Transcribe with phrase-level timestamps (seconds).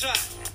[0.00, 0.47] That's right.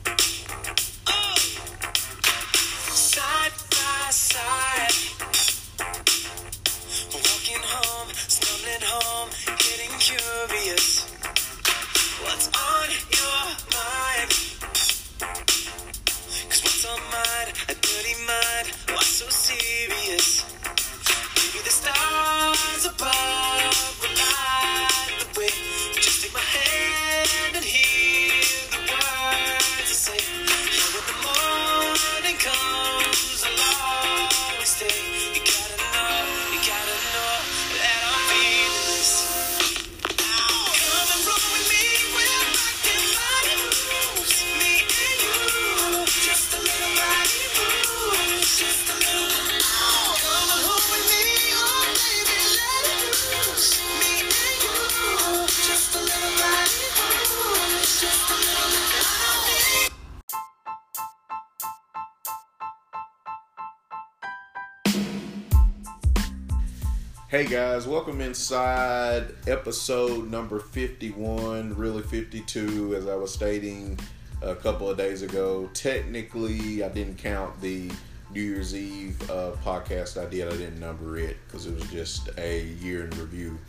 [67.54, 74.00] Guys, welcome inside episode number 51, really 52, as I was stating
[74.42, 75.70] a couple of days ago.
[75.76, 77.92] Technically, I didn't count the
[78.32, 82.28] New Year's Eve uh, podcast I did, I didn't number it because it was just
[82.40, 83.60] a year in review.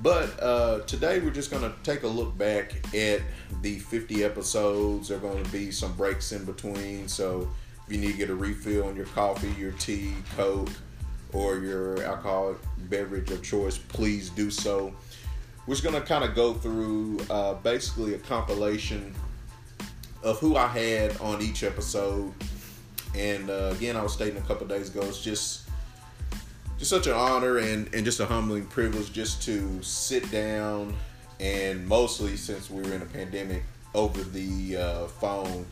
[0.00, 3.20] But uh, today we're just going to take a look back at
[3.62, 5.08] the 50 episodes.
[5.08, 7.50] There are going to be some breaks in between, so
[7.84, 10.70] if you need to get a refill on your coffee, your tea, Coke,
[11.34, 12.56] or your alcoholic
[12.88, 14.94] beverage of choice, please do so.
[15.66, 19.14] We're just going to kind of go through uh, basically a compilation
[20.22, 22.32] of who I had on each episode.
[23.14, 25.62] And uh, again, I was stating a couple days ago, it's just
[26.78, 30.94] just such an honor and, and just a humbling privilege just to sit down
[31.38, 33.62] and mostly since we were in a pandemic
[33.94, 35.64] over the uh, phone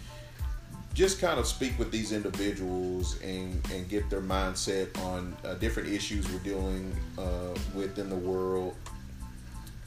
[0.94, 5.88] just kind of speak with these individuals and, and get their mindset on uh, different
[5.88, 8.74] issues we're dealing uh, with in the world.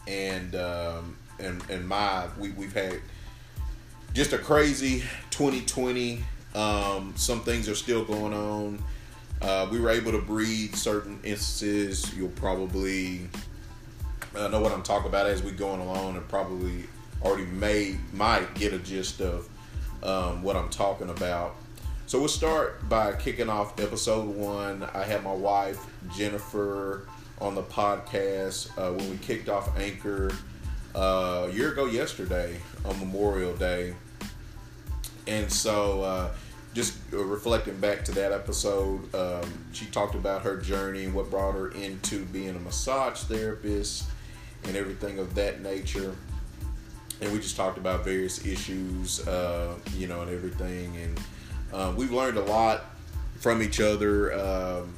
[0.08, 3.00] And um, and and my we we've had
[4.14, 6.24] just a crazy 2020.
[6.54, 8.84] Um, some things are still going on.
[9.42, 12.16] Uh, we were able to breathe certain instances.
[12.16, 13.28] You'll probably
[14.36, 16.86] uh, know what I'm talking about as we going along, and probably
[17.22, 19.50] already may might get a gist of
[20.06, 21.56] um, what I'm talking about.
[22.06, 24.88] So we'll start by kicking off episode one.
[24.94, 25.84] I had my wife
[26.16, 27.08] Jennifer
[27.42, 30.32] on the podcast uh, when we kicked off Anchor
[30.96, 33.96] uh, a year ago yesterday on Memorial Day,
[35.28, 36.32] and so uh,
[36.74, 41.56] just reflecting back to that episode, um, she talked about her journey and what brought
[41.56, 44.06] her into being a massage therapist
[44.66, 46.16] and everything of that nature
[47.22, 50.98] and we just talked about various issues, uh, you know, and everything.
[50.98, 51.20] And
[51.74, 52.86] uh, we've learned a lot
[53.40, 54.94] from each other, um,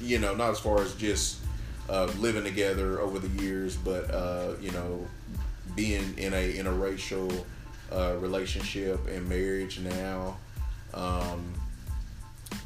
[0.00, 1.38] you know, not as far as just
[1.88, 5.06] uh, living together over the years, but uh, you know,
[5.76, 7.44] being in a interracial
[7.92, 10.36] uh, relationship and marriage now.
[10.92, 11.52] Um,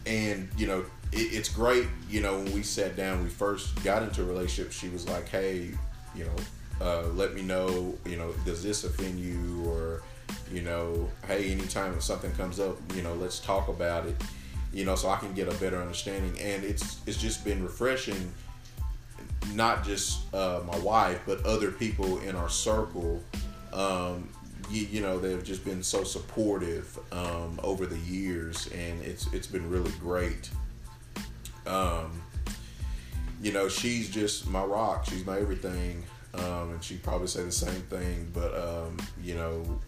[0.07, 0.81] and you know,
[1.13, 1.87] it, it's great.
[2.09, 4.73] You know, when we sat down, we first got into a relationship.
[4.73, 5.73] She was like, "Hey,
[6.15, 6.37] you know."
[6.81, 9.65] Uh, let me know, you know, does this offend you?
[9.69, 10.03] Or,
[10.53, 14.17] you know, hey, anytime something comes up, you know, let's talk about it,
[14.73, 16.39] you know, so I can get a better understanding.
[16.41, 18.33] And it's it's just been refreshing,
[19.55, 23.23] not just uh, my wife, but other people in our circle.
[23.73, 24.29] Um,
[24.71, 29.47] you, you know, they've just been so supportive um, over the years, and it's it's
[29.47, 30.51] been really great.
[31.67, 32.23] Um,
[33.43, 35.05] you know, she's just my rock.
[35.05, 36.05] She's my everything
[36.41, 38.31] um, and she'd probably say the same thing.
[38.33, 39.81] But um, you know,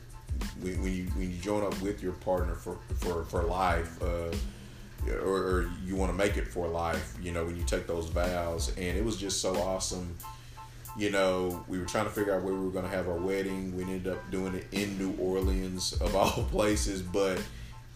[0.61, 4.35] when, when, you when you join up with your partner for for for life, uh,
[5.23, 8.07] or, or, you want to make it for life, you know, when you take those
[8.07, 10.17] vows, and it was just so awesome.
[10.97, 13.17] You know, we were trying to figure out where we were going to have our
[13.17, 13.77] wedding.
[13.77, 17.41] We ended up doing it in New Orleans, of all places, but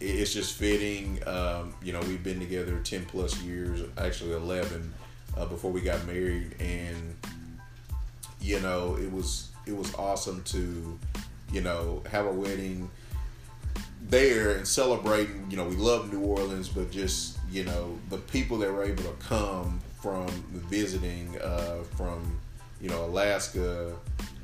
[0.00, 1.20] it's just fitting.
[1.26, 4.92] Um, you know, we've been together 10 plus years, actually 11,
[5.36, 6.54] uh, before we got married.
[6.60, 7.14] And
[8.44, 10.98] you know, it was it was awesome to,
[11.50, 12.90] you know, have a wedding
[14.02, 15.46] there and celebrating.
[15.50, 19.04] You know, we love New Orleans, but just you know the people that were able
[19.04, 20.28] to come from
[20.68, 22.38] visiting uh, from
[22.82, 23.96] you know Alaska,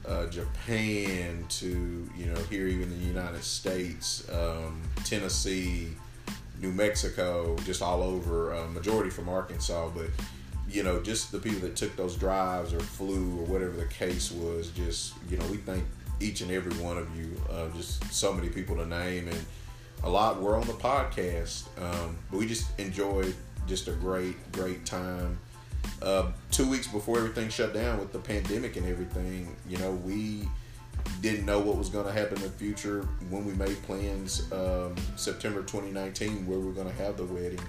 [0.08, 5.88] uh, Japan to you know here even in the United States, um, Tennessee,
[6.62, 8.54] New Mexico, just all over.
[8.54, 10.06] Uh, majority from Arkansas, but
[10.70, 14.30] you know, just the people that took those drives or flew or whatever the case
[14.30, 15.84] was, just, you know, we thank
[16.20, 17.30] each and every one of you.
[17.50, 19.44] Uh, just so many people to name, and
[20.04, 21.64] a lot were on the podcast.
[21.80, 23.34] Um, but we just enjoyed
[23.66, 25.38] just a great, great time.
[26.02, 30.48] Uh, two weeks before everything shut down with the pandemic and everything, you know, we
[31.20, 34.94] didn't know what was going to happen in the future when we made plans um,
[35.16, 37.60] September 2019 where we are going to have the wedding.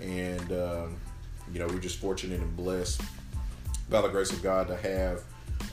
[0.00, 0.96] And, um,
[1.52, 3.00] you know, we're just fortunate and blessed
[3.88, 5.22] by the grace of God to have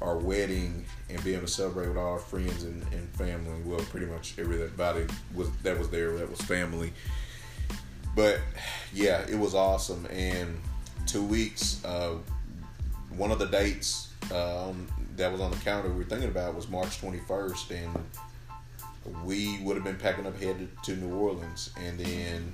[0.02, 3.62] our wedding and being able to celebrate with all our friends and, and family.
[3.66, 6.94] Well, pretty much everybody was that was there that was family.
[8.16, 8.40] But
[8.94, 10.08] yeah, it was awesome.
[10.10, 10.60] And
[11.06, 12.16] two weeks, uh,
[13.16, 16.68] one of the dates um, that was on the calendar we were thinking about was
[16.68, 22.54] March 21st, and we would have been packing up headed to New Orleans, and then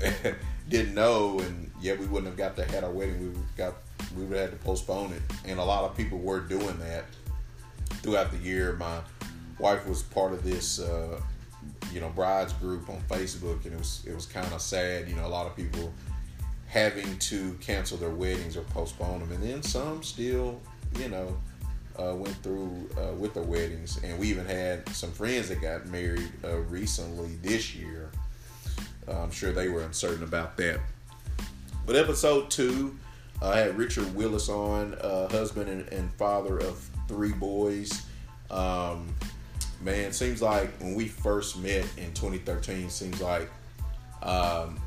[0.70, 3.34] didn't know, and yeah, we wouldn't have got to had our wedding.
[3.34, 3.74] We got
[4.16, 7.04] we would have had to postpone it, and a lot of people were doing that
[8.02, 8.74] throughout the year.
[8.74, 9.00] My
[9.58, 11.20] wife was part of this, uh,
[11.92, 15.08] you know, brides group on Facebook, and it was it was kind of sad.
[15.08, 15.92] You know, a lot of people
[16.68, 20.60] having to cancel their weddings or postpone them, and then some still,
[21.00, 21.36] you know,
[21.98, 25.86] uh, went through uh, with their weddings, and we even had some friends that got
[25.86, 28.09] married uh, recently this year.
[29.08, 30.80] Uh, I'm sure they were uncertain about that.
[31.86, 32.96] But episode two,
[33.42, 38.02] I had Richard Willis on, uh, husband and, and, father of three boys.
[38.50, 39.14] Um,
[39.80, 43.48] man, seems like when we first met in 2013, seems like
[44.22, 44.78] um,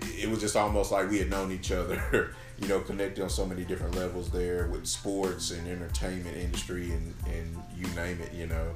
[0.00, 3.46] it was just almost like we had known each other you know, connected on so
[3.46, 8.46] many different levels there with sports and entertainment industry and, and you name it, you
[8.46, 8.74] know.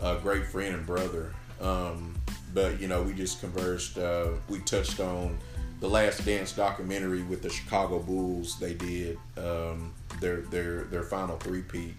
[0.00, 1.32] A great friend and brother.
[1.60, 2.14] Um,
[2.54, 5.38] but, you know, we just conversed, uh, we touched on
[5.80, 8.58] the Last Dance documentary with the Chicago Bulls.
[8.58, 11.94] They did um, their, their, their final three-peat.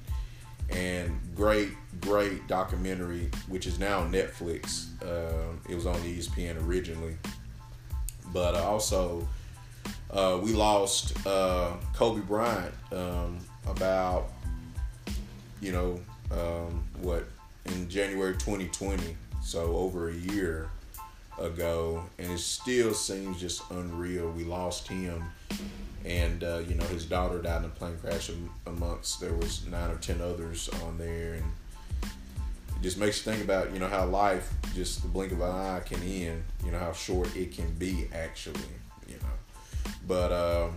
[0.69, 1.69] And great,
[1.99, 4.87] great documentary, which is now on Netflix.
[5.03, 7.17] Uh, it was on ESPN originally.
[8.31, 9.27] But uh, also,
[10.11, 14.31] uh, we lost uh, Kobe Bryant um, about,
[15.59, 15.99] you know,
[16.31, 17.25] um, what,
[17.65, 20.69] in January 2020, so over a year
[21.39, 24.29] ago, and it still seems just unreal.
[24.31, 25.23] We lost him,
[26.05, 28.29] and uh, you know his daughter died in a plane crash
[28.67, 31.45] amongst there was nine or ten others on there, and
[32.01, 35.49] it just makes you think about you know how life just the blink of an
[35.49, 36.43] eye can end.
[36.65, 38.59] You know how short it can be actually.
[39.07, 40.69] You know, but uh,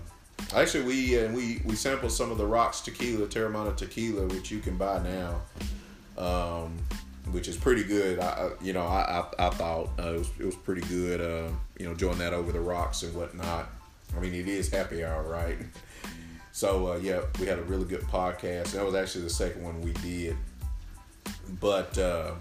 [0.55, 4.61] actually, we uh, we we sampled some of the Rocks Tequila, Teremana Tequila, which you
[4.61, 5.43] can buy now,
[6.23, 6.77] um,
[7.31, 8.19] which is pretty good.
[8.19, 11.21] I you know I I, I thought uh, it was it was pretty good.
[11.21, 13.71] Uh, you know, enjoying that over the rocks and whatnot.
[14.17, 15.59] I mean, it is happy hour, right?
[16.55, 18.71] So uh, yeah, we had a really good podcast.
[18.75, 20.37] That was actually the second one we did.
[21.61, 22.35] But uh,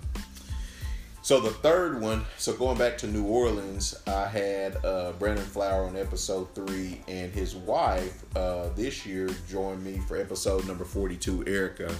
[1.23, 5.87] so the third one, so going back to New Orleans, I had uh, Brandon Flower
[5.87, 11.45] on episode three, and his wife uh, this year joined me for episode number forty-two,
[11.47, 11.91] Erica.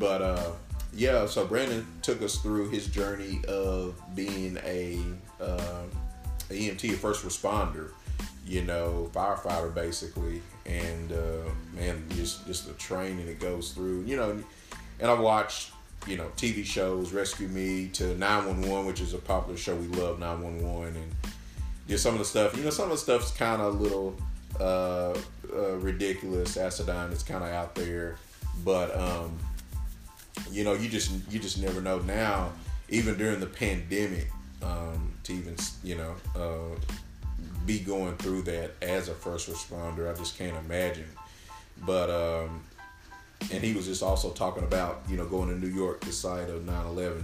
[0.00, 0.50] But uh,
[0.94, 4.98] yeah, so Brandon took us through his journey of being a,
[5.40, 5.84] uh,
[6.48, 7.90] EMT, a first responder,
[8.46, 14.16] you know, firefighter basically, and uh, man, just just the training it goes through, you
[14.16, 15.72] know, and I've watched
[16.06, 19.74] you know, TV shows, Rescue Me to 911, which is a popular show.
[19.76, 21.12] We love 911 and
[21.88, 22.56] just some of the stuff.
[22.56, 24.16] You know, some of the stuff's kind of a little
[24.58, 25.14] uh,
[25.54, 26.56] uh, ridiculous.
[26.56, 28.16] Acidine is kind of out there,
[28.64, 29.38] but um,
[30.50, 31.98] you know, you just you just never know.
[31.98, 32.52] Now,
[32.88, 34.28] even during the pandemic,
[34.62, 36.78] um, to even you know uh,
[37.66, 41.08] be going through that as a first responder, I just can't imagine.
[41.84, 42.62] But um,
[43.52, 46.50] and he was just also talking about you know going to New York, the site
[46.50, 47.22] of 9/11,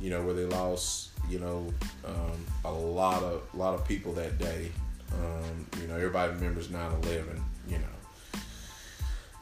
[0.00, 1.72] you know where they lost you know
[2.04, 4.70] um, a lot of a lot of people that day.
[5.12, 7.40] Um, you know everybody remembers 9/11.
[7.68, 7.97] You know,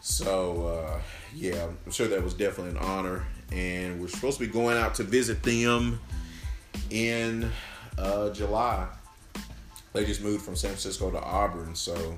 [0.06, 1.00] so uh,
[1.34, 4.94] yeah, I'm sure that was definitely an honor, and we're supposed to be going out
[4.94, 5.98] to visit them
[6.90, 7.50] in
[7.98, 8.86] uh, July.
[9.92, 12.16] They just moved from San Francisco to Auburn, so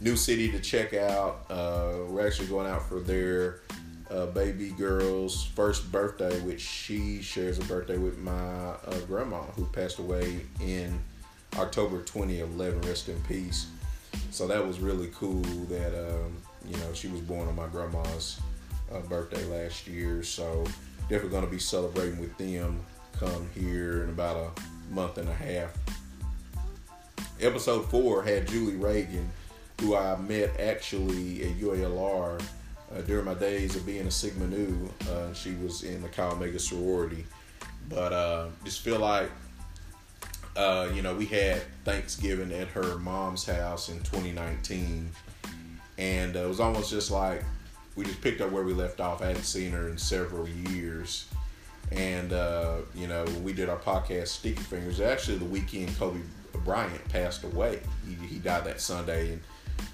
[0.00, 1.46] new city to check out.
[1.48, 3.60] Uh, we're actually going out for their
[4.10, 9.64] uh, baby girl's first birthday, which she shares a birthday with my uh, grandma who
[9.66, 10.98] passed away in
[11.56, 12.80] October 2011.
[12.80, 13.68] Rest in peace.
[14.32, 16.36] So that was really cool that um,
[16.70, 18.40] you know she was born on my grandma's
[18.92, 20.22] uh, birthday last year.
[20.22, 20.64] So
[21.02, 22.80] definitely going to be celebrating with them
[23.18, 25.76] come here in about a month and a half.
[27.40, 29.30] Episode four had Julie Reagan
[29.80, 32.42] who I met actually at UALR
[32.92, 34.90] uh, during my days of being a Sigma Nu.
[35.08, 37.24] Uh, she was in the Chi Omega sorority,
[37.88, 39.30] but uh, just feel like
[40.56, 45.10] uh, you know we had Thanksgiving at her mom's house in 2019,
[45.98, 47.42] and uh, it was almost just like
[47.96, 49.20] we just picked up where we left off.
[49.20, 51.26] I hadn't seen her in several years.
[51.90, 56.20] And uh, you know, we did our podcast, Sticky Fingers, actually the weekend Kobe
[56.64, 57.80] Bryant passed away.
[58.06, 59.40] He, he died that Sunday, and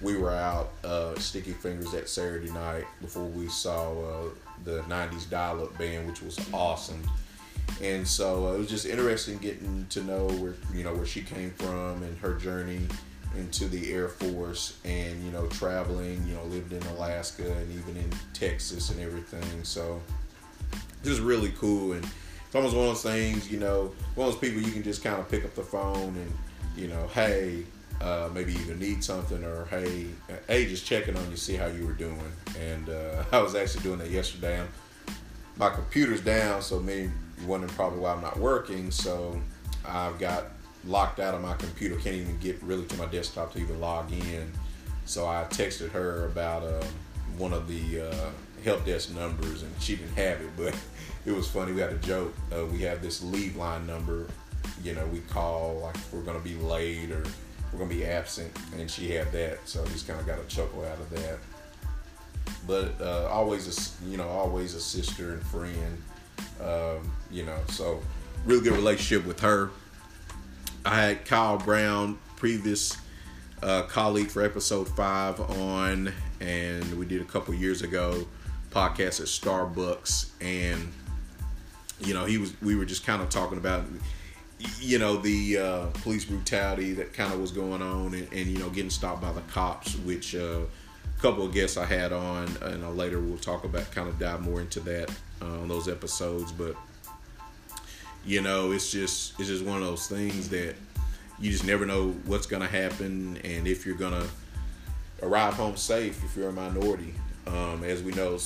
[0.01, 4.29] we were out uh, Sticky Fingers that Saturday night before we saw uh,
[4.65, 7.01] the '90s dial-up band, which was awesome.
[7.81, 11.21] And so uh, it was just interesting getting to know where you know where she
[11.21, 12.81] came from and her journey
[13.37, 16.25] into the Air Force, and you know traveling.
[16.27, 19.63] You know, lived in Alaska and even in Texas and everything.
[19.63, 20.01] So
[21.05, 24.41] just really cool and it's almost one of those things you know one of those
[24.41, 26.33] people you can just kind of pick up the phone and
[26.75, 27.63] you know hey
[28.01, 30.07] uh, maybe either need something or hey
[30.47, 32.19] hey just checking on you see how you were doing
[32.59, 34.67] and uh, i was actually doing that yesterday I'm,
[35.57, 37.09] my computer's down so me,
[37.45, 39.39] wondering probably why i'm not working so
[39.85, 40.45] i've got
[40.85, 44.11] locked out of my computer can't even get really to my desktop to even log
[44.11, 44.51] in.
[45.05, 46.83] So i texted her about uh,
[47.37, 48.29] one of the uh,
[48.63, 50.75] help desk numbers and she didn't have it but
[51.25, 54.27] it was funny we had a joke uh, we have this leave line number
[54.83, 57.23] you know we call like we're gonna be late or
[57.71, 60.43] we're gonna be absent and she had that so I just kind of got a
[60.45, 61.39] chuckle out of that.
[62.67, 66.01] But uh, always a you know always a sister and friend
[66.61, 68.01] um, you know so
[68.45, 69.71] really good relationship with her
[70.85, 72.97] i had kyle brown previous
[73.63, 78.25] uh, colleague for episode five on and we did a couple years ago
[78.75, 80.91] podcast at Starbucks, and
[82.01, 83.85] you know he was we were just kind of talking about
[84.79, 88.59] you know the uh, police brutality that kind of was going on, and, and, you
[88.59, 92.49] know getting stopped by the cops, which uh, a couple of guests I had on,
[92.61, 95.09] and uh, later we'll talk about kind of dive more into that
[95.41, 96.75] uh, on those episodes, but
[98.25, 100.75] you know it's just it's just one of those things that
[101.39, 104.25] you just never know what's gonna happen and if you're gonna
[105.21, 107.13] arrive home safe if you're a minority
[107.47, 108.37] um, as we know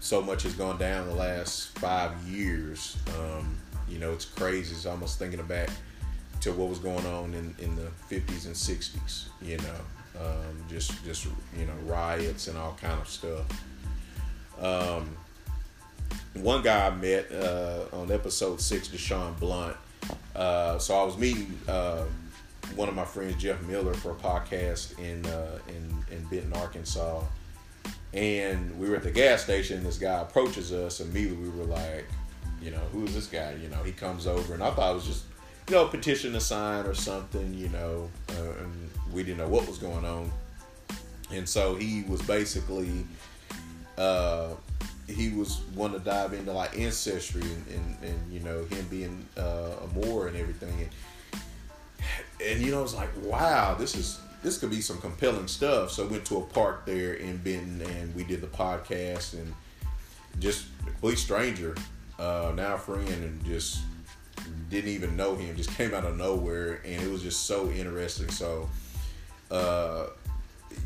[0.00, 2.96] so much has gone down the last five years.
[3.18, 3.56] Um,
[3.88, 4.74] you know, it's crazy.
[4.74, 5.70] It's almost thinking back
[6.40, 9.28] to what was going on in, in the 50s and 60s.
[9.42, 11.26] You know, um, just just
[11.58, 13.46] you know riots and all kind of stuff.
[16.36, 19.76] Um, one guy I met uh, on episode six, Deshaun Blunt.
[20.34, 22.04] Uh, so I was meeting uh,
[22.76, 27.22] one of my friends, Jeff Miller, for a podcast in uh, in in Benton, Arkansas
[28.14, 29.84] and we were at the gas station.
[29.84, 31.00] This guy approaches us.
[31.00, 32.06] And immediately, we were like,
[32.62, 33.54] you know, who is this guy?
[33.62, 35.24] You know, he comes over, and I thought it was just,
[35.68, 37.54] you know, petition to sign or something.
[37.54, 40.30] You know, uh, and we didn't know what was going on.
[41.30, 43.04] And so he was basically,
[43.98, 44.54] uh,
[45.08, 49.26] he was one to dive into like ancestry and, and, and you know him being
[49.36, 50.72] uh, a Moor and everything.
[50.80, 51.42] And,
[52.44, 55.90] and you know, it's like, wow, this is this could be some compelling stuff.
[55.90, 59.52] So I went to a park there in Benton and we did the podcast and
[60.38, 61.74] just a complete stranger,
[62.18, 63.80] uh, now friend, and just
[64.70, 68.28] didn't even know him, just came out of nowhere, and it was just so interesting.
[68.28, 68.68] So,
[69.50, 70.06] uh,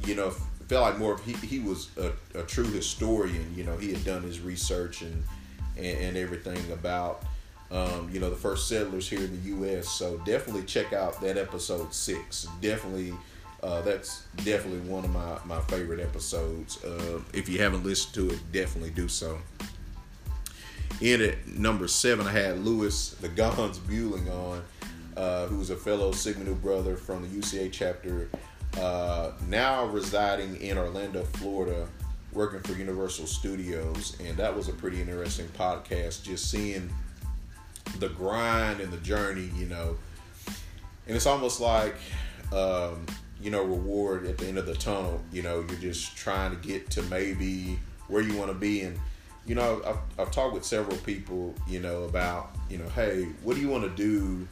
[0.04, 0.32] you know,
[0.68, 3.52] felt like more of he, he was a, a, true historian.
[3.54, 5.22] You know, he had done his research and
[5.76, 7.22] and, and everything about
[7.70, 9.88] um, you know the first settlers here in the U.S.
[9.88, 12.46] So definitely check out that episode six.
[12.60, 13.14] Definitely
[13.62, 16.82] uh, that's definitely one of my, my favorite episodes.
[16.82, 19.38] Uh, if you haven't listened to it, definitely do so.
[21.00, 24.62] In at number seven, I had Lewis the Gons Bueling on,
[25.16, 28.28] uh, who's a fellow Sigma Nu brother from the UCA chapter,
[28.80, 31.88] uh, now residing in Orlando, Florida,
[32.32, 34.16] working for Universal Studios.
[34.24, 36.90] And that was a pretty interesting podcast, just seeing
[37.98, 39.96] the grind and the journey, you know.
[41.06, 41.96] And it's almost like
[42.52, 43.06] um,
[43.40, 45.20] you know, reward at the end of the tunnel.
[45.32, 48.82] You know, you're just trying to get to maybe where you want to be.
[48.82, 48.98] And,
[49.46, 53.56] you know, I've, I've talked with several people, you know, about, you know, hey, what
[53.56, 54.46] do you want to do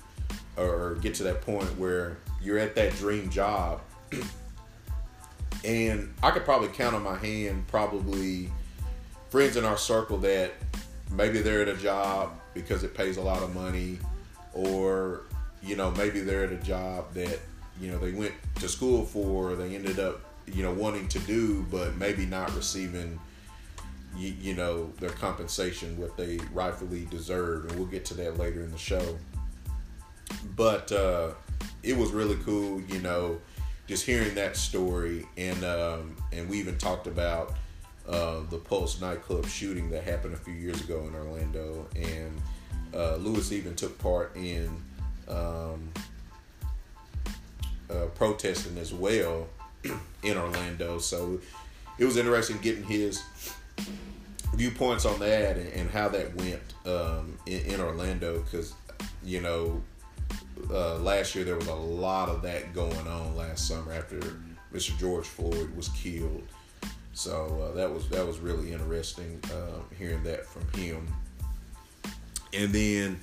[0.57, 3.81] or get to that point where you're at that dream job?
[5.65, 8.51] and I could probably count on my hand probably
[9.29, 10.53] friends in our circle that
[11.11, 13.99] maybe they're at a job because it pays a lot of money
[14.53, 15.23] or
[15.63, 17.39] you know maybe they're at a job that
[17.81, 21.65] you know they went to school for they ended up you know wanting to do
[21.71, 23.19] but maybe not receiving
[24.17, 28.63] you, you know their compensation what they rightfully deserve and we'll get to that later
[28.63, 29.19] in the show.
[30.57, 31.33] But uh,
[31.83, 33.39] it was really cool you know
[33.91, 37.55] just hearing that story and um, and we even talked about
[38.09, 42.41] uh, the Pulse nightclub shooting that happened a few years ago in Orlando, and
[42.95, 44.71] uh, Lewis even took part in
[45.29, 45.91] um,
[47.91, 49.49] uh, protesting as well
[50.23, 50.99] in Orlando.
[50.99, 51.41] So
[51.99, 53.25] it was interesting getting his
[54.55, 58.73] viewpoints on that and, and how that went um, in, in, Orlando because
[59.25, 59.83] you know
[60.71, 64.19] uh, last year there was a lot of that going on last summer after
[64.73, 64.97] Mr.
[64.99, 66.43] George Floyd was killed.
[67.13, 71.07] So uh, that was that was really interesting uh, hearing that from him.
[72.53, 73.19] And then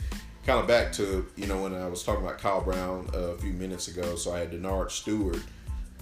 [0.46, 3.38] kind of back to you know when I was talking about Kyle Brown uh, a
[3.38, 4.15] few minutes ago.
[4.15, 5.41] So I had Denard Stewart,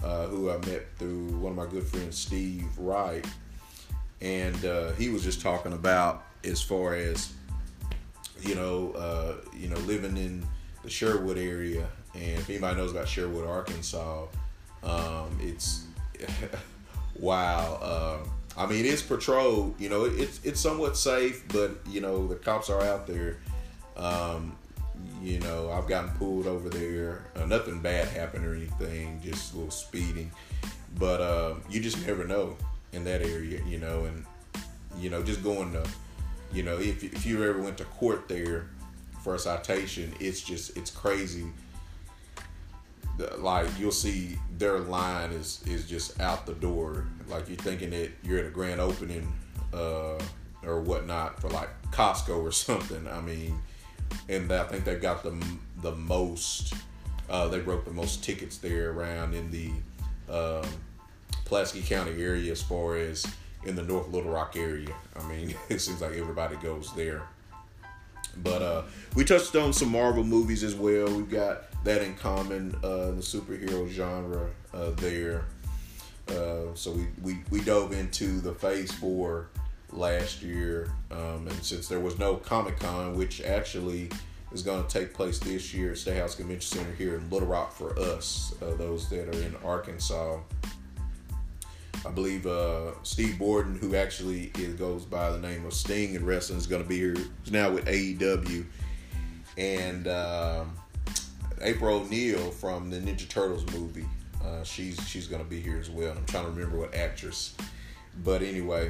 [0.04, 3.26] uh, who I met through one of my good friends, Steve Wright,
[4.20, 7.32] and uh, he was just talking about as far as
[8.42, 10.46] you know, you know, living in
[10.86, 14.26] the Sherwood area, and if anybody knows about Sherwood, Arkansas,
[14.84, 15.84] um, it's
[17.18, 17.78] wow.
[17.82, 18.18] Uh,
[18.56, 19.78] I mean, it's patrolled.
[19.80, 23.38] You know, it's it's somewhat safe, but you know, the cops are out there.
[23.96, 24.56] Um,
[25.20, 27.24] you know, I've gotten pulled over there.
[27.34, 30.30] Uh, nothing bad happened or anything, just a little speeding.
[30.98, 32.56] But uh, you just never know
[32.92, 34.24] in that area, you know, and
[34.98, 35.84] you know, just going to,
[36.52, 38.68] you know, if if you ever went to court there
[39.26, 41.46] for a citation, it's just it's crazy.
[43.38, 47.08] Like you'll see their line is is just out the door.
[47.28, 49.26] Like you're thinking that you're at a grand opening
[49.74, 50.22] uh,
[50.62, 53.08] or whatnot for like Costco or something.
[53.08, 53.58] I mean,
[54.28, 55.36] and I think they've got the
[55.82, 56.72] the most.
[57.28, 59.72] Uh, they broke the most tickets there around in the
[60.32, 60.70] um,
[61.46, 63.26] Pulaski County area as far as
[63.64, 64.94] in the North Little Rock area.
[65.16, 67.24] I mean, it seems like everybody goes there.
[68.42, 68.82] But uh,
[69.14, 71.06] we touched on some Marvel movies as well.
[71.06, 75.44] We've got that in common, uh, the superhero genre uh, there.
[76.28, 79.48] Uh, so we, we, we dove into the Phase 4
[79.92, 80.92] last year.
[81.10, 84.10] Um, and since there was no Comic Con, which actually
[84.52, 87.48] is going to take place this year at State House Convention Center here in Little
[87.48, 90.38] Rock for us, uh, those that are in Arkansas.
[92.06, 96.24] I believe uh, Steve Borden, who actually is, goes by the name of Sting in
[96.24, 97.16] wrestling, is going to be here.
[97.42, 98.64] He's now with AEW,
[99.58, 100.76] and um,
[101.62, 104.06] April O'Neil from the Ninja Turtles movie.
[104.44, 106.12] Uh, she's she's going to be here as well.
[106.16, 107.54] I'm trying to remember what actress,
[108.22, 108.88] but anyway,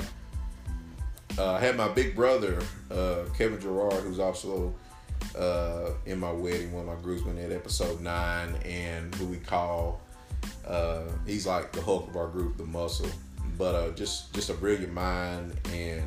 [1.39, 4.75] uh, I had my big brother uh, Kevin Gerard, who's also
[5.39, 10.03] uh, in my wedding, one of my groomsmen at episode nine, and who we call
[10.67, 13.09] uh, he's like the Hulk of our group, the muscle.
[13.59, 16.05] But uh, just just a brilliant mind, and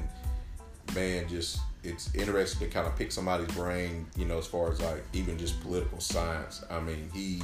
[0.94, 4.82] man, just it's interesting to kind of pick somebody's brain, you know, as far as
[4.82, 6.64] like even just political science.
[6.70, 7.42] I mean, he,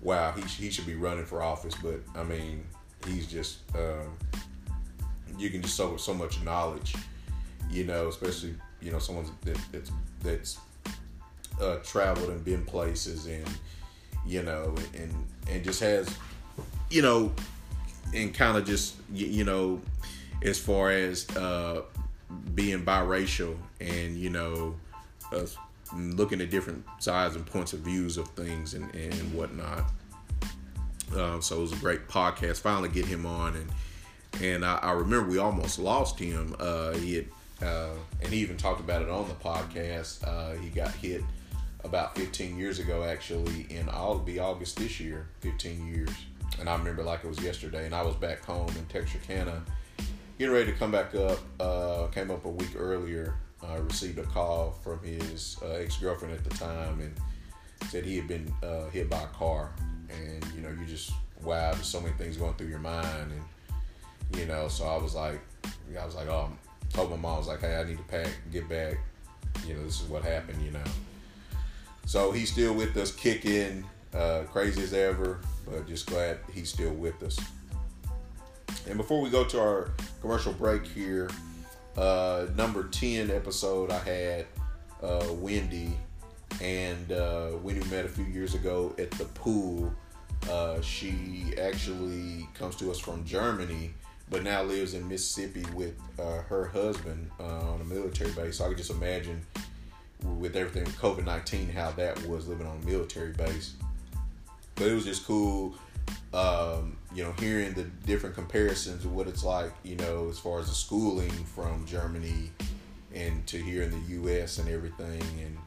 [0.00, 2.64] wow, he he should be running for office, but I mean,
[3.06, 4.16] he's just um,
[5.36, 6.94] you can just so so much knowledge,
[7.70, 9.90] you know, especially you know someone that, that's
[10.22, 10.58] that's
[11.60, 13.48] uh, traveled and been places and
[14.26, 15.12] you know, and
[15.48, 16.14] and just has,
[16.90, 17.32] you know,
[18.14, 19.80] and kind of just you know,
[20.42, 21.82] as far as uh,
[22.54, 24.74] being biracial and you know,
[25.32, 25.46] uh,
[25.94, 29.90] looking at different sides and points of views of things and and whatnot.
[31.16, 32.60] Um, so it was a great podcast.
[32.60, 33.70] Finally, get him on, and
[34.42, 36.54] and I, I remember we almost lost him.
[36.58, 37.26] Uh, he had,
[37.62, 37.90] uh,
[38.22, 40.26] and he even talked about it on the podcast.
[40.26, 41.22] Uh, he got hit
[41.84, 46.10] about 15 years ago, actually, in all be August this year, 15 years.
[46.58, 49.62] And I remember like it was yesterday, and I was back home in Texarkana,
[50.38, 51.38] getting ready to come back up.
[51.58, 53.34] Uh, came up a week earlier.
[53.62, 57.14] Uh, received a call from his uh, ex girlfriend at the time, and
[57.88, 59.70] said he had been uh, hit by a car.
[60.08, 61.12] And you know, you just
[61.42, 65.14] wow, there's so many things going through your mind, and you know, so I was
[65.14, 65.40] like,
[65.98, 66.48] I was like, I
[66.92, 68.98] told my mom, I was like, hey, I need to pack, get back.
[69.66, 70.62] You know, this is what happened.
[70.64, 70.84] You know.
[72.10, 76.90] So he's still with us, kicking, uh, crazy as ever, but just glad he's still
[76.90, 77.38] with us.
[78.88, 81.30] And before we go to our commercial break here,
[81.96, 84.46] uh, number 10 episode, I had
[85.00, 85.96] uh, Wendy,
[86.60, 89.94] and uh, Wendy met a few years ago at the pool.
[90.50, 93.94] Uh, she actually comes to us from Germany,
[94.30, 98.58] but now lives in Mississippi with uh, her husband uh, on a military base.
[98.58, 99.42] So I can just imagine
[100.24, 103.74] with everything COVID nineteen, how that was living on a military base.
[104.74, 105.74] But it was just cool,
[106.32, 110.60] um, you know, hearing the different comparisons of what it's like, you know, as far
[110.60, 112.50] as the schooling from Germany
[113.14, 114.58] and to here in the U.S.
[114.58, 115.58] and everything, and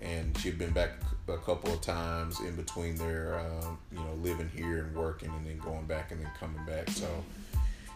[0.00, 0.92] and she'd been back
[1.28, 5.46] a couple of times in between their, um, you know, living here and working, and
[5.46, 6.88] then going back and then coming back.
[6.90, 7.08] So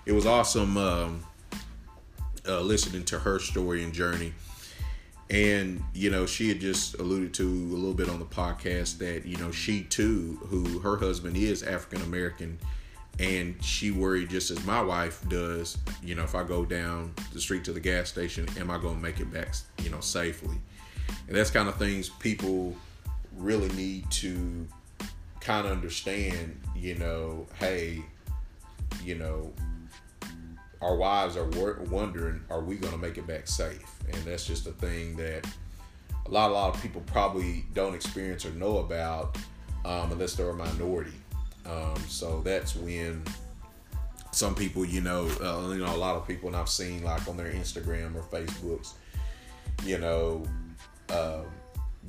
[0.06, 0.76] it was awesome.
[0.76, 1.24] Um,
[2.46, 4.32] uh, listening to her story and journey.
[5.30, 9.26] And, you know, she had just alluded to a little bit on the podcast that,
[9.26, 12.58] you know, she too, who her husband is African American,
[13.18, 17.40] and she worried just as my wife does, you know, if I go down the
[17.40, 20.56] street to the gas station, am I going to make it back, you know, safely?
[21.26, 22.74] And that's kind of things people
[23.36, 24.66] really need to
[25.40, 28.02] kind of understand, you know, hey,
[29.04, 29.52] you know,
[30.80, 31.48] our wives are
[31.90, 33.84] wondering, are we going to make it back safe?
[34.06, 35.46] And that's just a thing that
[36.26, 39.36] a lot, a lot of people probably don't experience or know about
[39.84, 41.12] um, unless they're a minority.
[41.66, 43.22] Um, so that's when
[44.30, 47.26] some people, you know, uh, you know, a lot of people, and I've seen like
[47.26, 48.92] on their Instagram or Facebooks,
[49.84, 50.44] you know,
[51.08, 51.42] uh,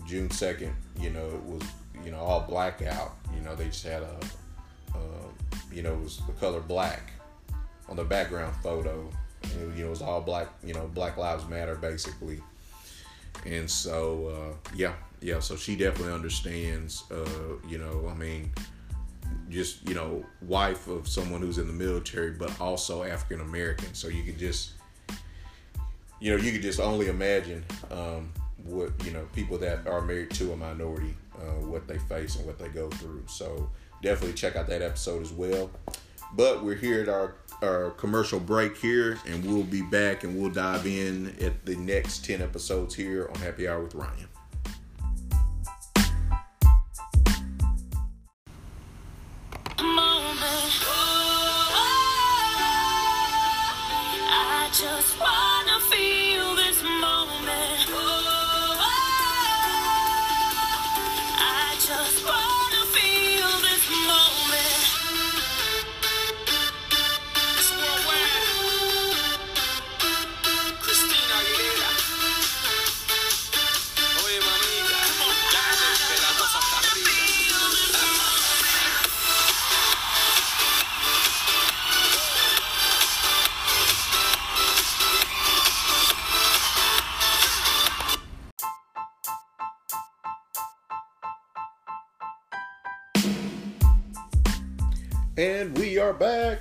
[0.05, 1.63] June second, you know, it was,
[2.05, 3.15] you know, all blackout.
[3.35, 4.19] You know, they just had a,
[4.93, 5.27] uh,
[5.71, 7.13] you know, it was the color black
[7.89, 9.09] on the background photo.
[9.43, 10.47] And, you know, it was all black.
[10.63, 12.41] You know, Black Lives Matter basically.
[13.45, 15.39] And so, uh, yeah, yeah.
[15.39, 17.03] So she definitely understands.
[17.11, 18.51] Uh, you know, I mean,
[19.49, 23.93] just you know, wife of someone who's in the military, but also African American.
[23.93, 24.71] So you could just,
[26.19, 28.31] you know, you could just only imagine um,
[28.63, 32.45] what you know people that are married to a minority, uh, what they face and
[32.45, 33.23] what they go through.
[33.27, 33.69] So
[34.01, 35.69] definitely check out that episode as well.
[36.33, 40.51] But we're here at our our commercial break here, and we'll be back and we'll
[40.51, 44.27] dive in at the next ten episodes here on Happy Hour with Ryan.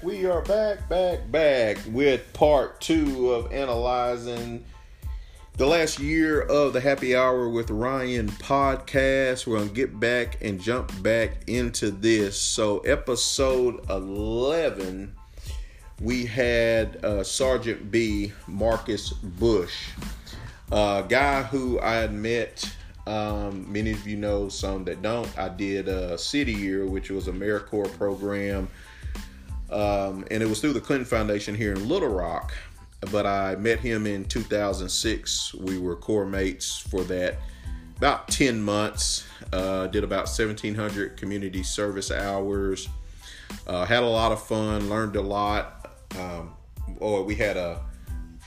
[0.00, 4.64] We are back, back, back with part two of analyzing
[5.56, 9.44] the last year of the Happy Hour with Ryan podcast.
[9.44, 12.38] We're going to get back and jump back into this.
[12.38, 15.16] So, episode 11,
[16.00, 19.88] we had uh, Sergeant B, Marcus Bush,
[20.70, 22.72] a guy who I had met
[23.08, 25.36] um, many of you know, some that don't.
[25.38, 28.68] I did a City Year, which was a AmeriCorps program,
[29.70, 32.52] um, and it was through the Clinton Foundation here in Little Rock.
[33.12, 35.54] But I met him in 2006.
[35.54, 37.38] We were corps mates for that
[37.96, 39.26] about 10 months.
[39.52, 42.88] Uh, did about 1,700 community service hours.
[43.66, 45.90] Uh, had a lot of fun, learned a lot.
[46.18, 46.54] Um,
[46.98, 47.80] or we had a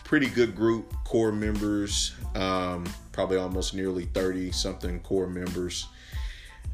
[0.03, 2.13] pretty good group, corps members.
[2.35, 5.87] Um, probably almost nearly 30 something corps members.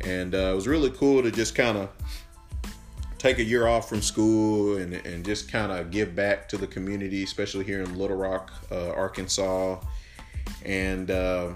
[0.01, 1.89] And uh, it was really cool to just kind of
[3.17, 6.67] take a year off from school and, and just kind of give back to the
[6.67, 9.79] community, especially here in Little Rock, uh, Arkansas.
[10.65, 11.49] And uh,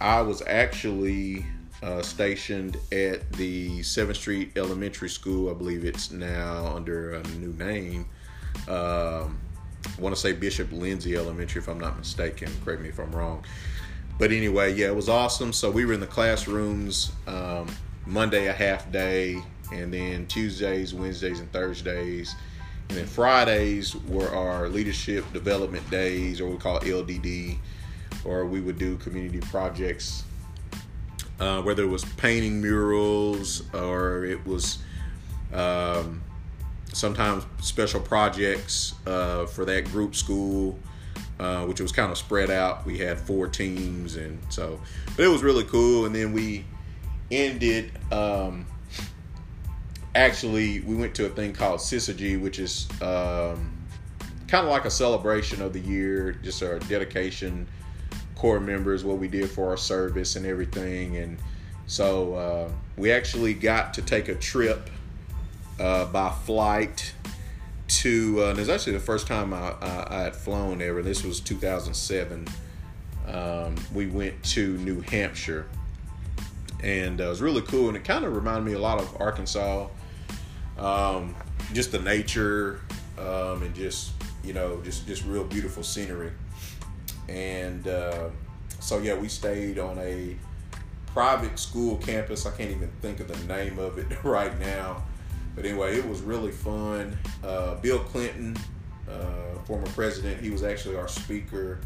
[0.00, 1.44] I was actually
[1.82, 5.50] uh, stationed at the 7th Street Elementary School.
[5.50, 8.06] I believe it's now under a new name.
[8.68, 9.38] Um,
[9.84, 12.48] I want to say Bishop Lindsay Elementary, if I'm not mistaken.
[12.64, 13.44] Correct me if I'm wrong
[14.22, 15.52] but anyway, yeah, it was awesome.
[15.52, 17.66] So we were in the classrooms um,
[18.06, 19.42] Monday a half day,
[19.72, 22.34] and then Tuesdays, Wednesdays, and Thursdays.
[22.88, 27.58] And then Fridays were our leadership development days, or we call LDD,
[28.24, 30.24] or we would do community projects,
[31.40, 34.78] uh, whether it was painting murals or it was
[35.52, 36.22] um,
[36.92, 40.78] sometimes special projects uh, for that group school
[41.42, 42.86] uh, which was kind of spread out.
[42.86, 44.80] We had four teams, and so,
[45.16, 46.06] but it was really cool.
[46.06, 46.64] And then we
[47.30, 47.90] ended.
[48.12, 48.66] Um,
[50.14, 53.72] actually, we went to a thing called Syzygy, which is um,
[54.48, 57.66] kind of like a celebration of the year, just our dedication,
[58.34, 61.16] corps members, what we did for our service and everything.
[61.16, 61.38] And
[61.86, 64.90] so uh, we actually got to take a trip
[65.80, 67.14] uh, by flight
[67.88, 71.02] to, uh, and it's actually the first time I, I, I, had flown ever.
[71.02, 72.46] This was 2007.
[73.26, 75.66] Um, we went to New Hampshire,
[76.82, 77.88] and uh, it was really cool.
[77.88, 79.88] And it kind of reminded me a lot of Arkansas,
[80.78, 81.34] um,
[81.72, 82.80] just the nature,
[83.18, 84.12] um, and just
[84.44, 86.32] you know, just just real beautiful scenery.
[87.28, 88.28] And uh,
[88.80, 90.36] so yeah, we stayed on a
[91.06, 92.46] private school campus.
[92.46, 95.04] I can't even think of the name of it right now.
[95.54, 97.18] But anyway, it was really fun.
[97.44, 98.56] Uh, Bill Clinton,
[99.08, 101.80] uh, former president, he was actually our speaker.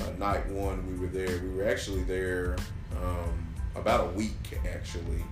[0.00, 1.40] Uh, night one, we were there.
[1.42, 2.56] We were actually there
[2.92, 5.24] um, about a week, actually.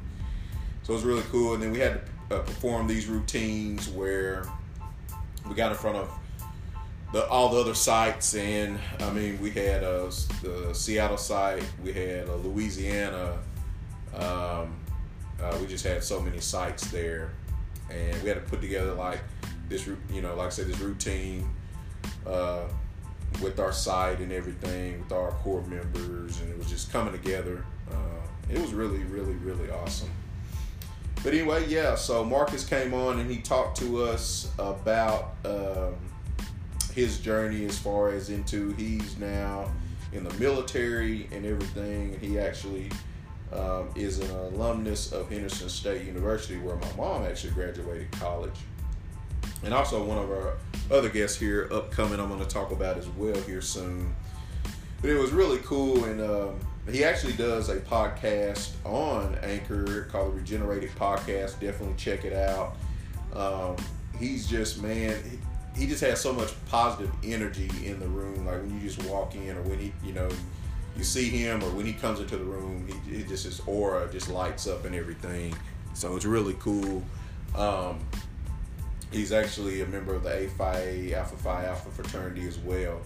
[0.83, 1.55] So it was really cool.
[1.55, 4.45] And then we had uh, perform these routines where
[5.49, 6.11] we got in front of
[7.13, 10.11] the, all the other sites, and I mean, we had uh,
[10.43, 13.39] the Seattle site, we had uh, Louisiana.
[14.15, 14.77] Um,
[15.43, 17.33] uh, we just had so many sites there,
[17.91, 19.21] and we had to put together like
[19.69, 21.49] this, you know, like I said, this routine
[22.27, 22.65] uh,
[23.43, 27.65] with our site and everything, with our corps members, and it was just coming together.
[27.91, 30.11] Uh, it was really, really, really awesome.
[31.23, 31.95] But anyway, yeah.
[31.95, 35.35] So Marcus came on and he talked to us about.
[35.45, 35.97] Um,
[36.95, 39.71] his journey as far as into he's now
[40.13, 42.15] in the military and everything.
[42.15, 42.91] And he actually
[43.53, 48.59] um, is an alumnus of Henderson State University, where my mom actually graduated college.
[49.63, 50.57] And also one of our
[50.91, 54.15] other guests here upcoming, I'm going to talk about as well here soon.
[55.01, 60.33] But it was really cool, and um, he actually does a podcast on Anchor called
[60.33, 61.61] the Regenerated Podcast.
[61.61, 62.77] Definitely check it out.
[63.35, 63.77] Um,
[64.19, 65.17] he's just man
[65.77, 68.47] he just has so much positive energy in the room.
[68.47, 70.29] Like when you just walk in, or when he, you know,
[70.97, 74.09] you see him, or when he comes into the room, he, he just his aura
[74.11, 75.55] just lights up and everything.
[75.95, 77.03] So it's really cool.
[77.57, 78.01] Um,
[79.11, 83.01] he's actually a member of the A Phi Alpha Phi Alpha fraternity as well.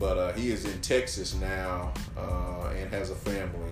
[0.00, 3.70] But uh, he is in Texas now uh, and has a family.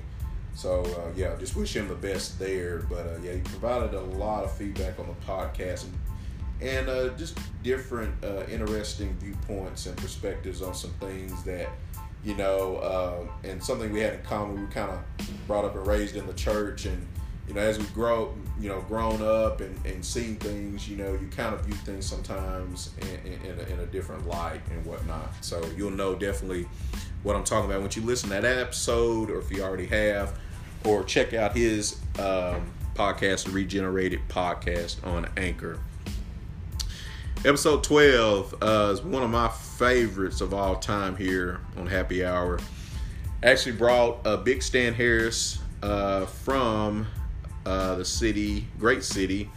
[0.54, 2.80] So uh, yeah, just wish him the best there.
[2.88, 5.94] But uh, yeah, he provided a lot of feedback on the podcast and
[6.60, 11.68] and uh, just different uh, interesting viewpoints and perspectives on some things that
[12.24, 15.00] you know and something we had in common we kind of
[15.46, 17.06] brought up and raised in the church and
[17.48, 21.12] you know as we grow you know grown up and, and seen things you know
[21.14, 24.84] you kind of view things sometimes in, in, in, a, in a different light and
[24.84, 25.32] whatnot.
[25.44, 26.68] So you'll know definitely
[27.22, 27.80] what i'm talking about.
[27.80, 30.38] Once you listen to that episode or if you already have
[30.84, 35.78] or check out his um, podcast regenerated podcast on anchor.
[37.44, 42.58] Episode 12 uh, is one of my favorites of all time here on Happy Hour.
[43.44, 47.06] Actually brought uh, Big Stan Harris uh, from
[47.68, 49.50] uh, the city, great city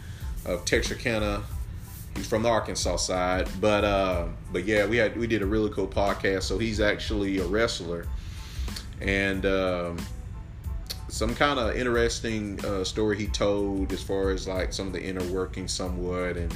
[0.44, 1.42] of Texarkana.
[2.14, 5.70] He's from the Arkansas side, but uh, but yeah, we had we did a really
[5.70, 6.42] cool podcast.
[6.42, 8.06] So he's actually a wrestler,
[9.00, 9.98] and um,
[11.08, 15.02] some kind of interesting uh, story he told as far as like some of the
[15.02, 16.54] inner working, somewhat, and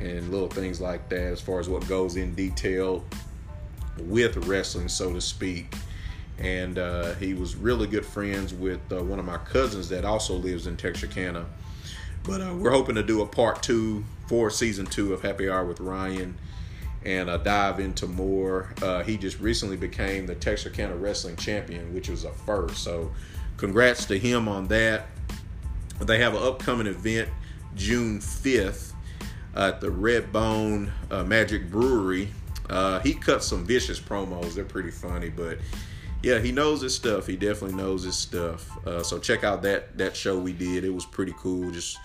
[0.00, 3.04] and little things like that as far as what goes in detail
[3.98, 5.76] with wrestling, so to speak.
[6.38, 10.34] And uh, he was really good friends with uh, one of my cousins that also
[10.34, 11.46] lives in Texarkana.
[12.24, 15.64] But uh, we're hoping to do a part two for season two of Happy Hour
[15.64, 16.36] with Ryan
[17.04, 18.72] and uh, dive into more.
[18.80, 22.82] Uh, he just recently became the Texarkana Wrestling Champion, which was a first.
[22.82, 23.10] So,
[23.56, 25.06] congrats to him on that.
[26.00, 27.28] They have an upcoming event
[27.74, 28.92] June 5th
[29.54, 32.28] at the Red Bone uh, Magic Brewery.
[32.70, 34.54] Uh, he cut some vicious promos.
[34.54, 35.58] They're pretty funny, but
[36.22, 37.26] yeah, he knows his stuff.
[37.26, 38.68] He definitely knows his stuff.
[38.86, 40.84] Uh, so check out that that show we did.
[40.84, 41.70] It was pretty cool.
[41.70, 41.98] Just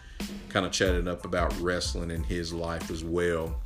[0.49, 3.61] kind of chatting up about wrestling and his life as well.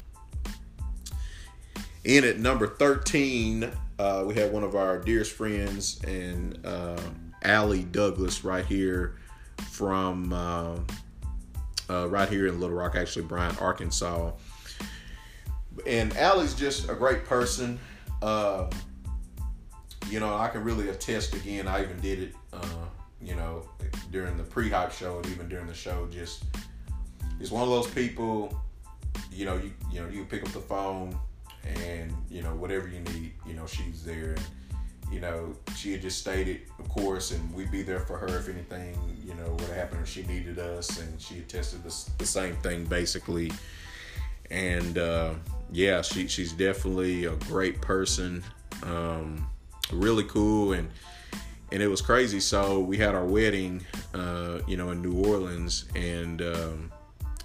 [2.04, 7.00] In at number 13, uh, we have one of our dearest friends and uh,
[7.44, 9.18] Allie Douglas right here
[9.70, 10.78] from uh,
[11.90, 14.32] uh, right here in Little Rock, actually, Bryant, Arkansas.
[15.86, 17.80] And Allie's just a great person.
[20.10, 21.68] You know, I can really attest again.
[21.68, 22.86] I even did it, uh,
[23.22, 23.64] you know,
[24.12, 26.08] during the pre-hype show and even during the show.
[26.12, 26.44] Just,
[27.40, 28.60] it's one of those people.
[29.32, 31.18] You know, you you know, you pick up the phone
[31.64, 33.32] and you know whatever you need.
[33.48, 34.36] You know, she's there.
[34.36, 34.46] And,
[35.12, 38.48] you know, she had just stated, of course, and we'd be there for her if
[38.48, 42.56] anything, you know, would happen if she needed us, and she attested the, the same
[42.58, 43.52] thing basically.
[44.50, 45.34] And uh,
[45.72, 48.44] yeah, she she's definitely a great person,
[48.84, 49.48] um,
[49.92, 50.90] really cool, and
[51.72, 52.40] and it was crazy.
[52.40, 56.92] So we had our wedding, uh, you know, in New Orleans, and um,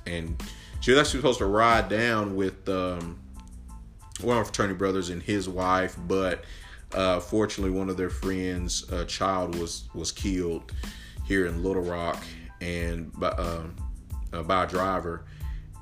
[0.07, 0.43] and
[0.81, 3.19] she was actually supposed to ride down with um,
[4.21, 6.45] one of our fraternity brothers and his wife, but
[6.93, 10.73] uh, fortunately, one of their friends' uh, child was was killed
[11.25, 12.23] here in Little Rock,
[12.61, 13.65] and by, uh,
[14.33, 15.25] uh by a driver,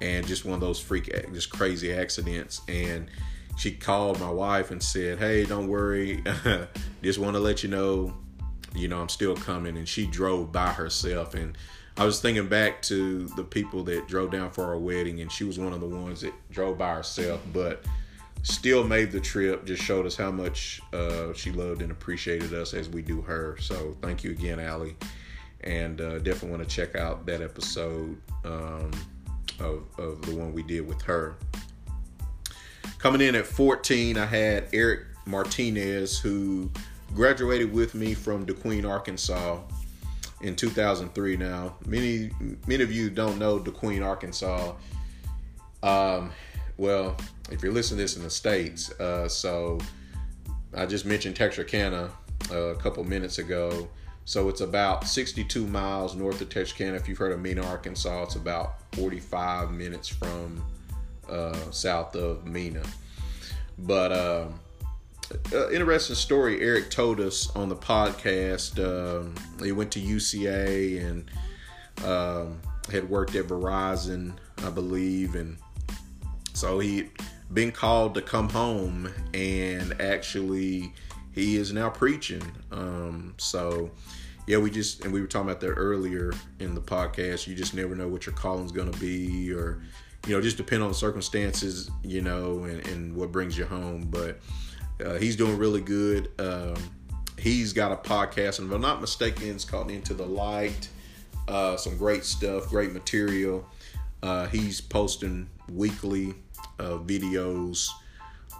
[0.00, 2.62] and just one of those freak, just crazy accidents.
[2.68, 3.10] And
[3.56, 6.22] she called my wife and said, "Hey, don't worry,
[7.02, 8.14] just want to let you know,
[8.74, 11.56] you know, I'm still coming." And she drove by herself, and
[11.96, 15.44] I was thinking back to the people that drove down for our wedding, and she
[15.44, 17.84] was one of the ones that drove by herself, but
[18.42, 19.64] still made the trip.
[19.64, 23.56] Just showed us how much uh, she loved and appreciated us as we do her.
[23.60, 24.96] So thank you again, Allie,
[25.62, 28.90] and uh, definitely want to check out that episode um,
[29.60, 31.36] of of the one we did with her.
[32.98, 36.70] Coming in at 14, I had Eric Martinez, who
[37.14, 39.60] graduated with me from DeQueen, Arkansas
[40.40, 41.76] in 2003 now.
[41.86, 42.30] Many
[42.66, 44.74] many of you don't know DeQueen, Arkansas.
[45.82, 46.32] Um,
[46.76, 47.16] well,
[47.50, 49.78] if you're listening to this in the States, uh, so
[50.74, 52.10] I just mentioned Texarkana
[52.50, 53.88] uh, a couple minutes ago.
[54.26, 56.96] So it's about 62 miles north of Texarkana.
[56.96, 60.64] If you've heard of Mena, Arkansas, it's about 45 minutes from
[61.28, 62.82] uh, south of Mena.
[63.78, 64.46] But uh,
[65.72, 68.78] interesting story Eric told us on the podcast.
[68.78, 71.30] Um, he went to UCA and
[72.04, 72.60] um,
[72.90, 75.56] had worked at Verizon, I believe, and
[76.52, 77.10] so he
[77.52, 80.92] been called to come home and actually
[81.32, 82.42] he is now preaching.
[82.70, 83.90] Um, so
[84.46, 87.46] yeah, we just and we were talking about that earlier in the podcast.
[87.46, 89.82] You just never know what your calling's to be, or
[90.26, 94.08] you know, just depend on the circumstances, you know, and, and what brings you home.
[94.10, 94.40] But
[95.04, 96.30] uh, he's doing really good.
[96.38, 96.76] Um,
[97.38, 100.88] he's got a podcast, and if I'm not mistaken, it's called Into the Light.
[101.46, 103.66] Uh, some great stuff, great material.
[104.22, 106.34] Uh, he's posting weekly
[106.78, 107.90] uh, videos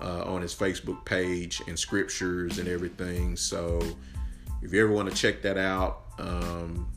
[0.03, 3.37] uh, on his Facebook page and scriptures and everything.
[3.37, 3.81] So
[4.63, 6.89] if you ever want to check that out, um,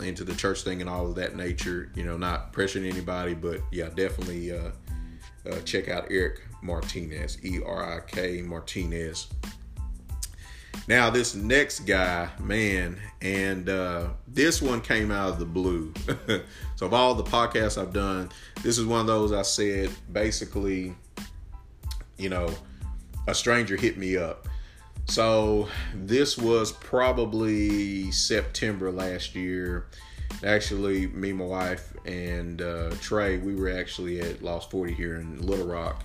[0.00, 3.60] into the church thing and all of that nature, you know, not pressuring anybody, but
[3.70, 4.70] yeah, definitely uh,
[5.50, 9.28] uh, check out Eric Martinez, E R I K Martinez.
[10.88, 15.92] Now, this next guy, man, and uh, this one came out of the blue.
[16.76, 18.30] so, of all the podcasts I've done,
[18.62, 20.94] this is one of those I said basically,
[22.18, 22.52] you know,
[23.28, 24.48] a stranger hit me up.
[25.06, 29.86] So, this was probably September last year.
[30.44, 35.42] Actually, me, my wife, and uh, Trey, we were actually at Lost 40 here in
[35.42, 36.02] Little Rock.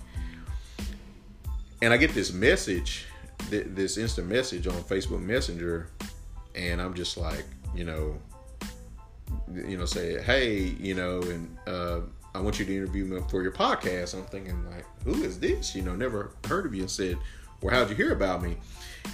[1.80, 3.06] And I get this message
[3.50, 5.88] th- this instant message on Facebook Messenger,
[6.54, 8.18] and I'm just like, you know,
[9.54, 12.00] you know, say, hey, you know, and uh,
[12.34, 14.14] I want you to interview me for your podcast.
[14.14, 15.74] I'm thinking like, who is this?
[15.74, 16.82] You know, never heard of you.
[16.82, 17.18] And said,
[17.62, 18.56] well, how'd you hear about me?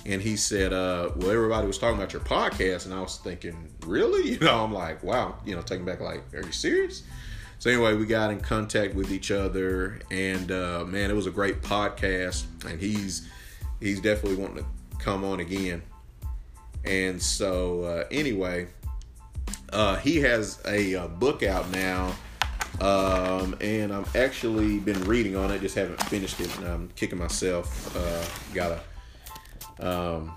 [0.07, 3.71] And he said, uh, well, everybody was talking about your podcast, and I was thinking,
[3.87, 4.15] really?
[4.35, 7.05] You know, I'm like, wow, you know, taking back like, are you serious?
[7.59, 11.31] So anyway, we got in contact with each other, and uh, man, it was a
[11.31, 12.45] great podcast.
[12.69, 13.29] And he's
[13.81, 15.83] he's definitely wanting to come on again.
[16.85, 18.67] And so, uh, anyway,
[19.73, 22.15] uh, he has a, a, uh, book out now,
[22.81, 25.61] um, and I'm actually been reading on it.
[25.61, 27.97] Just haven't finished it, and I'm kicking myself.
[27.97, 28.81] Uh, gotta
[29.81, 30.33] um,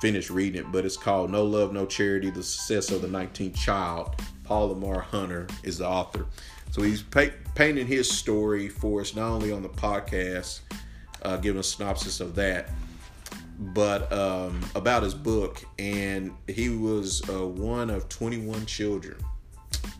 [0.00, 3.56] finish reading it, but it's called "No Love, No Charity: The Success of the 19th
[3.56, 6.26] Child." Paul Lamar Hunter is the author,
[6.72, 10.60] so he's pa- painting his story for us not only on the podcast
[11.22, 12.70] uh, giving a synopsis of that,
[13.58, 15.62] but um, about his book.
[15.78, 19.16] And he was uh, one of 21 children.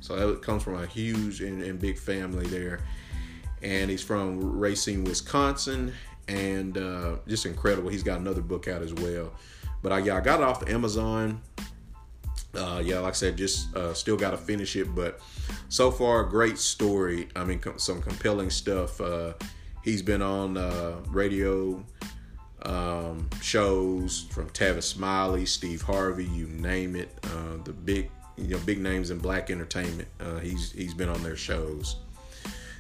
[0.01, 2.81] So that comes from a huge and, and big family there.
[3.63, 5.93] And he's from Racine, Wisconsin.
[6.31, 7.91] And uh, just incredible.
[7.91, 9.33] He's got another book out as well.
[9.83, 11.41] But I, yeah, I got it off Amazon.
[12.55, 14.95] Uh, yeah, like I said, just uh, still got to finish it.
[14.95, 15.21] But
[15.69, 17.29] so far, great story.
[17.35, 19.01] I mean, com- some compelling stuff.
[19.01, 19.33] Uh,
[19.83, 21.83] He's been on uh, radio
[22.63, 27.09] um, shows from Tavis Smiley, Steve Harvey, you name it.
[27.25, 30.09] Uh, the big, you know, big names in black entertainment.
[30.21, 31.97] Uh, he's he's been on their shows.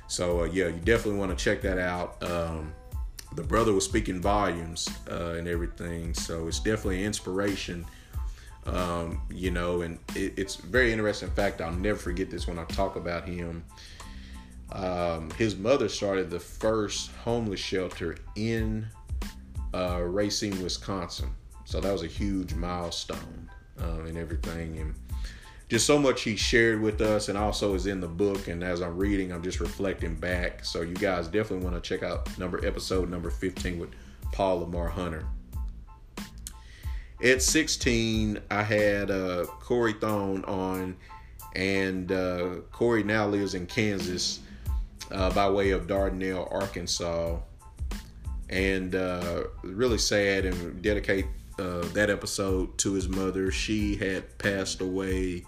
[0.08, 2.22] So uh, yeah, you definitely want to check that out.
[2.22, 2.74] Um,
[3.34, 7.86] the brother was speaking volumes uh, and everything, so it's definitely inspiration.
[8.66, 11.28] Um, you know, and it, it's very interesting.
[11.28, 13.64] In fact, I'll never forget this when I talk about him.
[14.72, 18.86] Um, his mother started the first homeless shelter in
[19.74, 21.30] uh, Racine, Wisconsin.
[21.64, 23.50] So that was a huge milestone
[23.80, 24.78] uh, and everything.
[24.78, 24.94] And
[25.70, 28.48] just so much he shared with us and also is in the book.
[28.48, 30.64] And as I'm reading, I'm just reflecting back.
[30.64, 33.90] So you guys definitely want to check out number episode number 15 with
[34.32, 35.24] Paul Lamar Hunter.
[37.22, 40.96] At 16, I had uh, Corey Thone on,
[41.54, 44.40] and uh, Corey now lives in Kansas
[45.12, 47.38] uh, by way of Dardanelle, Arkansas.
[48.48, 51.26] And uh, really sad and dedicate
[51.60, 53.52] uh, that episode to his mother.
[53.52, 55.44] She had passed away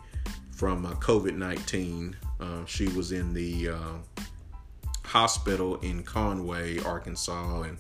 [0.63, 2.15] from uh, COVID 19.
[2.39, 4.23] Uh, she was in the uh,
[5.03, 7.79] hospital in Conway, Arkansas, and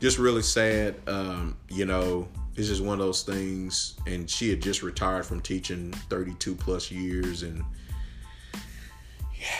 [0.00, 0.96] just really sad.
[1.06, 2.26] Um, you know,
[2.56, 3.94] it's just one of those things.
[4.08, 7.44] And she had just retired from teaching 32 plus years.
[7.44, 7.62] And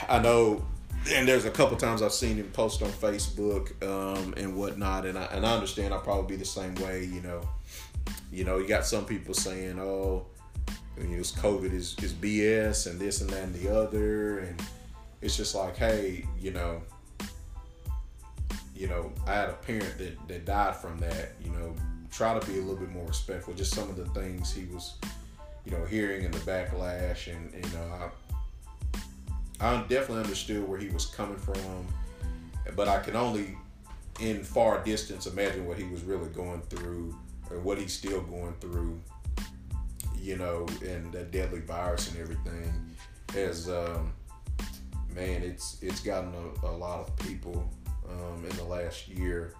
[0.08, 0.66] I know
[1.12, 5.16] and there's a couple times I've seen him post on Facebook um, and whatnot, and
[5.16, 7.04] I and I understand I'll probably be the same way.
[7.04, 7.48] You know,
[8.32, 10.26] you know, you got some people saying, "Oh,
[10.98, 14.62] you know, this COVID is is BS and this and that and the other," and
[15.20, 16.82] it's just like, hey, you know,
[18.76, 21.32] you know, I had a parent that that died from that.
[21.42, 21.74] You know,
[22.10, 23.54] try to be a little bit more respectful.
[23.54, 24.94] Just some of the things he was,
[25.64, 28.10] you know, hearing in the backlash, and you know, I
[29.60, 31.86] I definitely understood where he was coming from,
[32.74, 33.56] but I can only,
[34.20, 37.16] in far distance, imagine what he was really going through
[37.50, 39.00] or what he's still going through.
[40.24, 42.72] You know, and that deadly virus and everything.
[43.34, 44.14] has, um,
[45.14, 47.70] man, it's it's gotten a, a lot of people
[48.08, 49.52] um, in the last year.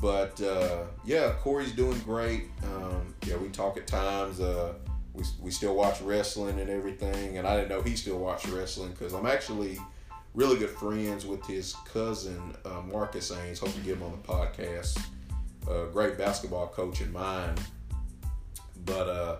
[0.00, 2.44] But uh, yeah, Corey's doing great.
[2.62, 4.38] Um, yeah, we talk at times.
[4.38, 4.74] Uh,
[5.12, 7.38] we, we still watch wrestling and everything.
[7.38, 9.78] And I didn't know he still watched wrestling because I'm actually
[10.34, 13.58] really good friends with his cousin, uh, Marcus Ains.
[13.58, 15.00] Hope to get him on the podcast.
[15.68, 17.54] A great basketball coach in mine.
[18.84, 19.36] But uh,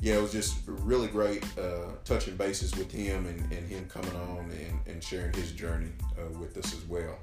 [0.00, 4.14] yeah, it was just really great uh, touching bases with him and, and him coming
[4.14, 7.18] on and, and sharing his journey uh, with us as well.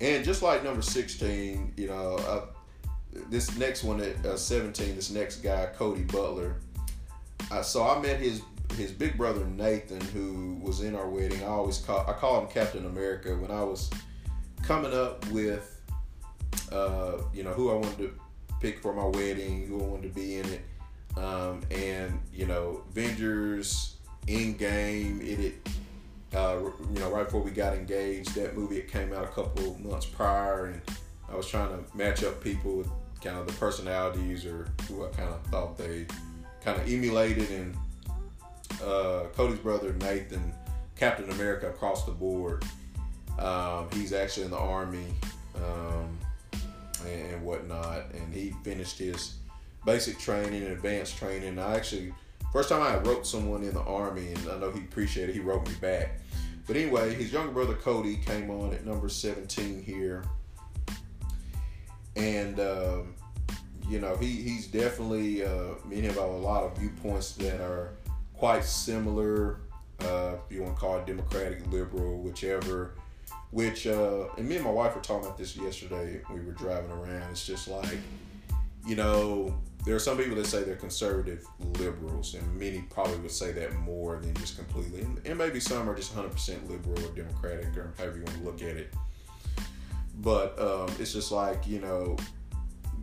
[0.00, 5.10] And just like number 16, you know, I, this next one at uh, 17, this
[5.10, 6.56] next guy, Cody Butler.
[7.50, 8.42] Uh, so I met his
[8.76, 11.42] his big brother Nathan, who was in our wedding.
[11.42, 13.36] I always call I call him Captain America.
[13.36, 13.90] When I was
[14.62, 15.80] coming up with,
[16.70, 18.19] uh, you know, who I wanted to
[18.60, 20.60] pick for my wedding, who I wanted to be in it,
[21.16, 23.96] um, and you know, Avengers,
[24.26, 25.68] Endgame, it, it
[26.34, 26.58] uh,
[26.92, 30.06] you know, right before we got engaged, that movie it came out a couple months
[30.06, 30.80] prior, and
[31.28, 32.88] I was trying to match up people with
[33.22, 36.06] kind of the personalities or who I kind of thought they
[36.64, 37.50] kind of emulated.
[37.50, 37.76] And
[38.82, 40.52] uh, Cody's brother Nathan,
[40.96, 42.64] Captain America across the board.
[43.38, 45.06] Um, he's actually in the army
[45.56, 46.18] um,
[47.06, 49.34] and, and, whatnot, and he finished his
[49.84, 51.58] basic training and advanced training.
[51.58, 52.12] I actually
[52.52, 55.30] first time I wrote someone in the army, and I know he appreciated.
[55.30, 56.20] It, he wrote me back.
[56.66, 60.24] But anyway, his younger brother Cody came on at number 17 here
[62.16, 63.14] and um,
[63.88, 67.60] you know he he's definitely uh, me and him have a lot of viewpoints that
[67.60, 67.94] are
[68.34, 69.60] quite similar.
[70.00, 72.94] Uh, you want to call it democratic, liberal, whichever.
[73.50, 76.20] Which uh, and me and my wife were talking about this yesterday.
[76.32, 77.30] We were driving around.
[77.30, 77.98] It's just like
[78.86, 81.46] you know there are some people that say they're conservative
[81.78, 85.00] liberals, and many probably would say that more than just completely.
[85.00, 88.44] And, and maybe some are just 100% liberal or democratic, or however you want to
[88.44, 88.94] look at it.
[90.18, 92.16] But um, it's just like, you know,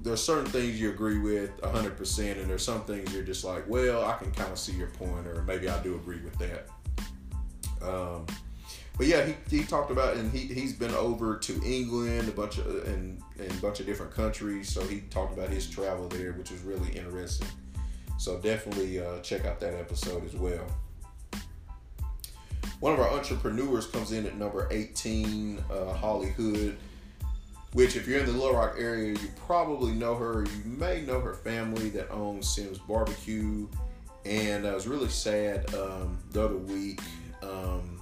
[0.04, 4.06] there's certain things you agree with 100%, and there's some things you're just like, well,
[4.06, 6.68] I can kind of see your point, or maybe I do agree with that.
[7.82, 8.28] Um,
[8.98, 12.58] but yeah, he, he talked about, and he, he's been over to England, a bunch
[12.58, 14.70] of, and, and a bunch of different countries.
[14.70, 17.48] So he talked about his travel there, which was really interesting.
[18.18, 20.66] So definitely uh, check out that episode as well.
[22.80, 26.78] One of our entrepreneurs comes in at number 18, uh, Holly Hood
[27.74, 30.45] which if you're in the Little Rock area, you probably know her.
[30.45, 33.68] You may know her family that owns Sims Barbecue.
[34.26, 37.02] And I was really sad um, the other week.
[37.43, 37.97] Um,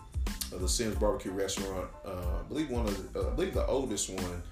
[0.60, 4.10] the Sims Barbecue restaurant, uh, I believe one of the, uh, I believe the oldest
[4.10, 4.44] one,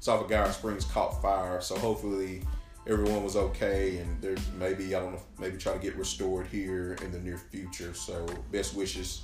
[0.00, 1.60] South of Geyer Springs, caught fire.
[1.60, 2.42] So hopefully
[2.88, 6.96] everyone was okay, and there maybe I don't know, maybe try to get restored here
[7.02, 7.94] in the near future.
[7.94, 9.22] So best wishes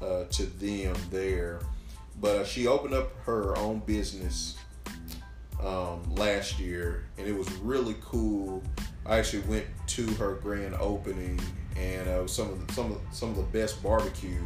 [0.00, 1.60] uh, to them there.
[2.20, 4.56] But uh, she opened up her own business
[5.62, 8.62] um, last year, and it was really cool.
[9.06, 11.40] I actually went to her grand opening,
[11.76, 14.40] and uh, some of the, some of some of the best barbecue,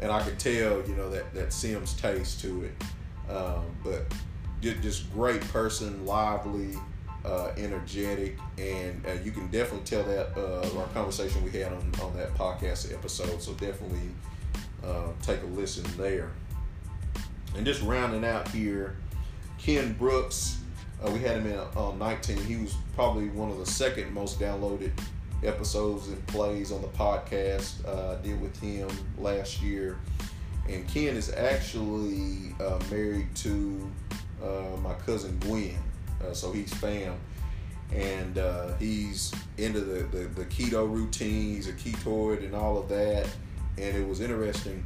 [0.00, 3.32] and I could tell, you know, that that Sims taste to it.
[3.32, 4.12] Um, but
[4.60, 6.74] just, great person, lively,
[7.24, 11.92] uh, energetic, and uh, you can definitely tell that uh, our conversation we had on,
[12.02, 13.40] on that podcast episode.
[13.42, 14.10] So definitely
[14.84, 16.30] uh, take a listen there.
[17.56, 18.96] And just rounding out here,
[19.58, 20.58] Ken Brooks,
[21.04, 22.36] uh, we had him in on 19.
[22.38, 24.92] He was probably one of the second most downloaded
[25.42, 27.86] episodes and plays on the podcast.
[27.86, 29.98] Uh, I did with him last year.
[30.68, 33.90] And Ken is actually uh, married to
[34.42, 35.78] uh, my cousin Gwen.
[36.22, 37.14] Uh, so he's fam.
[37.92, 41.54] And uh, he's into the, the, the keto routine.
[41.54, 43.26] He's a ketoid and all of that.
[43.78, 44.84] And it was interesting.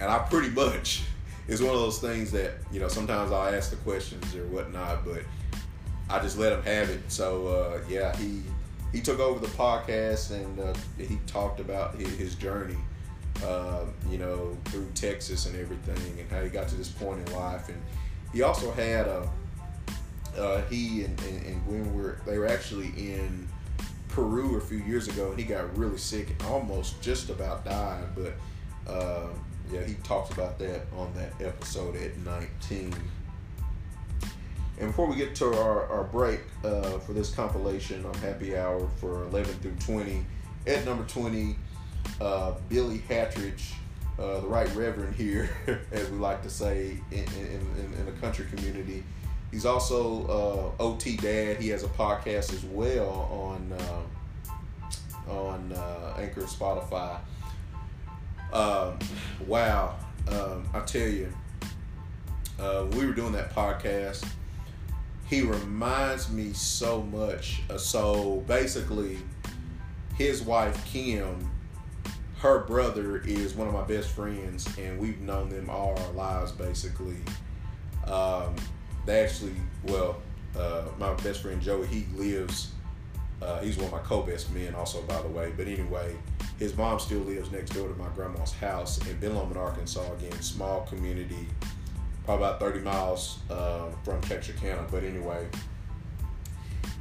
[0.00, 1.02] And I pretty much,
[1.48, 5.04] it's one of those things that, you know, sometimes I'll ask the questions or whatnot,
[5.04, 5.22] but
[6.10, 7.00] I just let him have it.
[7.08, 8.42] So, uh, yeah, he
[8.94, 12.76] he took over the podcast and uh, he talked about his, journey,
[13.44, 17.34] uh, you know, through Texas and everything, and how he got to this point in
[17.34, 17.68] life.
[17.68, 17.82] And
[18.32, 19.28] he also had a
[20.38, 23.48] uh, he and, and, and Gwen were they were actually in
[24.08, 28.04] Peru a few years ago, and he got really sick and almost just about died.
[28.14, 28.34] But
[28.88, 29.26] uh,
[29.72, 32.94] yeah, he talks about that on that episode at 19.
[34.78, 38.88] And before we get to our, our break uh, for this compilation on Happy Hour
[38.96, 40.24] for 11 through 20,
[40.66, 41.56] at number 20,
[42.20, 43.72] uh, Billy Hattridge,
[44.18, 45.48] uh, the right reverend here,
[45.92, 49.04] as we like to say in, in, in, the country community.
[49.50, 51.58] He's also uh, OT Dad.
[51.58, 57.18] He has a podcast as well on uh, on uh, Anchor Spotify.
[58.52, 58.98] Um,
[59.46, 59.96] wow,
[60.28, 61.32] um, I tell you,
[62.58, 64.24] we were doing that podcast
[65.28, 67.62] he reminds me so much.
[67.76, 69.18] So basically,
[70.16, 71.50] his wife Kim,
[72.38, 76.52] her brother is one of my best friends, and we've known them all our lives
[76.52, 77.16] basically.
[78.06, 78.54] Um,
[79.06, 79.54] they actually,
[79.84, 80.20] well,
[80.58, 82.70] uh, my best friend Joey, he lives.
[83.42, 85.52] Uh, he's one of my co-best men, also by the way.
[85.56, 86.14] But anyway,
[86.58, 90.12] his mom still lives next door to my grandma's house in Ben Arkansas.
[90.12, 91.48] Again, small community
[92.24, 94.86] probably about 30 miles uh, from Texarkana.
[94.90, 95.46] But anyway,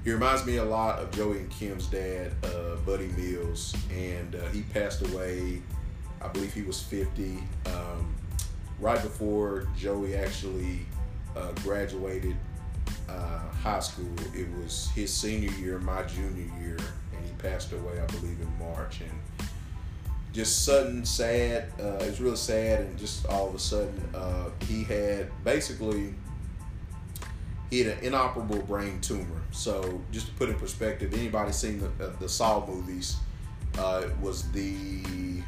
[0.03, 4.47] he reminds me a lot of Joey and Kim's dad, uh, Buddy Mills, and uh,
[4.49, 5.61] he passed away.
[6.21, 8.13] I believe he was 50, um,
[8.80, 10.86] right before Joey actually
[11.36, 12.36] uh, graduated
[13.09, 14.13] uh, high school.
[14.34, 18.59] It was his senior year, my junior year, and he passed away, I believe, in
[18.59, 19.01] March.
[19.01, 19.11] And
[20.34, 21.68] just sudden sad.
[21.80, 26.16] Uh, it was really sad, and just all of a sudden, uh, he had basically
[27.70, 29.42] he had an inoperable brain tumor.
[29.52, 33.18] So just to put in perspective, anybody seen the uh, the Saw movies?
[33.78, 35.42] Uh, was the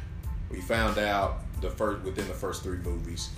[0.50, 3.30] we found out the first within the first three movies,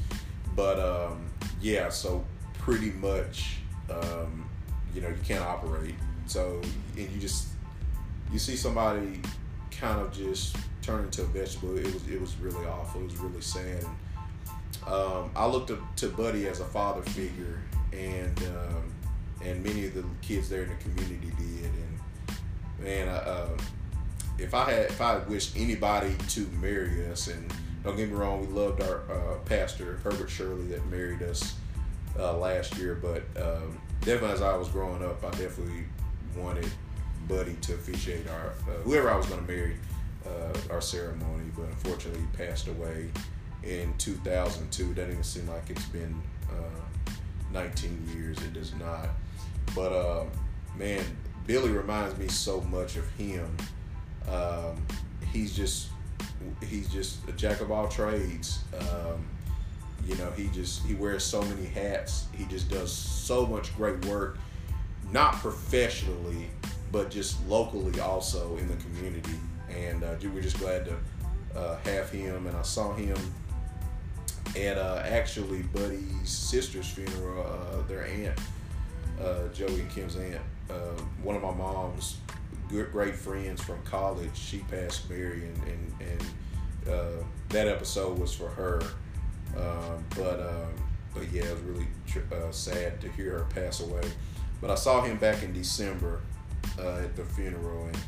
[0.54, 1.26] but um,
[1.60, 2.24] yeah, so
[2.54, 3.58] pretty much
[3.90, 4.48] um,
[4.94, 5.94] you know you can't operate.
[6.26, 6.60] So
[6.96, 7.48] and you just
[8.32, 9.20] you see somebody
[9.70, 10.56] kind of just
[10.88, 11.76] turn into a vegetable.
[11.76, 13.02] It was it was really awful.
[13.02, 13.84] It was really sad.
[13.84, 17.60] And, um, I looked up to Buddy as a father figure,
[17.92, 18.92] and um,
[19.44, 21.70] and many of the kids there in the community did.
[21.70, 21.98] And
[22.80, 23.48] man, uh,
[24.38, 27.52] if I had if I wished anybody to marry us, and
[27.84, 31.54] don't get me wrong, we loved our uh, pastor Herbert Shirley that married us
[32.18, 35.84] uh, last year, but um, definitely as I was growing up, I definitely
[36.34, 36.70] wanted
[37.28, 39.76] Buddy to officiate our uh, whoever I was going to marry
[40.28, 43.10] uh, our ceremony, but unfortunately he passed away
[43.62, 44.94] in 2002.
[44.94, 46.20] Doesn't even seem like it's been
[46.50, 47.12] uh,
[47.52, 48.38] 19 years.
[48.38, 49.08] It does not.
[49.74, 50.24] But uh,
[50.76, 51.04] man,
[51.46, 53.56] Billy reminds me so much of him.
[54.30, 54.86] Um,
[55.32, 55.88] he's just
[56.64, 58.60] he's just a jack of all trades.
[58.78, 59.26] Um,
[60.06, 62.26] you know, he just he wears so many hats.
[62.36, 64.38] He just does so much great work,
[65.12, 66.50] not professionally,
[66.92, 69.38] but just locally also in the community
[69.70, 72.46] and uh, we're just glad to uh, have him.
[72.46, 73.16] And I saw him
[74.56, 77.46] at uh, actually Buddy's sister's funeral.
[77.46, 78.38] Uh, their aunt,
[79.20, 80.40] uh, Joey and Kim's aunt,
[80.70, 82.18] uh, one of my mom's
[82.68, 84.36] good great friends from college.
[84.36, 85.94] She passed Mary, and and,
[86.86, 88.82] and that episode was for her.
[89.56, 90.74] Um, but um,
[91.14, 94.02] but yeah, it was really tr- sad to hear her pass away.
[94.60, 96.20] But I saw him back in December
[96.78, 97.98] at the funeral, and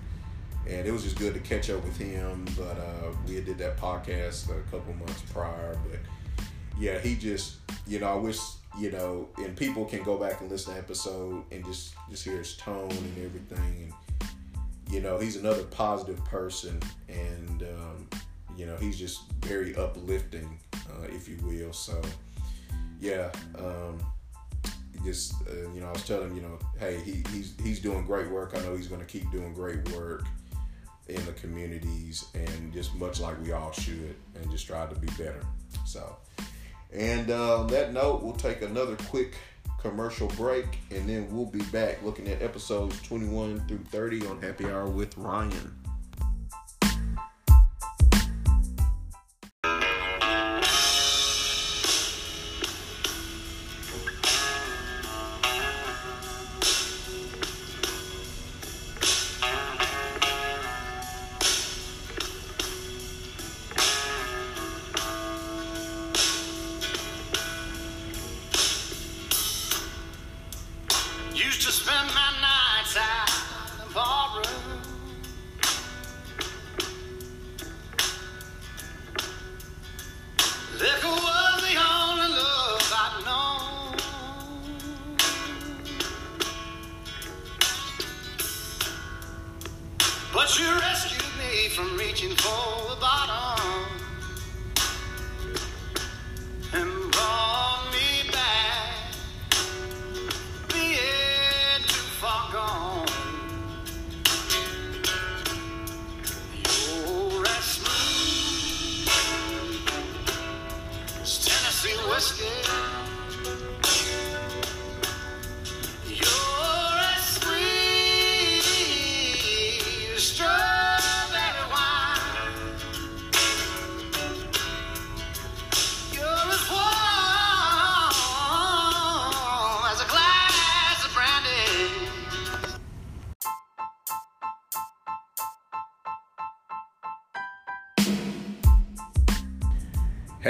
[0.69, 2.47] and it was just good to catch up with him.
[2.57, 5.79] But uh, we did that podcast a couple months prior.
[5.89, 6.01] But
[6.79, 7.57] yeah, he just
[7.87, 8.39] you know I wish
[8.79, 12.39] you know, and people can go back and listen to episode and just just hear
[12.39, 13.93] his tone and everything.
[14.21, 14.31] And
[14.93, 18.09] you know, he's another positive person, and um,
[18.57, 21.73] you know, he's just very uplifting, uh, if you will.
[21.73, 22.01] So
[23.01, 23.31] yeah.
[23.59, 23.99] Um,
[25.05, 28.05] just uh, you know, I was telling him, you know, hey, he, he's he's doing
[28.05, 28.53] great work.
[28.55, 30.27] I know he's going to keep doing great work,
[31.15, 35.09] in the communities and just much like we all should and just try to be
[35.19, 35.43] better.
[35.87, 36.17] So,
[36.93, 39.35] and uh, on that note, we'll take another quick
[39.81, 44.67] commercial break and then we'll be back looking at episodes 21 through 30 on Happy
[44.67, 45.80] Hour with Ryan.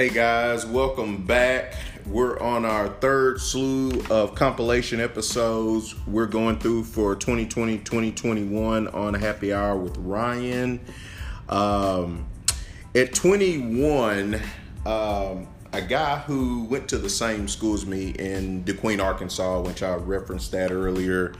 [0.01, 1.74] Hey guys, welcome back.
[2.07, 9.12] We're on our third slew of compilation episodes we're going through for 2020 2021 on
[9.12, 10.80] Happy Hour with Ryan.
[11.51, 12.26] Um,
[12.94, 14.40] at 21,
[14.86, 19.82] um, a guy who went to the same school as me in DeQueen, Arkansas, which
[19.82, 21.34] I referenced that earlier,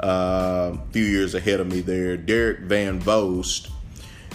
[0.00, 3.70] uh, a few years ahead of me there, Derek Van Vost.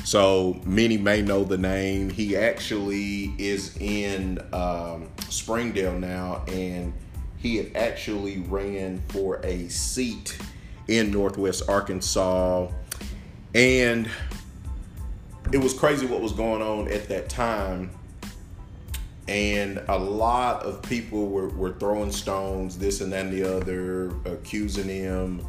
[0.10, 2.10] So many may know the name.
[2.10, 6.94] He actually is in um, Springdale now, and
[7.38, 10.36] he had actually ran for a seat
[10.88, 12.70] in Northwest Arkansas.
[13.54, 14.10] And
[15.54, 17.92] it was crazy what was going on at that time.
[19.28, 24.10] And a lot of people were, were throwing stones, this and that and the other,
[24.26, 25.46] accusing him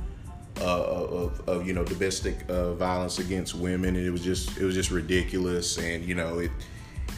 [0.61, 4.64] uh, of, of you know domestic uh, violence against women, and it was just it
[4.64, 5.78] was just ridiculous.
[5.78, 6.50] And you know it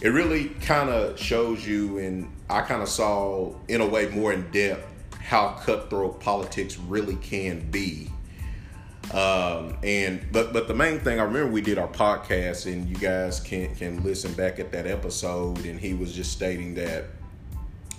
[0.00, 4.32] it really kind of shows you, and I kind of saw in a way more
[4.32, 4.88] in depth
[5.20, 8.10] how cutthroat politics really can be.
[9.12, 12.96] Um, and but but the main thing I remember we did our podcast, and you
[12.96, 17.06] guys can can listen back at that episode, and he was just stating that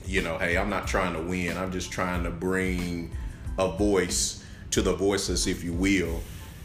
[0.05, 1.57] you know, hey, I'm not trying to win.
[1.57, 3.15] I'm just trying to bring
[3.57, 4.42] a voice
[4.73, 6.19] to the voices, if you will,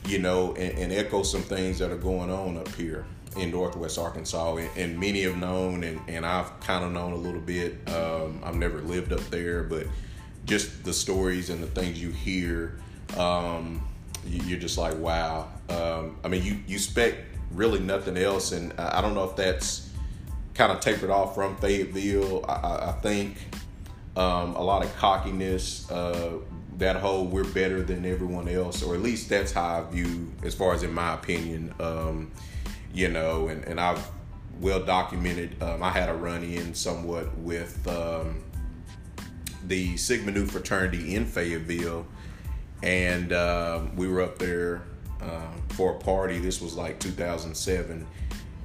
[0.07, 3.05] you know, and, and echo some things that are going on up here
[3.37, 4.57] in Northwest Arkansas.
[4.57, 7.87] And, and many have known, and, and I've kind of known a little bit.
[7.91, 9.87] Um, I've never lived up there, but
[10.47, 12.81] just the stories and the things you hear,
[13.19, 13.87] um,
[14.27, 15.49] you, you're just like, wow.
[15.69, 17.19] Um, I mean, you, you expect
[17.53, 18.53] really nothing else.
[18.53, 19.91] And I don't know if that's
[20.55, 22.47] kind of tapered off from Fayetteville.
[22.49, 23.37] I, I, I think
[24.17, 26.39] um, a lot of cockiness, uh,
[26.79, 30.55] that whole we're better than everyone else, or at least that's how I view, as
[30.55, 32.31] far as in my opinion, um,
[32.95, 34.09] you know, and, and I've
[34.61, 35.61] well documented.
[35.63, 38.43] Um, I had a run in somewhat with um,
[39.67, 42.07] the Sigma Nu fraternity in Fayetteville,
[42.83, 44.83] and um, we were up there
[45.21, 46.39] um, for a party.
[46.39, 48.07] This was like 2007,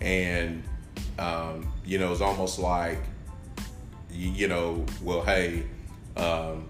[0.01, 0.63] and
[1.17, 2.99] um, you know, it's almost like,
[4.11, 5.63] you, you know, well, hey,
[6.15, 6.69] um,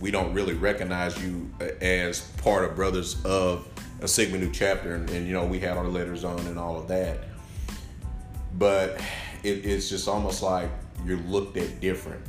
[0.00, 1.50] we don't really recognize you
[1.80, 3.68] as part of Brothers of
[4.00, 6.78] a Sigma Nu chapter, and, and you know, we had our letters on and all
[6.78, 7.18] of that.
[8.58, 9.00] But
[9.42, 10.70] it, it's just almost like
[11.04, 12.22] you're looked at different.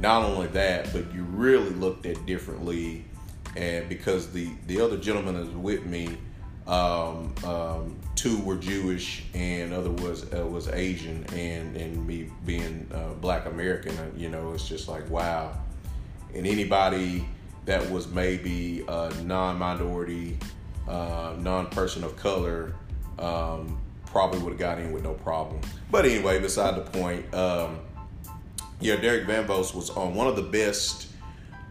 [0.00, 3.04] Not only that, but you really looked at differently,
[3.56, 6.18] and because the the other gentleman is with me,
[6.66, 12.88] um, um, two were Jewish and other was uh, was Asian, and and me being
[12.92, 15.56] uh, Black American, uh, you know, it's just like wow.
[16.34, 17.26] And anybody
[17.64, 20.38] that was maybe a non-minority,
[20.88, 22.74] uh, non-person of color,
[23.18, 25.60] um, probably would have got in with no problem.
[25.90, 27.32] But anyway, beside the point.
[27.34, 27.80] Um,
[28.80, 31.08] yeah, Derek Van Vost was on one of the best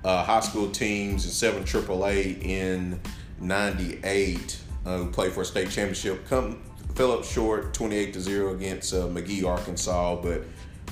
[0.03, 2.99] uh, high school teams in 7 AAA in
[3.39, 6.27] 98 uh, who played for a state championship.
[6.27, 6.61] Come
[6.95, 10.43] fell up short 28 to 0 against uh, McGehee, Arkansas, but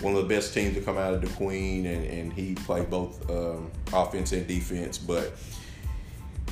[0.01, 3.29] one of the best teams to come out of DeQueen, and, and he played both
[3.29, 4.97] um, offense and defense.
[4.97, 5.33] But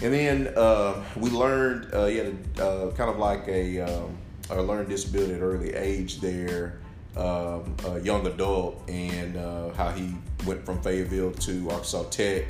[0.01, 4.17] and then uh, we learned uh, he had a, uh, kind of like a, um,
[4.49, 6.79] a learned disability at early age there,
[7.17, 12.45] um, a young adult, and uh, how he went from Fayetteville to Arkansas Tech,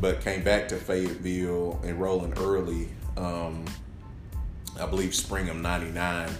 [0.00, 2.88] but came back to Fayetteville enrolling early.
[3.16, 3.64] Um,
[4.80, 6.30] I believe spring of '99,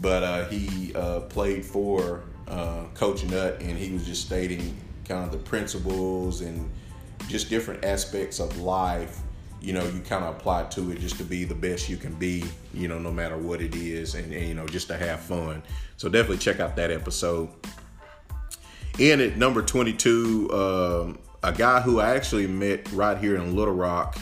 [0.00, 4.76] but uh, he uh, played for uh, Coach Nutt, and he was just stating
[5.08, 6.70] kind of the principles and
[7.28, 9.20] just different aspects of life.
[9.60, 12.14] You know, you kind of apply to it just to be the best you can
[12.14, 12.44] be.
[12.74, 15.62] You know, no matter what it is, and, and you know, just to have fun.
[15.96, 17.48] So definitely check out that episode.
[18.98, 23.74] In at number 22, um, a guy who I actually met right here in Little
[23.74, 24.18] Rock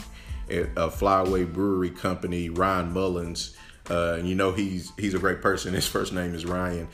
[0.49, 3.55] at a Flyway Brewery Company, Ryan Mullins.
[3.89, 5.73] Uh, you know he's he's a great person.
[5.75, 6.87] His first name is Ryan.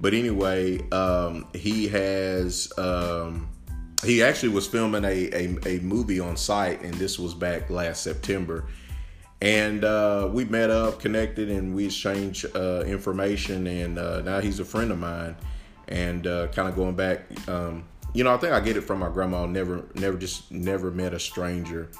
[0.00, 3.48] But anyway, um, he has um,
[4.04, 8.02] he actually was filming a, a, a movie on site, and this was back last
[8.02, 8.66] September.
[9.40, 13.66] And uh, we met up, connected, and we exchanged uh, information.
[13.66, 15.36] And uh, now he's a friend of mine.
[15.88, 19.00] And uh, kind of going back, um, you know, I think I get it from
[19.00, 19.46] my grandma.
[19.46, 21.90] Never, never, just never met a stranger.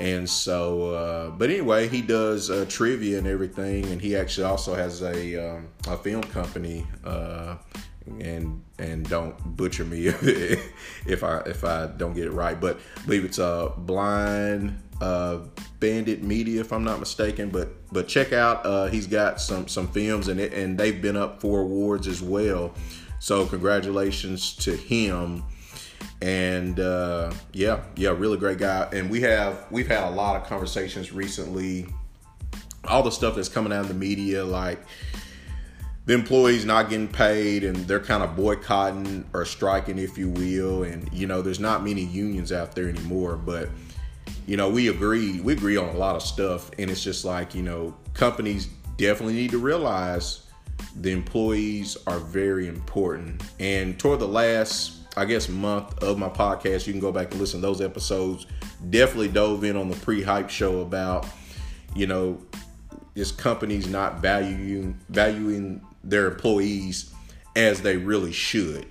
[0.00, 4.74] And so, uh, but anyway, he does uh, trivia and everything, and he actually also
[4.74, 6.86] has a um, a film company.
[7.04, 7.56] Uh,
[8.18, 10.06] and and don't butcher me
[11.06, 14.80] if I if I don't get it right, but I believe it's a uh, blind
[15.02, 15.40] uh,
[15.80, 17.50] Bandit Media, if I'm not mistaken.
[17.50, 21.16] But but check out, uh, he's got some some films, and it, and they've been
[21.18, 22.72] up for awards as well.
[23.18, 25.44] So congratulations to him
[26.22, 28.88] and uh, yeah, yeah, really great guy.
[28.92, 31.86] And we have we've had a lot of conversations recently.
[32.84, 34.80] All the stuff that's coming out of the media, like
[36.06, 40.82] the employees not getting paid, and they're kind of boycotting or striking, if you will.
[40.82, 43.68] And you know, there's not many unions out there anymore, but
[44.46, 47.54] you know, we agree we agree on a lot of stuff, and it's just like
[47.54, 50.46] you know, companies definitely need to realize
[50.96, 53.42] the employees are very important.
[53.58, 56.86] And toward the last I guess month of my podcast.
[56.86, 58.46] You can go back and listen to those episodes.
[58.90, 61.26] Definitely dove in on the pre-hype show about,
[61.94, 62.40] you know,
[63.14, 67.12] this companies not valuing valuing their employees
[67.56, 68.86] as they really should.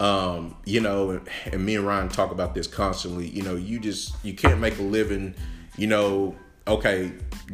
[0.00, 3.28] Um, you know, and, and me and Ryan talk about this constantly.
[3.28, 5.34] You know, you just you can't make a living,
[5.76, 6.34] you know,
[6.66, 7.12] okay,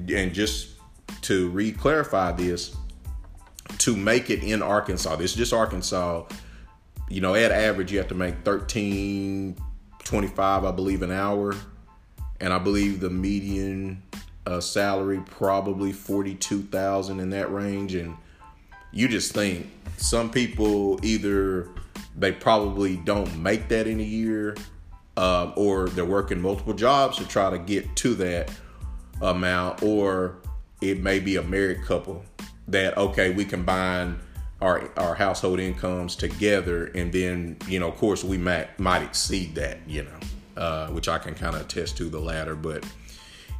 [0.08, 0.70] and just
[1.22, 2.74] to re-clarify this,
[3.78, 6.24] to make it in Arkansas, this is just Arkansas
[7.10, 9.56] you know, at average, you have to make 13
[10.04, 11.54] 25 I believe an hour,
[12.40, 14.02] and I believe the median
[14.46, 17.94] uh, salary probably 42,000 in that range.
[17.94, 18.16] And
[18.92, 21.68] you just think some people either
[22.16, 24.56] they probably don't make that in a year,
[25.16, 28.50] uh, or they're working multiple jobs to try to get to that
[29.20, 30.36] amount, or
[30.80, 32.24] it may be a married couple
[32.68, 34.18] that okay we combine
[34.60, 39.54] our our household incomes together, and then you know, of course, we might might exceed
[39.54, 42.54] that, you know, uh, which I can kind of attest to the latter.
[42.54, 42.84] But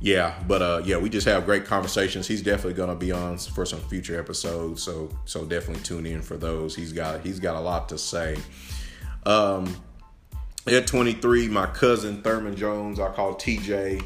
[0.01, 2.27] yeah, but uh, yeah, we just have great conversations.
[2.27, 6.37] He's definitely gonna be on for some future episodes, so so definitely tune in for
[6.37, 6.77] those.
[6.77, 8.37] He's got he's got a lot to say.
[9.25, 9.77] Um,
[10.67, 14.03] at 23, my cousin Thurman Jones, I call TJ.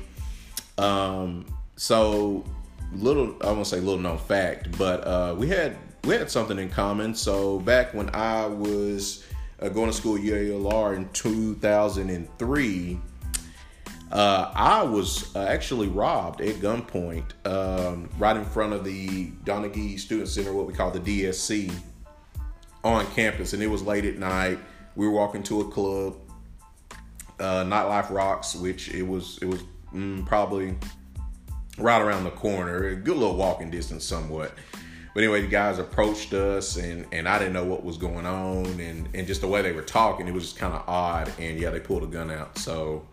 [0.78, 2.44] Um, so
[2.92, 5.76] little, I won't say little known fact, but uh, we had
[6.06, 7.14] we had something in common.
[7.14, 9.24] So back when I was
[9.60, 13.00] uh, going to school at UALR in 2003,
[14.12, 19.98] uh, I was uh, actually robbed at gunpoint um, right in front of the Donaghey
[19.98, 21.72] Student Center, what we call the DSC,
[22.84, 23.54] on campus.
[23.54, 24.58] And it was late at night.
[24.96, 26.16] We were walking to a club,
[27.40, 30.76] uh, Nightlife Rocks, which it was it was mm, probably
[31.78, 34.52] right around the corner, a good little walking distance, somewhat.
[35.14, 38.66] But anyway, the guys approached us, and and I didn't know what was going on,
[38.80, 41.32] and and just the way they were talking, it was just kind of odd.
[41.38, 42.58] And yeah, they pulled a gun out.
[42.58, 43.06] So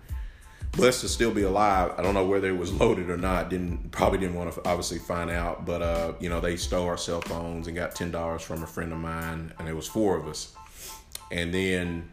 [0.72, 1.94] blessed to still be alive.
[1.98, 3.50] I don't know whether it was loaded or not.
[3.50, 5.66] Didn't probably didn't want to obviously find out.
[5.66, 8.68] But uh, you know, they stole our cell phones and got ten dollars from a
[8.68, 10.56] friend of mine, and it was four of us.
[11.30, 12.10] And then,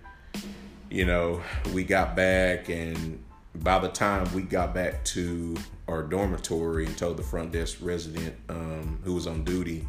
[0.90, 3.24] you know, we got back, and
[3.62, 5.56] by the time we got back to
[5.88, 9.86] our dormitory and told the front desk resident um, who was on duty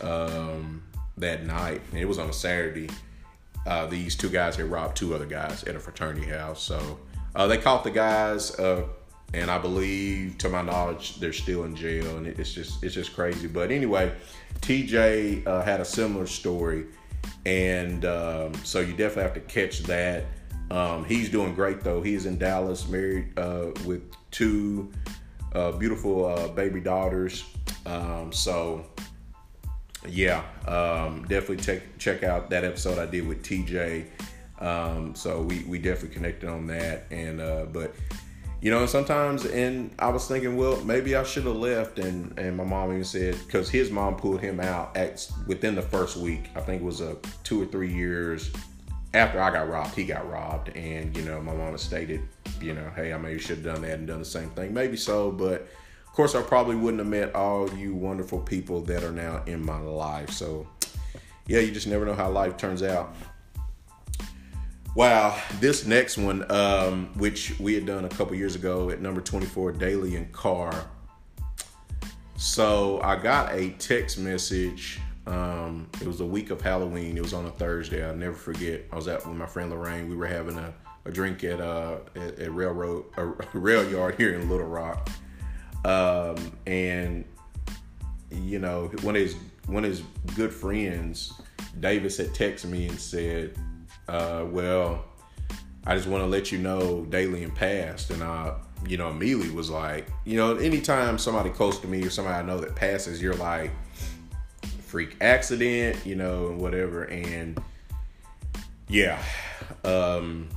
[0.00, 0.82] um,
[1.16, 2.88] that night, it was on a Saturday.
[3.66, 6.62] Uh, these two guys had robbed two other guys at a fraternity house.
[6.62, 6.98] So
[7.34, 8.84] uh, they caught the guys, uh,
[9.34, 13.14] and I believe, to my knowledge, they're still in jail, and it's just it's just
[13.14, 13.46] crazy.
[13.46, 14.12] But anyway,
[14.60, 16.86] TJ uh, had a similar story,
[17.44, 20.24] and um, so you definitely have to catch that.
[20.70, 22.02] Um, he's doing great though.
[22.02, 24.90] He's in Dallas, married uh, with two
[25.52, 27.44] uh, beautiful uh, baby daughters.
[27.86, 28.84] Um, so
[30.06, 34.06] yeah, um, definitely check check out that episode I did with TJ.
[34.60, 37.94] Um, so we we definitely connected on that, and uh, but
[38.60, 42.56] you know, sometimes and I was thinking, well, maybe I should have left, and and
[42.56, 46.50] my mom even said because his mom pulled him out at within the first week.
[46.54, 48.50] I think it was a two or three years
[49.14, 52.22] after I got robbed, he got robbed, and you know, my mama stated,
[52.60, 54.74] you know, hey, I maybe should have done that and done the same thing.
[54.74, 55.62] Maybe so, but
[56.06, 59.64] of course, I probably wouldn't have met all you wonderful people that are now in
[59.64, 60.30] my life.
[60.30, 60.66] So,
[61.46, 63.14] yeah, you just never know how life turns out.
[64.94, 69.20] Wow, this next one, um, which we had done a couple years ago at number
[69.20, 70.72] 24, Daily and Car.
[72.36, 75.00] So I got a text message.
[75.28, 77.18] Um, it was the week of Halloween.
[77.18, 78.02] It was on a Thursday.
[78.02, 78.86] I'll never forget.
[78.90, 80.08] I was out with my friend Lorraine.
[80.08, 80.72] We were having a,
[81.04, 83.26] a drink at uh at, at railroad a
[83.58, 85.10] rail yard here in Little Rock.
[85.84, 87.26] Um, and
[88.30, 90.02] you know, one of his one of his
[90.34, 91.34] good friends,
[91.78, 93.54] Davis, had texted me and said,
[94.08, 95.04] uh, "Well,
[95.84, 98.54] I just want to let you know Daily and passed." And I,
[98.86, 102.42] you know, immediately was like, you know, anytime somebody close to me or somebody I
[102.42, 103.70] know that passes, you're like,
[104.88, 107.04] freak accident, you know, and whatever.
[107.04, 107.62] And
[108.88, 109.22] yeah,
[109.84, 110.48] um,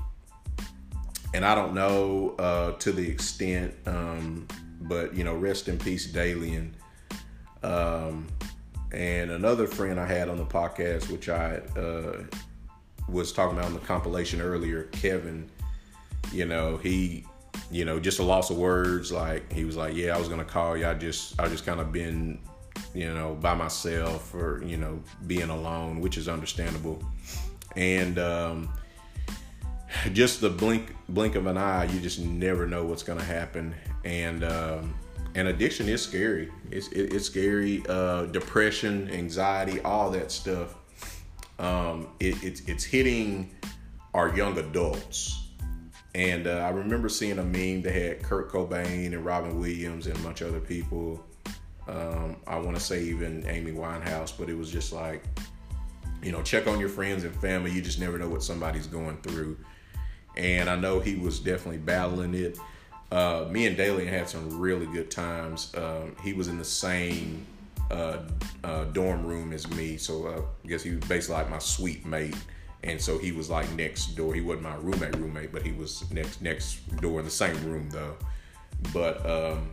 [1.34, 4.48] and I don't know uh, to the extent, um,
[4.82, 6.76] but you know, rest in peace, Daily and.
[7.64, 8.28] Um,
[8.92, 12.24] and another friend I had on the podcast, which I uh,
[13.08, 15.50] was talking about in the compilation earlier, Kevin.
[16.32, 17.26] You know, he,
[17.70, 19.12] you know, just a loss of words.
[19.12, 20.88] Like he was like, "Yeah, I was gonna call you.
[20.88, 22.40] I just, I just kind of been,
[22.94, 27.04] you know, by myself or you know, being alone, which is understandable."
[27.76, 28.70] And um,
[30.14, 33.74] just the blink, blink of an eye, you just never know what's gonna happen.
[34.04, 34.94] And um,
[35.36, 36.52] and addiction is scary.
[36.72, 37.84] It's it, it's scary.
[37.88, 40.76] Uh, depression, anxiety, all that stuff.
[41.60, 43.52] Um, it, it's it's hitting
[44.14, 45.38] our young adults.
[46.14, 50.18] And uh, I remember seeing a meme that had Kurt Cobain and Robin Williams and
[50.18, 51.24] a bunch of other people.
[51.88, 55.24] Um, I want to say even Amy Winehouse, but it was just like,
[56.22, 57.72] you know, check on your friends and family.
[57.72, 59.58] You just never know what somebody's going through.
[60.38, 62.58] And I know he was definitely battling it.
[63.12, 65.74] Uh, me and Daly had some really good times.
[65.76, 67.46] Um, he was in the same
[67.90, 68.20] uh,
[68.64, 72.06] uh, dorm room as me, so uh, I guess he was basically like my suite
[72.06, 72.38] mate.
[72.84, 74.34] And so he was like next door.
[74.34, 77.90] He wasn't my roommate roommate, but he was next next door in the same room
[77.90, 78.16] though.
[78.94, 79.72] But um,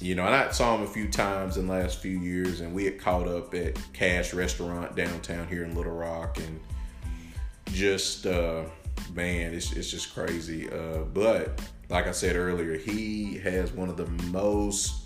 [0.00, 2.74] you know, and I saw him a few times in the last few years, and
[2.74, 6.60] we had caught up at Cache Restaurant downtown here in Little Rock, and
[7.72, 8.64] just uh,
[9.14, 10.70] man, it's it's just crazy.
[10.70, 15.04] Uh, but like I said earlier, he has one of the most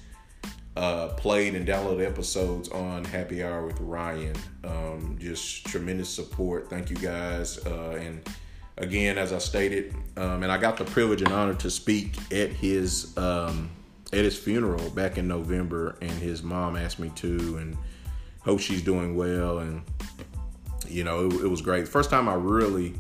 [0.77, 4.37] uh, played and downloaded episodes on Happy Hour with Ryan.
[4.65, 6.69] Um, just tremendous support.
[6.69, 7.65] Thank you guys.
[7.65, 8.29] Uh, and
[8.79, 12.51] again, as I stated, um, and I got the privilege and honor to speak at
[12.51, 13.71] his um,
[14.15, 17.77] at his funeral back in November, and his mom asked me to, and
[18.41, 19.59] hope she's doing well.
[19.59, 19.83] And
[20.89, 21.89] you know, it, it was great.
[21.89, 22.95] First time I really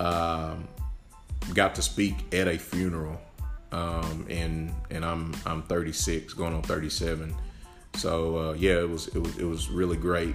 [0.00, 0.68] um,
[1.54, 3.20] got to speak at a funeral,
[3.72, 7.34] um, and and I'm I'm 36, going on 37.
[7.96, 10.34] So uh, yeah, it was it was it was really great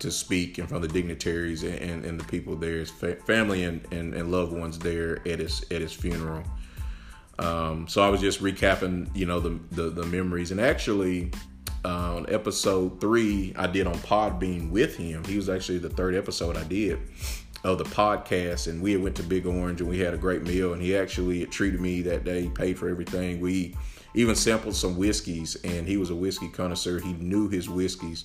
[0.00, 3.16] to speak in front of the dignitaries and, and, and the people there, his fa-
[3.26, 6.42] family and, and, and loved ones there at his at his funeral.
[7.38, 11.30] Um, so I was just recapping, you know, the the, the memories, and actually.
[11.84, 15.22] Uh, on episode three, I did on Podbean with him.
[15.22, 16.98] He was actually the third episode I did
[17.64, 20.72] of the podcast and we went to Big Orange and we had a great meal
[20.72, 23.40] and he actually treated me that day, paid for everything.
[23.40, 23.76] We
[24.14, 27.00] even sampled some whiskeys and he was a whiskey connoisseur.
[27.00, 28.24] He knew his whiskeys,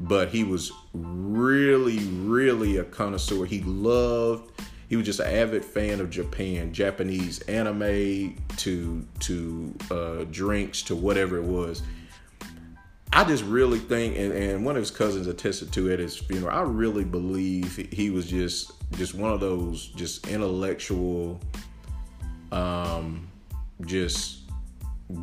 [0.00, 3.44] but he was really, really a connoisseur.
[3.44, 4.50] He loved
[4.88, 10.94] he was just an avid fan of Japan, Japanese anime to to uh, drinks to
[10.94, 11.82] whatever it was.
[13.12, 16.16] I just really think, and, and one of his cousins attested to it at his
[16.16, 16.54] funeral.
[16.54, 21.40] I really believe he was just just one of those just intellectual,
[22.52, 23.26] um,
[23.84, 24.40] just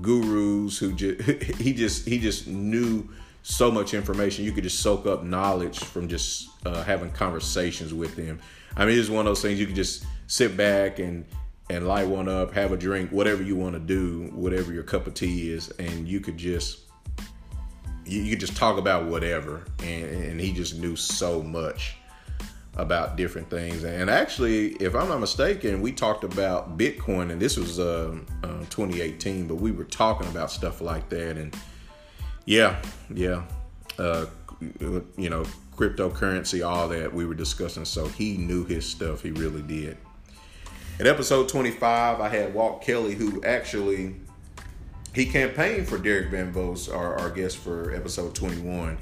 [0.01, 1.22] gurus who just
[1.59, 3.07] he just he just knew
[3.43, 4.43] so much information.
[4.43, 8.39] You could just soak up knowledge from just uh, having conversations with him.
[8.76, 11.26] I mean, it's one of those things you could just sit back and
[11.69, 15.07] and light one up, have a drink, whatever you want to do, whatever your cup
[15.07, 16.80] of tea is, and you could just
[18.05, 21.95] you, you could just talk about whatever, and, and he just knew so much
[22.76, 23.84] about different things.
[23.84, 28.59] And actually, if I'm not mistaken, we talked about Bitcoin, and this was uh, uh,
[28.69, 31.38] 2018, but we were talking about stuff like that.
[31.38, 31.55] And
[32.45, 32.82] yeah,
[33.13, 33.43] yeah,
[33.99, 34.26] uh,
[35.17, 35.45] you know,
[35.76, 37.86] cryptocurrency, all that we were discussing.
[37.86, 39.21] So he knew his stuff.
[39.21, 39.97] He really did.
[40.99, 44.15] In episode 25, I had Walt Kelly, who actually
[45.13, 48.97] he campaigned for Derek Van Vos, our, our guest for episode 21.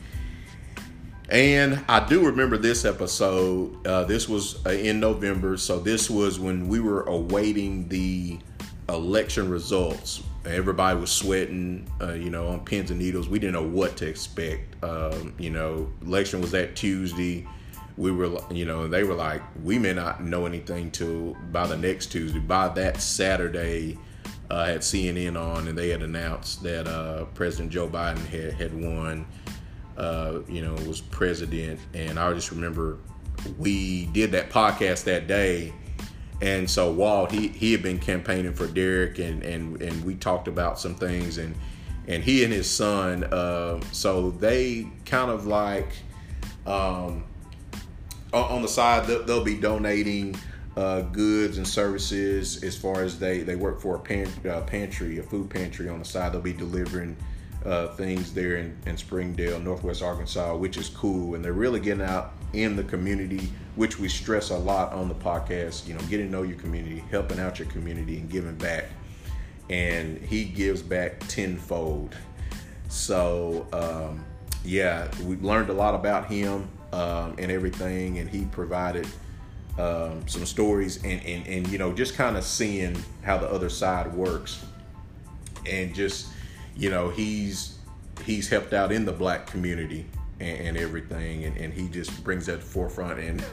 [1.30, 3.88] And I do remember this episode.
[3.88, 8.39] Uh, this was uh, in November, so this was when we were awaiting the
[8.89, 10.22] election results.
[10.46, 13.30] Everybody was sweating, uh, you know, on pins and needles.
[13.30, 14.84] We didn't know what to expect.
[14.84, 17.48] Um, you know, election was that Tuesday.
[17.98, 21.78] we were, you know, they were like, we may not know anything till by the
[21.78, 22.39] next Tuesday.
[22.39, 24.00] By that Saturday,
[24.50, 28.74] uh, had CNN on, and they had announced that uh, President Joe Biden had had
[28.74, 29.26] won.
[29.98, 32.98] Uh, you know, was president, and I just remember
[33.58, 35.74] we did that podcast that day,
[36.42, 40.48] and so Walt he he had been campaigning for Derek, and and and we talked
[40.48, 41.56] about some things, and
[42.08, 45.94] and he and his son, uh, so they kind of like.
[46.66, 47.24] Um,
[48.34, 50.36] on the side they'll, be donating
[50.78, 55.20] uh, goods and services as far as they they work for a pan, uh, pantry
[55.20, 57.16] a food pantry on the side they'll be delivering
[57.66, 62.04] uh, things there in, in springdale northwest arkansas which is cool and they're really getting
[62.04, 66.28] out in the community which we stress a lot on the podcast you know getting
[66.28, 68.86] to know your community helping out your community and giving back.
[69.70, 72.16] And he gives back tenfold.
[72.89, 74.26] So um,
[74.64, 79.08] yeah we learned a lot about him um, and everything, and he provided
[79.80, 83.70] um, some stories and, and, and you know just kind of seeing how the other
[83.70, 84.66] side works,
[85.66, 86.28] and just
[86.76, 87.78] you know he's
[88.26, 90.06] he's helped out in the black community
[90.42, 93.44] and, and everything, and, and he just brings that to the forefront and.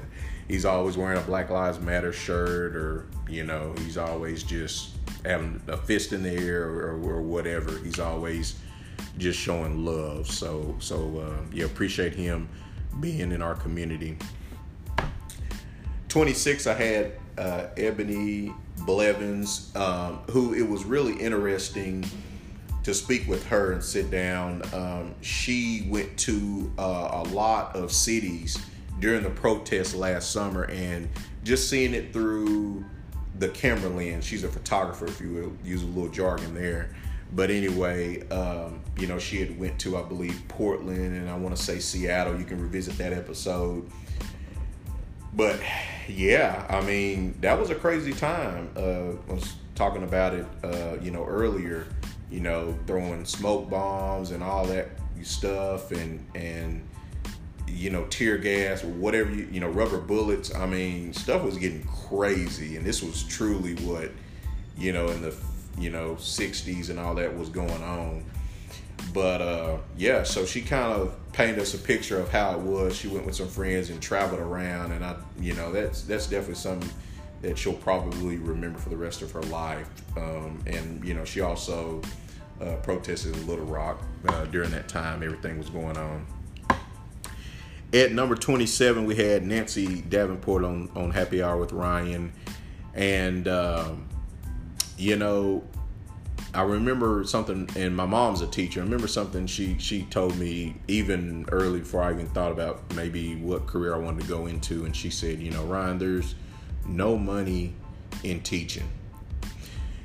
[0.49, 5.61] He's always wearing a Black Lives Matter shirt, or you know, he's always just having
[5.68, 7.78] a fist in the air, or, or whatever.
[7.84, 8.59] He's always
[9.18, 10.26] just showing love.
[10.30, 12.49] So, so uh, yeah, appreciate him
[13.01, 14.16] being in our community.
[16.09, 22.05] 26, I had uh, Ebony Blevins, um, who it was really interesting
[22.89, 24.62] to speak with her and sit down.
[24.72, 28.57] Um, she went to uh, a lot of cities
[28.99, 31.07] during the protest last summer and
[31.45, 32.82] just seeing it through
[33.41, 34.24] the camera lens.
[34.24, 36.89] She's a photographer, if you will use a little jargon there.
[37.34, 41.55] But anyway, um, you know, she had went to I believe Portland and I want
[41.55, 42.39] to say Seattle.
[42.39, 43.86] You can revisit that episode.
[45.34, 45.61] But
[46.09, 48.70] yeah, I mean, that was a crazy time.
[48.74, 51.86] Uh, I was talking about it, uh, you know, earlier.
[52.31, 54.89] You know, throwing smoke bombs and all that
[55.22, 56.87] stuff, and and
[57.66, 60.55] you know, tear gas, whatever you you know, rubber bullets.
[60.55, 64.11] I mean, stuff was getting crazy, and this was truly what
[64.76, 65.35] you know in the
[65.79, 68.24] you know 60s and all that was going on.
[69.14, 72.97] But uh, yeah so she kind of painted us a picture of how it was.
[72.97, 74.93] She went with some friends and traveled around.
[74.93, 76.91] And i you know that's that's definitely something
[77.43, 79.89] that she'll probably remember for the rest of her life.
[80.16, 82.03] Um, and you know she also
[82.61, 86.26] uh, protested in little rock uh, during that time everything was going on.
[87.93, 92.32] At number 27 we had nancy davenport on, on happy hour with ryan.
[92.95, 94.09] And um,
[94.99, 95.62] you know,
[96.53, 98.80] I remember something, and my mom's a teacher.
[98.80, 103.36] I remember something she she told me even early before I even thought about maybe
[103.36, 106.34] what career I wanted to go into, and she said, you know, Ryan, there's
[106.87, 107.74] no money
[108.22, 108.89] in teaching.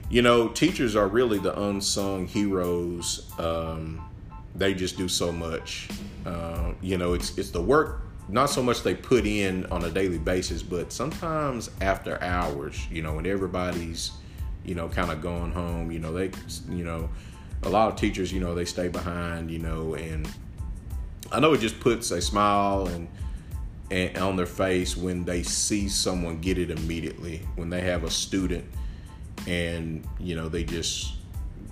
[0.09, 3.31] You know, teachers are really the unsung heroes.
[3.39, 4.09] Um,
[4.55, 5.89] they just do so much.
[6.25, 9.89] Uh, you know, it's it's the work not so much they put in on a
[9.89, 12.87] daily basis, but sometimes after hours.
[12.89, 14.11] You know, when everybody's
[14.65, 15.91] you know, kind of going home.
[15.91, 16.31] You know, they,
[16.69, 17.09] you know,
[17.63, 20.27] a lot of teachers, you know, they stay behind, you know, and
[21.31, 23.07] I know it just puts a smile and,
[23.93, 27.41] and on their face when they see someone get it immediately.
[27.55, 28.65] When they have a student
[29.47, 31.13] and you know they just,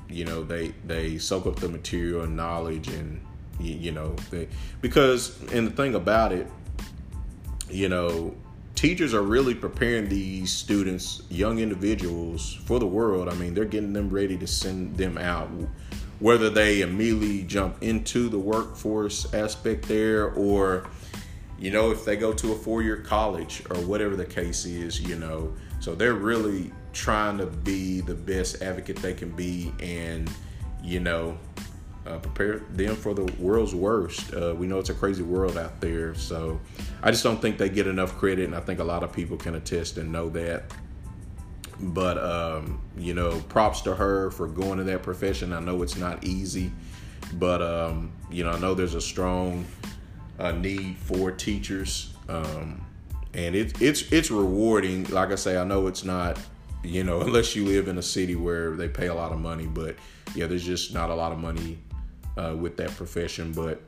[0.08, 3.26] you know, they they soak up the material and knowledge and
[3.60, 4.48] you know they
[4.82, 6.48] because and the thing about it,
[7.72, 8.36] you know,
[8.76, 13.30] teachers are really preparing these students, young individuals, for the world.
[13.30, 15.50] I mean, they're getting them ready to send them out.
[16.20, 20.86] Whether they immediately jump into the workforce aspect there or,
[21.62, 25.00] you know, if they go to a four year college or whatever the case is,
[25.00, 25.54] you know.
[25.80, 30.30] So they're really trying to be the best advocate they can be and,
[30.84, 31.38] you know,
[32.08, 34.34] uh, prepare them for the world's worst.
[34.34, 36.60] Uh, we know it's a crazy world out there, so
[37.04, 39.38] I just don't think they get enough credit, and I think a lot of people
[39.38, 40.64] can attest and know that.
[41.80, 45.54] But um, you know, props to her for going to that profession.
[45.54, 46.72] I know it's not easy,
[47.34, 49.64] but um, you know, I know there's a strong
[50.40, 52.86] uh, need for teachers, um,
[53.34, 55.06] and it, it's it's rewarding.
[55.06, 56.40] Like I say, I know it's not
[56.84, 59.66] you know unless you live in a city where they pay a lot of money,
[59.66, 59.96] but
[60.36, 61.78] yeah, there's just not a lot of money
[62.38, 63.52] uh, with that profession.
[63.52, 63.82] But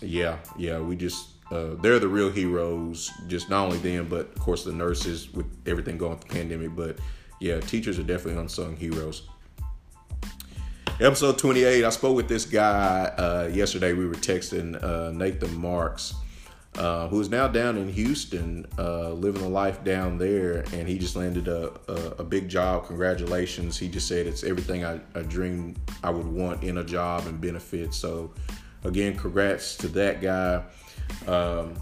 [0.00, 3.10] yeah, yeah, we just uh, they're the real heroes.
[3.28, 6.74] Just not only them, but of course the nurses with everything going with the pandemic.
[6.74, 6.98] But
[7.40, 9.28] yeah, teachers are definitely unsung heroes.
[11.00, 13.92] Episode 28, I spoke with this guy uh, yesterday.
[13.92, 16.14] We were texting uh, Nathan Marks.
[16.76, 20.98] uh, who is now down in Houston, uh, living a life down there, and he
[20.98, 22.86] just landed a, a, a, big job.
[22.86, 23.78] Congratulations!
[23.78, 27.38] He just said it's everything I, I dreamed I would want in a job and
[27.40, 27.98] benefits.
[27.98, 28.32] So,
[28.84, 30.62] again, congrats to that guy.
[31.26, 31.74] Um,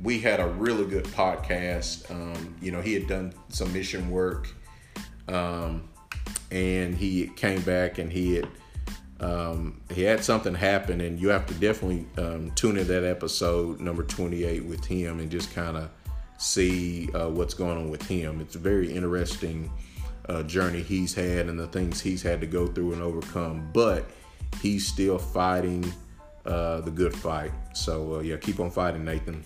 [0.00, 2.08] we had a really good podcast.
[2.10, 4.48] Um, you know, he had done some mission work,
[5.26, 5.88] um,
[6.50, 8.48] and he came back and he had
[9.18, 13.80] um, he had something happen, and you have to definitely um, tune in that episode
[13.80, 15.90] number 28 with him and just kind of
[16.38, 18.40] see uh, what's going on with him.
[18.40, 19.70] It's a very interesting
[20.28, 24.04] uh, journey he's had and the things he's had to go through and overcome, but
[24.60, 25.90] he's still fighting
[26.44, 27.52] uh, the good fight.
[27.72, 29.42] So, uh, yeah, keep on fighting, Nathan.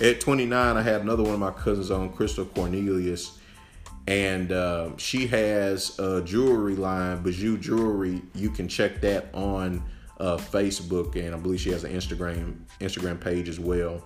[0.00, 3.38] At 29, I had another one of my cousins on, Crystal Cornelius
[4.08, 8.22] and uh, she has a jewelry line, Bijou Jewelry.
[8.34, 9.82] You can check that on
[10.20, 14.04] uh, Facebook, and I believe she has an Instagram Instagram page as well.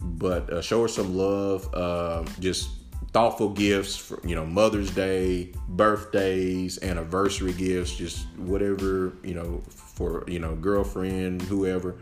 [0.00, 1.68] But uh, show her some love.
[1.74, 2.70] Uh, just
[3.12, 10.24] thoughtful gifts for you know Mother's Day, birthdays, anniversary gifts, just whatever you know for
[10.28, 11.96] you know girlfriend, whoever.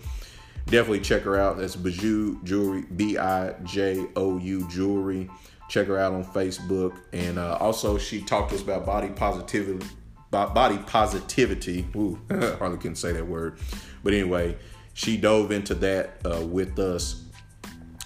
[0.67, 1.57] Definitely check her out.
[1.57, 5.29] That's Bijou Jewelry, B I J O U Jewelry
[5.71, 6.99] check her out on Facebook.
[7.15, 9.87] And uh, also, she talked to us about body positivity.
[10.31, 11.87] Body positivity.
[11.97, 12.19] Ooh,
[12.59, 13.59] hardly can't say that word.
[14.05, 14.57] But anyway,
[14.93, 17.25] she dove into that uh, with us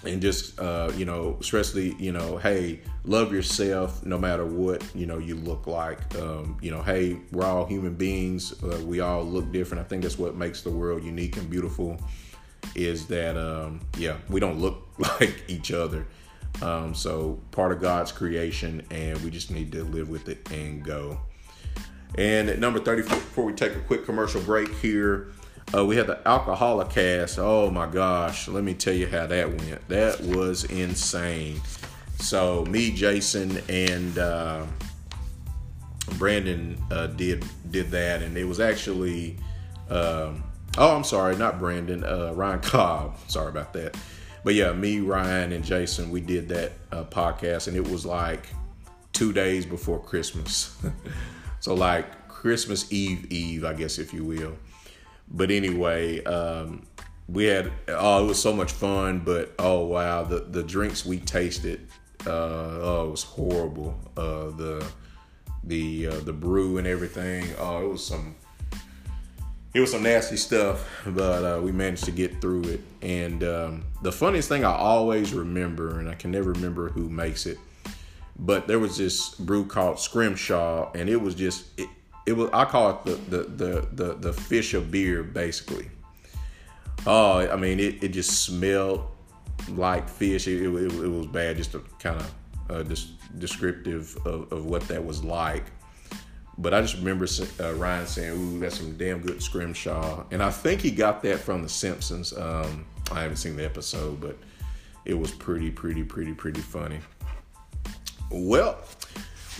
[0.05, 5.05] and just uh, you know especially you know hey love yourself no matter what you
[5.05, 9.23] know you look like um, you know hey we're all human beings uh, we all
[9.23, 11.97] look different i think that's what makes the world unique and beautiful
[12.75, 14.87] is that um, yeah we don't look
[15.19, 16.05] like each other
[16.61, 20.83] um, so part of God's creation, and we just need to live with it and
[20.83, 21.19] go.
[22.17, 25.31] And at number 30, before we take a quick commercial break here,
[25.73, 27.37] uh, we had the Alcoholicast.
[27.39, 29.87] Oh my gosh, let me tell you how that went.
[29.89, 31.59] That was insane.
[32.19, 34.65] So me, Jason, and uh,
[36.17, 39.37] Brandon uh, did did that, and it was actually.
[39.89, 40.43] Um,
[40.77, 42.03] oh, I'm sorry, not Brandon.
[42.03, 43.17] Uh, Ryan Cobb.
[43.27, 43.97] Sorry about that
[44.45, 48.47] but yeah, me, Ryan, and Jason, we did that uh, podcast, and it was like
[49.11, 50.77] two days before Christmas.
[51.59, 54.55] so like Christmas Eve, Eve, I guess, if you will.
[55.27, 56.85] But anyway, um,
[57.27, 59.21] we had oh, it was so much fun.
[59.25, 61.87] But oh wow, the the drinks we tasted,
[62.27, 63.99] uh, oh, it was horrible.
[64.15, 64.87] Uh, the
[65.63, 67.47] the uh, the brew and everything.
[67.57, 68.35] Oh, it was some
[69.75, 72.81] it was some nasty stuff, but uh, we managed to get through it.
[73.01, 77.45] And um, the funniest thing I always remember, and I can never remember who makes
[77.45, 77.57] it,
[78.39, 81.89] but there was this brew called Scrimshaw, and it was just it,
[82.25, 85.89] it was I call it the the the the, the fish of beer basically.
[87.05, 89.05] Oh, I mean it, it just smelled
[89.67, 90.47] like fish.
[90.47, 92.33] It, it, it was bad, just a kind of
[92.69, 92.95] uh,
[93.37, 95.65] descriptive of, of what that was like.
[96.57, 97.27] But I just remember
[97.59, 101.39] uh, Ryan saying, "Ooh, that's some damn good scrimshaw," and I think he got that
[101.39, 102.31] from The Simpsons.
[102.33, 104.37] Um, I haven't seen the episode, but
[105.03, 106.99] it was pretty, pretty, pretty, pretty funny.
[108.31, 108.77] Well,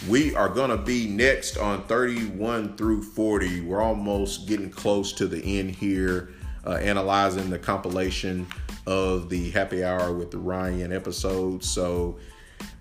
[0.07, 3.61] we are gonna be next on 31 through 40.
[3.61, 6.29] We're almost getting close to the end here,
[6.65, 8.47] uh, analyzing the compilation
[8.87, 11.63] of the Happy Hour with Ryan episode.
[11.63, 12.17] So,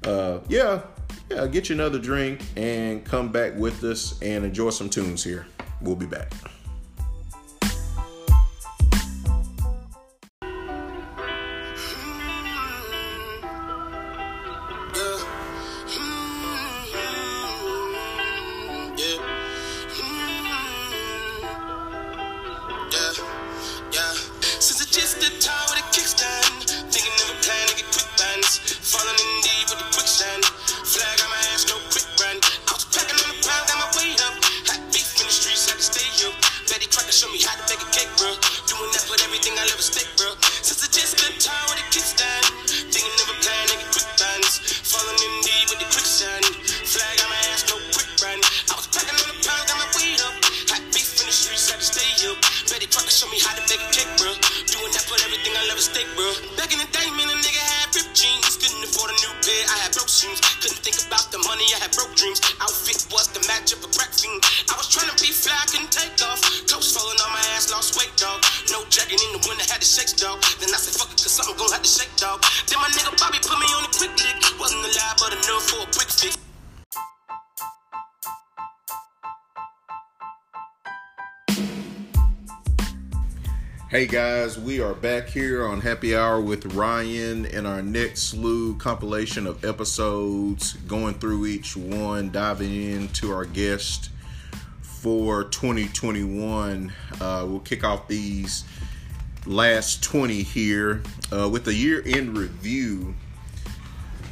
[0.05, 0.83] uh, yeah,
[1.31, 5.47] yeah, get you another drink and come back with us and enjoy some tunes here.
[5.81, 6.33] We'll be back.
[84.15, 89.45] Guys, we are back here on Happy Hour with Ryan in our next slew compilation
[89.45, 94.11] of episodes, going through each one, diving into our guest
[94.83, 96.93] for 2021.
[97.21, 98.63] Uh, we'll kick off these
[99.47, 103.17] last 20 here uh, with a year in review.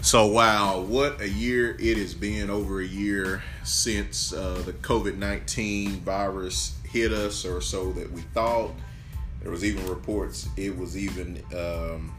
[0.00, 5.16] So, wow, what a year it has been over a year since uh, the COVID
[5.16, 8.70] 19 virus hit us, or so that we thought.
[9.43, 12.14] There was even reports it was even um,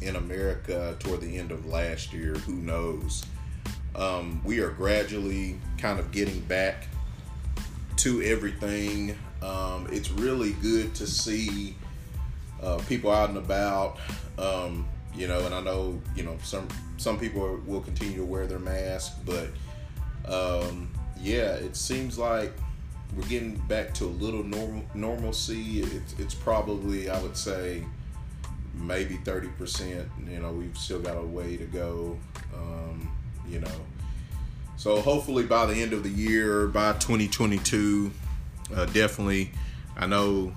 [0.00, 2.34] in America toward the end of last year.
[2.34, 3.24] Who knows?
[3.96, 6.86] Um, we are gradually kind of getting back
[7.96, 9.16] to everything.
[9.42, 11.74] Um, it's really good to see
[12.62, 13.98] uh, people out and about.
[14.38, 18.46] Um, you know, and I know you know some some people will continue to wear
[18.46, 19.48] their mask, but
[20.32, 20.88] um,
[21.20, 22.52] yeah, it seems like
[23.16, 25.80] we're getting back to a little normal normalcy.
[25.80, 27.84] It's, it's probably I would say
[28.74, 30.08] maybe thirty percent.
[30.28, 32.18] You know, we've still got a way to go.
[32.54, 33.10] Um,
[33.48, 33.80] you know,
[34.76, 38.12] so hopefully by the end of the year, by 2022,
[38.74, 39.50] uh, definitely.
[39.96, 40.54] I know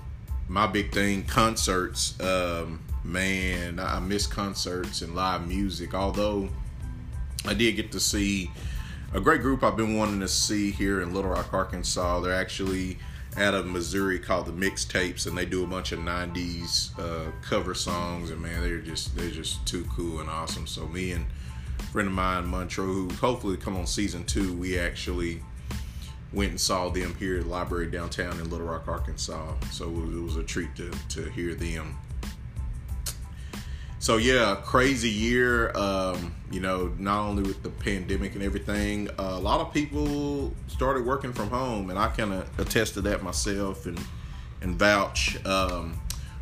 [0.48, 2.20] my big thing concerts.
[2.20, 5.92] Um, man, I miss concerts and live music.
[5.92, 6.48] Although
[7.44, 8.50] I did get to see
[9.14, 12.20] a great group I've been wanting to see here in Little Rock, Arkansas.
[12.20, 12.98] They're actually
[13.36, 17.74] out of Missouri called the Mixtapes, and they do a bunch of '90s uh, cover
[17.74, 18.30] songs.
[18.30, 20.66] And man, they're just they're just too cool and awesome.
[20.66, 21.26] So me and
[21.92, 25.42] friend of mine, Montro, who hopefully come on season two, we actually
[26.32, 29.54] went and saw them here at the library downtown in Little Rock, Arkansas.
[29.70, 31.98] So it was a treat to to hear them
[34.02, 35.70] so yeah, crazy year.
[35.76, 40.52] Um, you know, not only with the pandemic and everything, uh, a lot of people
[40.66, 44.00] started working from home, and I kind of attest to that myself and
[44.60, 45.38] and vouch.
[45.46, 46.00] Um,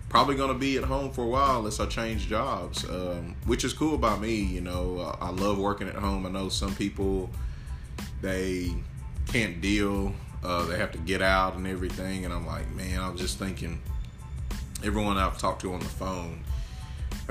[0.09, 3.75] probably to be at home for a while unless I change jobs, um, which is
[3.75, 4.37] cool by me.
[4.37, 6.25] You know, I love working at home.
[6.25, 7.29] I know some people
[8.23, 8.75] they
[9.27, 10.15] can't deal.
[10.43, 13.39] Uh, they have to get out and everything, and I'm like, man, I was just
[13.39, 13.83] thinking.
[14.83, 16.43] Everyone I've talked to on the phone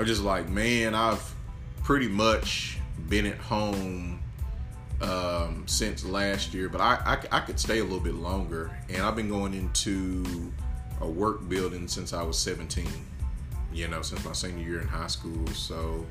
[0.00, 1.22] I'm just like, man, I've
[1.82, 2.78] pretty much
[3.10, 4.22] been at home
[5.02, 8.70] um, since last year, but I, I, I could stay a little bit longer.
[8.88, 10.50] And I've been going into
[11.02, 12.86] a work building since I was 17,
[13.74, 15.46] you know, since my senior year in high school.
[15.48, 16.06] So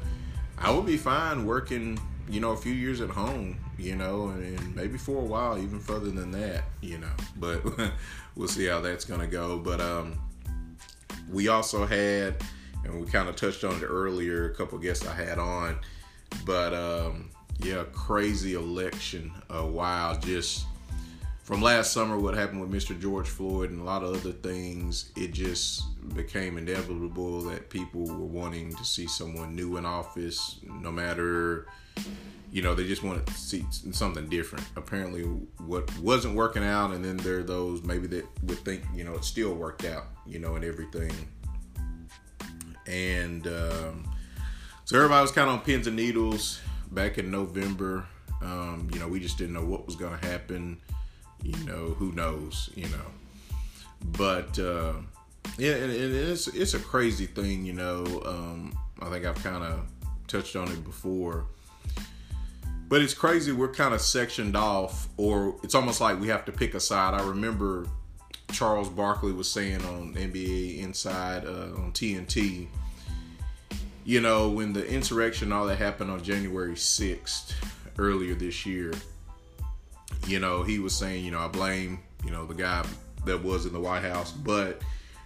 [0.60, 1.98] I would be fine working,
[2.30, 5.80] you know, a few years at home, you know, and maybe for a while, even
[5.80, 7.14] further than that, you know.
[7.38, 7.64] But
[8.36, 9.58] we'll see how that's going to go.
[9.58, 10.20] But um,
[11.28, 12.36] we also had
[12.84, 14.50] and we kind of touched on it earlier.
[14.50, 15.80] A couple guests I had on,
[16.46, 17.30] but um,
[17.60, 19.32] yeah, crazy election.
[19.50, 20.66] Uh, wow, just
[21.50, 23.00] from last summer, what happened with Mr.
[23.00, 25.84] George Floyd and a lot of other things, it just
[26.14, 31.66] became inevitable that people were wanting to see someone new in office, no matter.
[32.52, 34.66] You know, they just wanted to see something different.
[34.76, 35.24] Apparently,
[35.58, 39.16] what wasn't working out, and then there are those maybe that would think, you know,
[39.16, 41.12] it still worked out, you know, and everything
[42.90, 44.12] and um,
[44.86, 46.60] so everybody was kind of on pins and needles
[46.92, 48.06] back in November.
[48.42, 50.82] Um, you know, we just didn't know what was going to happen.
[51.44, 52.70] You know, who knows?
[52.76, 53.06] You know,
[54.18, 54.94] but uh,
[55.58, 57.66] yeah, and, and it's it's a crazy thing.
[57.66, 59.88] You know, um, I think I've kind of
[60.28, 61.46] touched on it before.
[62.88, 63.52] But it's crazy.
[63.52, 67.14] We're kind of sectioned off, or it's almost like we have to pick a side.
[67.14, 67.86] I remember
[68.52, 72.68] Charles Barkley was saying on NBA Inside uh, on TNT
[74.10, 77.54] you know, when the insurrection, all that happened on January 6th
[78.00, 78.92] earlier this year,
[80.26, 82.84] you know, he was saying, you know, I blame, you know, the guy
[83.26, 84.82] that was in the White House, but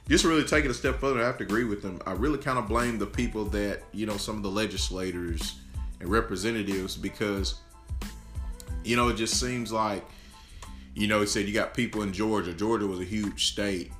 [0.09, 2.01] just really take it a step further, I have to agree with him.
[2.05, 5.59] I really kind of blame the people that, you know, some of the legislators
[6.01, 7.55] and representatives because,
[8.83, 10.03] you know, it just seems like,
[10.95, 12.53] you know, he said you got people in Georgia.
[12.53, 13.91] Georgia was a huge state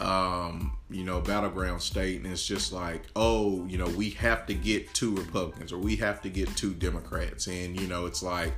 [0.00, 4.54] um, you know, battleground state, and it's just like, oh, you know, we have to
[4.54, 8.52] get two Republicans or we have to get two Democrats, and you know, it's like,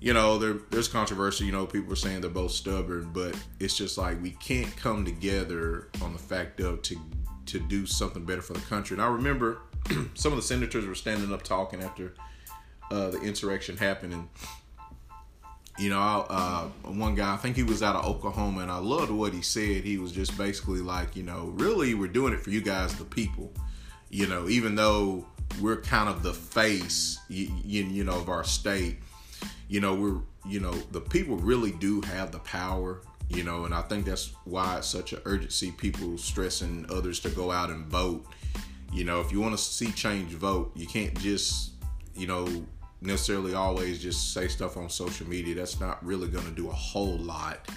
[0.00, 1.46] you know, there, there's controversy.
[1.46, 5.04] You know, people are saying they're both stubborn, but it's just like we can't come
[5.04, 6.96] together on the fact of to
[7.46, 8.94] to do something better for the country.
[8.94, 9.62] And I remember
[10.14, 12.12] some of the senators were standing up talking after
[12.90, 14.28] uh, the insurrection happened, and
[15.78, 19.10] you know, uh, one guy, I think he was out of Oklahoma, and I loved
[19.10, 19.84] what he said.
[19.84, 23.04] He was just basically like, you know, really, we're doing it for you guys, the
[23.04, 23.52] people.
[24.10, 25.26] You know, even though
[25.60, 28.98] we're kind of the face, you, you know, of our state,
[29.68, 33.74] you know, we're, you know, the people really do have the power you know, and
[33.74, 35.70] I think that's why it's such an urgency.
[35.70, 38.24] People stressing others to go out and vote.
[38.92, 40.72] You know, if you want to see change, vote.
[40.74, 41.72] You can't just,
[42.14, 42.48] you know,
[43.00, 45.54] necessarily always just say stuff on social media.
[45.54, 47.68] That's not really going to do a whole lot.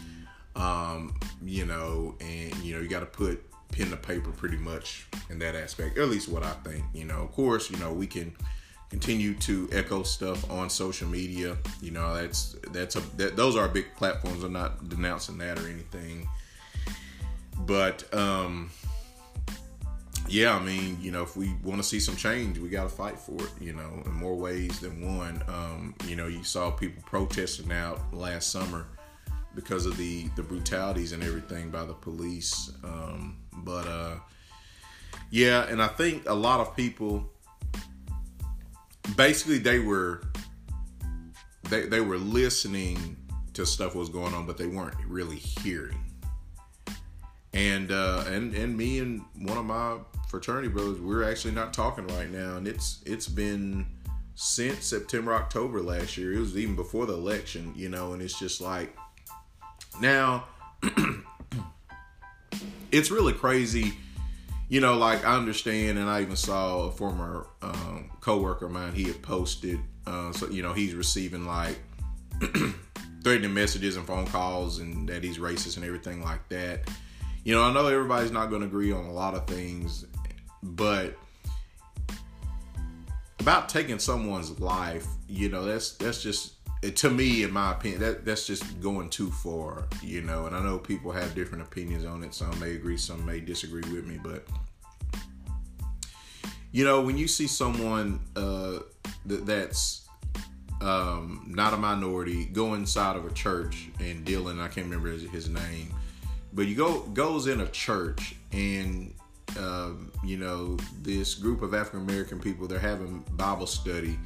[0.56, 5.08] Um, you know, and you know, you got to put pen to paper pretty much
[5.30, 5.98] in that aspect.
[5.98, 6.84] At least what I think.
[6.94, 8.36] You know, of course, you know, we can
[8.90, 11.58] continue to echo stuff on social media.
[11.82, 14.44] You know, that's that's a that, those are big platforms.
[14.44, 16.28] I'm not denouncing that or anything,
[17.60, 18.72] but um,
[20.32, 22.90] yeah, I mean, you know, if we want to see some change, we got to
[22.90, 23.52] fight for it.
[23.60, 25.44] You know, in more ways than one.
[25.48, 28.88] Um, you know, you saw people protesting out last summer
[29.54, 32.72] because of the the brutalities and everything by the police.
[32.84, 34.16] Um, but uh,
[35.30, 37.30] yeah, and I think a lot of people
[39.18, 40.22] basically they were
[41.70, 43.18] they they were listening
[43.54, 46.06] to stuff was going on, but they weren't really hearing.
[47.54, 49.98] And uh, and and me and one of my
[50.32, 53.86] fraternity brothers, we're actually not talking right now, and it's it's been
[54.36, 56.34] since September October last year.
[56.34, 58.96] It was even before the election, you know, and it's just like
[60.00, 60.46] now
[62.92, 63.94] it's really crazy
[64.72, 68.94] you know, like I understand, and I even saw a former um, coworker of mine.
[68.94, 71.78] He had posted, uh, so you know, he's receiving like
[73.22, 76.90] threatening messages and phone calls, and that he's racist and everything like that.
[77.44, 80.06] You know, I know everybody's not going to agree on a lot of things,
[80.64, 81.18] but
[83.40, 86.54] about taking someone's life, you know, that's that's just
[86.96, 90.46] to me, in my opinion, that that's just going too far, you know.
[90.46, 92.34] And I know people have different opinions on it.
[92.34, 94.48] Some may agree, some may disagree with me, but
[96.72, 98.80] you know, when you see someone uh,
[99.28, 100.08] th- that's
[100.82, 105.30] um, not a minority go inside of a church and Dylan, I can't remember his,
[105.30, 105.94] his name,
[106.54, 109.14] but you go goes in a church and
[109.58, 114.18] um, you know this group of African American people they're having Bible study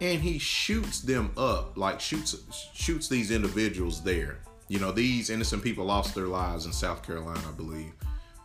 [0.00, 2.36] and he shoots them up like shoots
[2.74, 4.38] shoots these individuals there.
[4.68, 7.92] You know these innocent people lost their lives in south carolina i believe.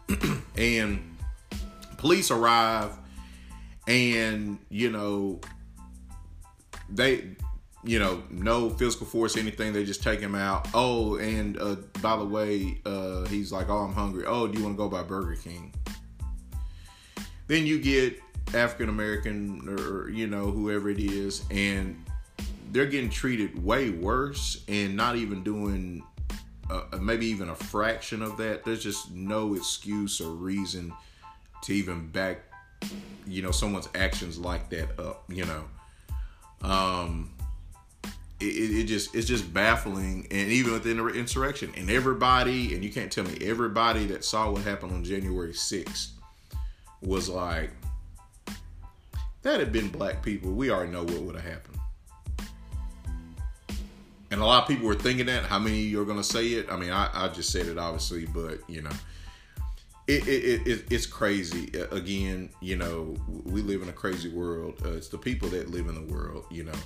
[0.57, 1.15] And
[1.97, 2.91] police arrive
[3.87, 5.39] and you know
[6.89, 7.35] they
[7.83, 10.67] you know no physical force anything they just take him out.
[10.73, 14.25] Oh and uh, by the way uh, he's like oh i'm hungry.
[14.25, 15.73] Oh do you want to go by burger king
[17.49, 18.21] then you get
[18.53, 22.01] African American or you know whoever it is, and
[22.71, 26.03] they're getting treated way worse and not even doing
[26.69, 28.63] uh, maybe even a fraction of that.
[28.63, 30.93] There's just no excuse or reason
[31.63, 32.41] to even back
[33.27, 35.23] you know someone's actions like that up.
[35.27, 35.65] You know,
[36.61, 37.31] um,
[38.39, 42.91] it, it, just it's just baffling, and even within the insurrection, and everybody, and you
[42.91, 46.11] can't tell me everybody that saw what happened on January 6th
[47.01, 47.71] was like
[49.41, 51.77] that had been black people, we already know what would have happened.
[54.31, 55.43] And a lot of people were thinking that.
[55.43, 56.67] How many you are going to say it?
[56.69, 58.91] I mean, I, I just said it obviously, but you know,
[60.07, 61.71] it, it, it, it's crazy.
[61.91, 63.15] Again, you know,
[63.45, 64.81] we live in a crazy world.
[64.85, 66.77] Uh, it's the people that live in the world, you know.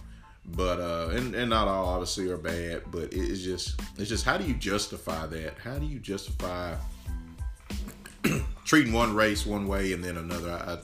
[0.46, 4.38] But uh, and and not all obviously are bad, but it's just it's just how
[4.38, 5.58] do you justify that?
[5.58, 6.76] How do you justify
[8.66, 10.52] treating one race one way and then another?
[10.52, 10.78] I,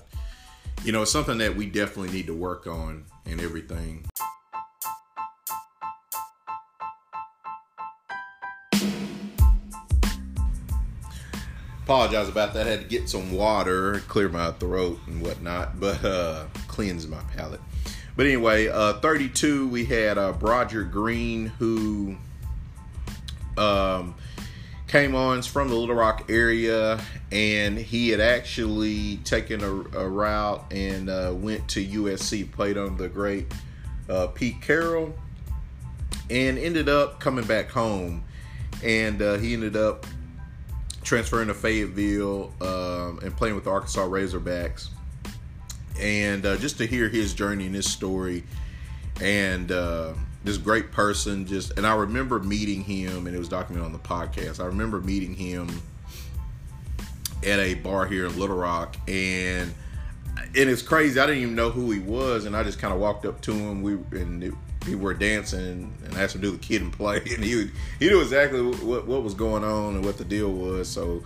[0.83, 4.05] you know, it's something that we definitely need to work on and everything.
[11.83, 12.67] Apologize about that.
[12.67, 17.19] I had to get some water, clear my throat and whatnot, but uh cleanse my
[17.35, 17.61] palate.
[18.15, 22.15] But anyway, uh 32, we had uh Broderick Green who
[23.57, 24.13] um
[24.89, 26.99] came on from the Little Rock area,
[27.31, 33.03] and he had actually taken a, a route and uh, went to USC, played under
[33.03, 33.53] the great
[34.09, 35.13] uh, Pete Carroll,
[36.29, 38.23] and ended up coming back home.
[38.83, 40.07] And uh, he ended up
[41.03, 44.89] transferring to Fayetteville um, and playing with the Arkansas Razorbacks.
[45.99, 48.43] And uh, just to hear his journey and his story,
[49.21, 49.71] and
[50.43, 53.99] this great person just and i remember meeting him and it was documented on the
[53.99, 54.59] podcast.
[54.61, 55.81] I remember meeting him
[57.45, 59.73] at a bar here in little rock and
[60.37, 62.99] and it's crazy i didn't even know who he was and i just kind of
[62.99, 66.51] walked up to him we and it, people were dancing and asked him to do
[66.51, 70.05] the kid and play and he he knew exactly what, what was going on and
[70.05, 71.23] what the deal was so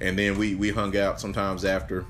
[0.00, 2.04] and then we we hung out sometimes after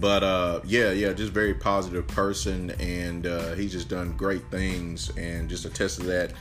[0.00, 5.10] but uh, yeah, yeah, just very positive person, and uh, he's just done great things,
[5.16, 6.32] and just attest to that.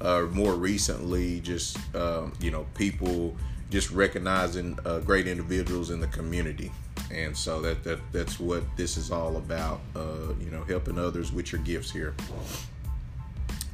[0.00, 3.34] uh, more recently, just um, you know, people
[3.70, 6.70] just recognizing uh, great individuals in the community,
[7.10, 9.80] and so that that that's what this is all about.
[9.94, 12.14] Uh, you know, helping others with your gifts here.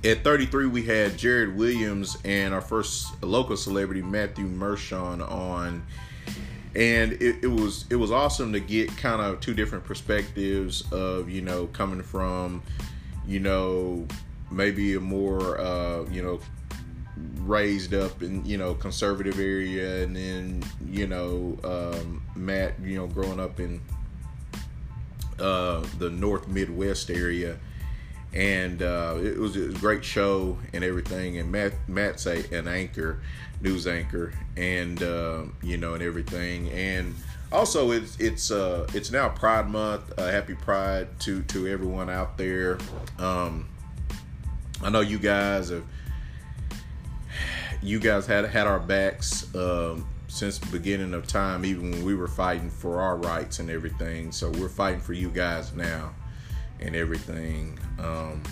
[0.05, 5.87] At 33, we had Jared Williams and our first local celebrity Matthew Mershon on,
[6.75, 11.29] and it, it was it was awesome to get kind of two different perspectives of
[11.29, 12.63] you know coming from
[13.27, 14.07] you know
[14.51, 16.41] maybe a more uh, you know
[17.41, 23.07] raised up in you know conservative area and then you know um, Matt you know
[23.07, 23.81] growing up in
[25.43, 27.59] uh, the North Midwest area.
[28.33, 31.37] And uh, it, was, a great show and everything.
[31.39, 33.21] And Matt Matt's a, an anchor
[33.63, 37.15] news anchor and uh, you know and everything and
[37.51, 42.37] also it's it's uh it's now Pride Month uh, happy Pride to to everyone out
[42.37, 42.79] there
[43.19, 43.69] um,
[44.83, 45.85] I know you guys have
[47.83, 52.15] you guys had had our backs um, since the beginning of time, even when we
[52.15, 54.33] were fighting for our rights and everything.
[54.33, 56.15] So we're fighting for you guys now
[56.81, 57.79] and everything.
[57.99, 58.43] Um,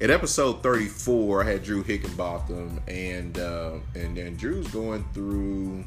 [0.00, 5.84] at episode 34, I had Drew Hickenbotham, and uh, and then Drew's going through.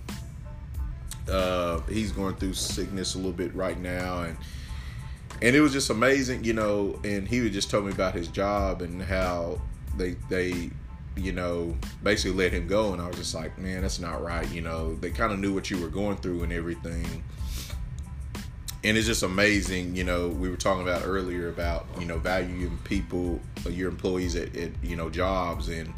[1.30, 4.38] Uh, he's going through sickness a little bit right now, and
[5.42, 7.00] and it was just amazing, you know.
[7.04, 9.62] And he would just tell me about his job and how
[9.98, 10.70] they they
[11.16, 12.94] you know, basically let him go.
[12.94, 14.50] And I was just like, man, that's not right.
[14.52, 17.24] You know, they kind of knew what you were going through and everything.
[18.86, 22.78] And it's just amazing, you know, we were talking about earlier about, you know, valuing
[22.84, 23.40] people,
[23.70, 25.94] your employees at, at you know, jobs and,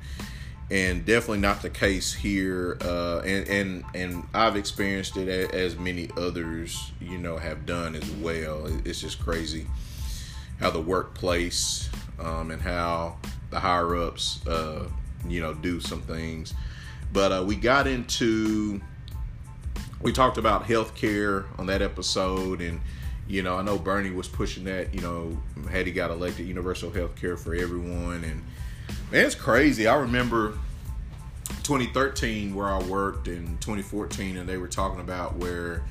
[0.69, 2.77] and definitely not the case here.
[2.81, 8.09] Uh, and, and, and I've experienced it as many others, you know, have done as
[8.11, 8.67] well.
[8.85, 9.65] It's just crazy
[10.59, 11.89] how the workplace,
[12.19, 13.17] um, and how
[13.49, 14.87] the higher ups, uh,
[15.27, 16.53] you know, do some things.
[17.11, 18.79] But uh, we got into,
[20.05, 22.79] we talked about healthcare on that episode, and
[23.27, 24.93] you know, I know Bernie was pushing that.
[24.93, 25.37] You know,
[25.71, 28.43] had he got elected, universal health care for everyone, and
[29.11, 29.87] man, it's crazy.
[29.87, 30.59] I remember
[31.63, 35.83] 2013 where I worked, in 2014, and they were talking about where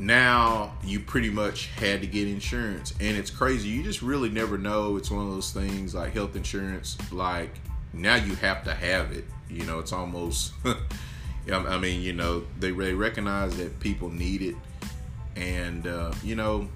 [0.00, 4.56] now you pretty much had to get insurance and it's crazy you just really never
[4.56, 7.60] know it's one of those things like health insurance like
[7.92, 10.54] now you have to have it you know it's almost
[11.52, 14.56] i mean you know they, they recognize that people need it.
[15.36, 16.68] And uh, you know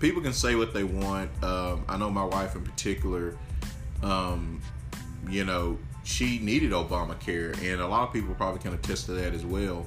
[0.00, 1.30] people can say what they want.
[1.42, 3.36] Um, i know my wife in particular
[4.02, 4.60] um,
[5.28, 9.34] you know she needed obamacare and a lot of people probably can attest to that
[9.34, 9.86] as well.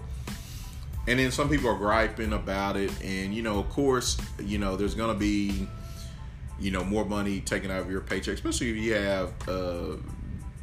[1.07, 4.75] And then some people are griping about it and you know of course you know
[4.75, 5.67] there's gonna be
[6.59, 9.97] you know more money taken out of your paycheck especially if you have uh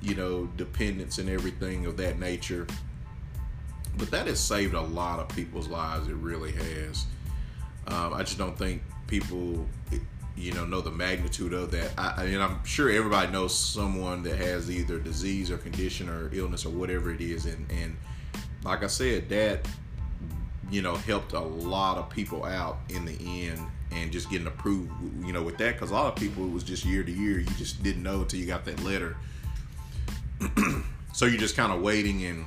[0.00, 2.68] you know dependents and everything of that nature
[3.98, 7.06] but that has saved a lot of people's lives it really has
[7.88, 9.66] um, i just don't think people
[10.36, 14.22] you know know the magnitude of that I, I mean i'm sure everybody knows someone
[14.22, 17.96] that has either disease or condition or illness or whatever it is and and
[18.64, 19.66] like i said that
[20.70, 23.16] you know, helped a lot of people out in the
[23.48, 23.60] end
[23.90, 24.90] and just getting approved,
[25.24, 25.74] you know, with that.
[25.74, 27.38] Because a lot of people, it was just year to year.
[27.38, 29.16] You just didn't know until you got that letter.
[31.12, 32.46] so you're just kind of waiting and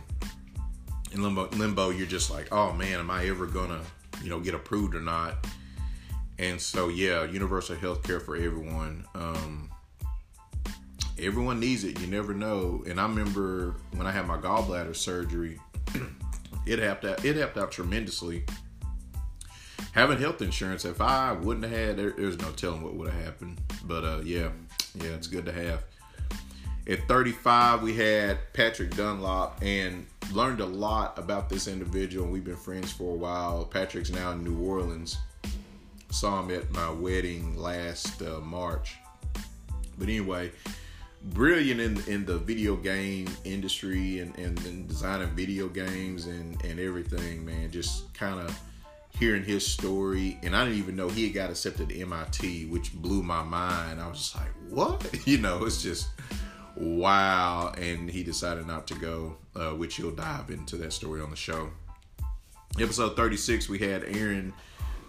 [1.12, 3.82] in limbo, limbo, you're just like, oh man, am I ever gonna,
[4.24, 5.46] you know, get approved or not?
[6.40, 9.06] And so, yeah, universal health care for everyone.
[9.14, 9.70] Um,
[11.20, 12.00] everyone needs it.
[12.00, 12.84] You never know.
[12.88, 15.60] And I remember when I had my gallbladder surgery,
[16.66, 17.24] it helped out.
[17.24, 18.44] It helped out tremendously.
[19.94, 23.24] Having health insurance, if I wouldn't have had, there, there's no telling what would have
[23.24, 23.60] happened.
[23.84, 24.50] But uh, yeah,
[24.96, 25.84] yeah, it's good to have.
[26.88, 32.28] At 35, we had Patrick Dunlop and learned a lot about this individual.
[32.28, 33.66] We've been friends for a while.
[33.66, 35.18] Patrick's now in New Orleans.
[36.10, 38.96] Saw him at my wedding last uh, March.
[39.98, 40.52] But anyway,
[41.26, 46.80] brilliant in in the video game industry and, and, and designing video games and, and
[46.80, 47.70] everything, man.
[47.70, 48.60] Just kind of
[49.20, 50.40] hearing his story.
[50.42, 54.02] And I didn't even know he had got accepted to MIT, which blew my mind.
[54.02, 55.08] I was just like, what?
[55.28, 56.08] You know, it's just
[56.76, 57.74] wow.
[57.78, 61.36] And he decided not to go, uh, which he'll dive into that story on the
[61.36, 61.70] show.
[62.80, 64.54] Episode 36, we had Aaron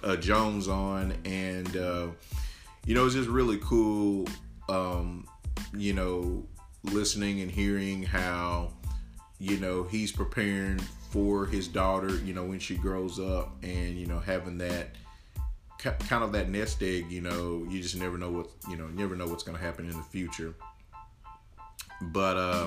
[0.03, 2.09] uh, Jones on, and uh,
[2.85, 4.27] you know, it's just really cool.
[4.69, 5.29] Um,
[5.77, 6.45] you know,
[6.83, 8.73] listening and hearing how,
[9.39, 10.79] you know, he's preparing
[11.11, 14.97] for his daughter, you know, when she grows up and, you know, having that
[15.83, 17.11] kind of that nest egg.
[17.11, 18.87] You know, you just never know what you know.
[18.89, 20.55] Never know what's going to happen in the future.
[22.11, 22.67] But uh,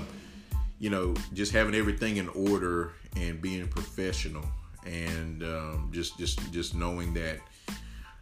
[0.80, 4.46] you know, just having everything in order and being professional,
[4.86, 7.40] and um, just just just knowing that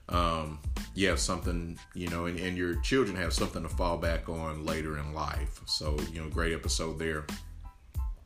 [0.10, 0.60] um,
[0.96, 4.66] you have something, you know, and, and your children have something to fall back on
[4.66, 5.62] later in life.
[5.66, 7.26] So, you know, great episode there.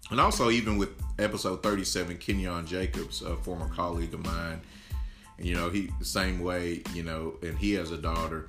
[0.09, 0.89] And also, even with
[1.19, 4.61] episode 37, Kenyon Jacobs, a former colleague of mine,
[5.37, 8.47] you know, he same way, you know, and he has a daughter.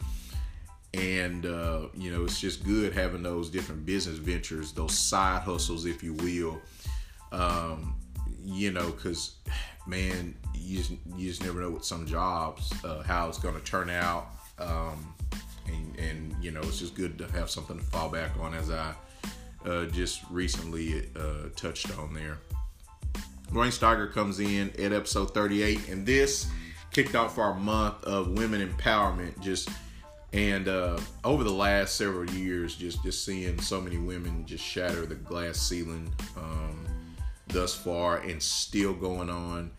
[0.94, 5.84] And, uh, you know, it's just good having those different business ventures, those side hustles,
[5.84, 6.60] if you will.
[7.30, 7.94] Um,
[8.42, 9.34] you know, because,
[9.86, 13.60] man, you just, you just never know with some jobs uh, how it's going to
[13.60, 14.28] turn out.
[14.58, 15.14] Um,
[15.66, 18.70] and, and, you know, it's just good to have something to fall back on as
[18.70, 18.94] I
[19.66, 22.38] uh, just recently uh, touched on there.
[23.52, 26.50] Dwayne Steiger comes in at episode 38, and this
[26.92, 29.38] kicked off our month of women empowerment.
[29.40, 29.70] Just
[30.32, 35.06] and uh, over the last several years, just just seeing so many women just shatter
[35.06, 36.86] the glass ceiling um,
[37.48, 39.70] thus far, and still going on.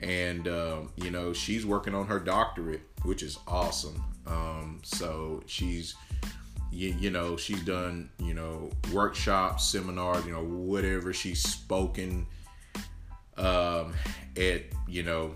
[0.00, 4.02] And uh, you know, she's working on her doctorate, which is awesome.
[4.26, 5.94] Um, so she's
[6.70, 12.26] you, you know she's done you know workshops seminars you know whatever she's spoken
[13.36, 13.94] um,
[14.36, 15.32] at you know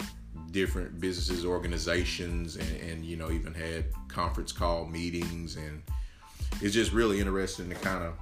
[0.52, 5.56] different businesses organizations and, and you know even had conference call meetings.
[5.56, 5.82] And
[6.60, 8.14] it's just really interesting to kind of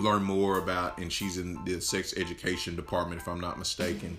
[0.00, 4.16] learn more about and she's in the sex education department if i'm not mistaken.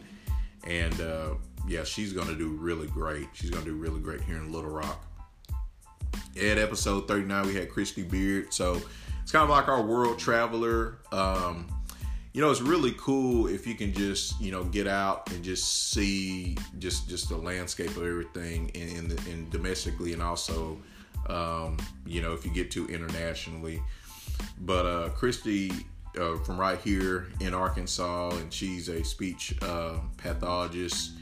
[0.65, 1.29] And uh,
[1.67, 3.27] yeah she's gonna do really great.
[3.33, 5.05] She's gonna do really great here in little rock.
[6.37, 8.53] At episode 39 we had christy beard.
[8.53, 8.81] So
[9.21, 10.99] it's kind of like our world traveler.
[11.11, 11.67] Um,
[12.39, 15.91] you know it's really cool if you can just you know get out and just
[15.91, 20.79] see just just the landscape of everything in, in, the, in domestically and also
[21.27, 21.75] um,
[22.05, 23.81] you know if you get to internationally.
[24.61, 25.69] But uh christy
[26.17, 31.17] uh, from right here in arkansas and she's a speech uh, pathologist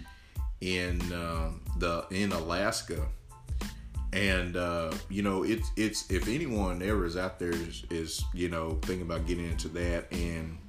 [0.62, 3.08] in um, the in alaska.
[4.14, 8.50] And uh, you know it's it's if anyone ever is out there is, is you
[8.50, 10.60] know thinking about getting into that and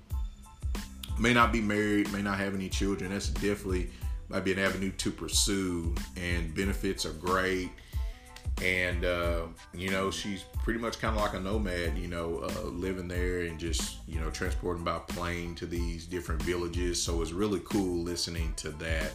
[1.18, 3.10] may not be married may not have any children.
[3.10, 3.90] That's definitely
[4.28, 7.70] might be an avenue to pursue and benefits are great.
[8.62, 9.42] And uh,
[9.72, 13.42] you know she's pretty much kind of like a nomad you know uh, living there
[13.42, 17.02] and just you know transporting by plane to these different villages.
[17.02, 19.12] So it's really cool listening to that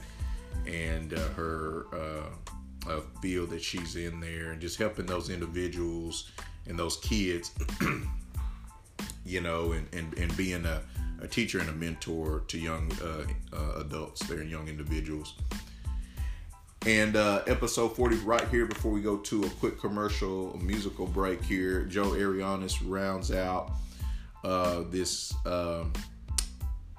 [0.66, 6.32] and uh, her uh, uh, field that she's in there and just helping those individuals
[6.68, 7.52] and those kids,
[9.26, 10.82] you know, and, and, and being a,
[11.24, 13.26] a teacher and a mentor to young uh,
[13.56, 15.36] uh, adults there young individuals.
[16.86, 21.42] And uh, episode 40, right here before we go to a quick commercial musical break
[21.42, 23.72] here, Joe Arianis rounds out
[24.44, 25.94] uh, this um,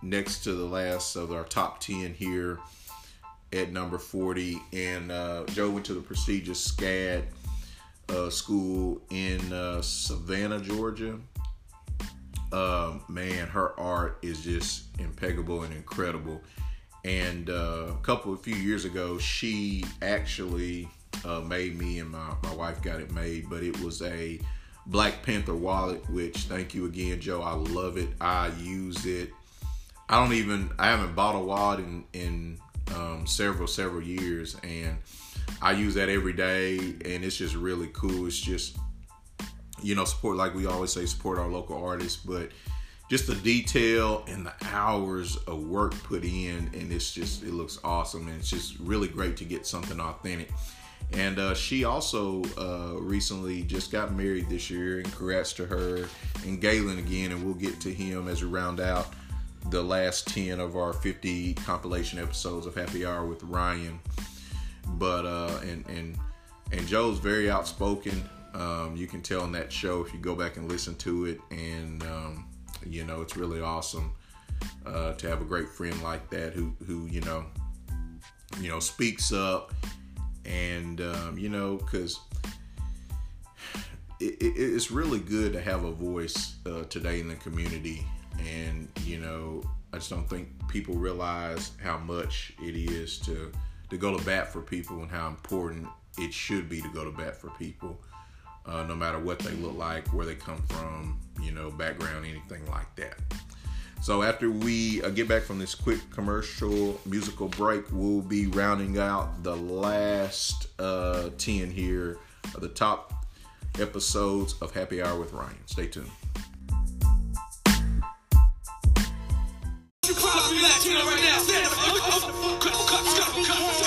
[0.01, 2.61] next to the last of our top 10 here
[3.53, 4.59] at number 40.
[4.73, 7.25] And uh, Joe went to the prestigious SCAD
[8.09, 11.19] uh, school in uh, Savannah, Georgia.
[12.55, 16.41] Um, man, her art is just impeccable and incredible.
[17.05, 20.89] And uh, a couple of few years ago, she actually
[21.25, 24.39] uh, made me and my, my wife got it made, but it was a
[24.87, 27.43] Black Panther wallet, which thank you again, Joe.
[27.43, 28.11] I love it.
[28.21, 29.33] I use it.
[30.09, 32.59] I don't even I haven't bought a wallet in, in
[32.95, 34.99] um, several several years, and
[35.61, 38.27] I use that every day, and it's just really cool.
[38.27, 38.77] It's just
[39.85, 42.51] you know support like we always say support our local artists, but
[43.11, 47.79] just the detail and the hours of work put in, and it's just it looks
[47.85, 50.51] awesome, and it's just really great to get something authentic.
[51.13, 56.09] And uh, she also uh, recently just got married this year, and congrats to her
[56.45, 57.31] and Galen again.
[57.33, 59.09] And we'll get to him as we round out
[59.71, 64.01] the last 10 of our 50 compilation episodes of Happy Hour with Ryan.
[64.99, 66.19] But uh and and
[66.73, 68.29] and Joe's very outspoken.
[68.55, 71.41] Um, you can tell in that show if you go back and listen to it,
[71.51, 72.47] and um,
[72.87, 74.15] you know it's really awesome
[74.87, 77.45] uh, to have a great friend like that who who you know
[78.61, 79.73] you know speaks up,
[80.45, 82.21] and um, you know because
[84.21, 88.07] it, it, it's really good to have a voice uh, today in the community.
[88.39, 89.63] And you know
[89.93, 93.53] I just don't think people realize how much it is to
[93.91, 95.87] to go to bat for people and how important
[96.19, 98.01] it should be to go to bat for people,
[98.67, 102.65] uh, no matter what they look like, where they come from, you know, background, anything
[102.71, 103.15] like that.
[104.03, 108.99] So after we uh, get back from this quick commercial musical break, we'll be rounding
[108.99, 112.19] out the last uh, 10 here,
[112.55, 113.13] of the top
[113.81, 115.57] episodes of Happy Hour with Ryan.
[115.67, 116.11] Stay tuned.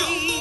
[0.00, 0.37] Right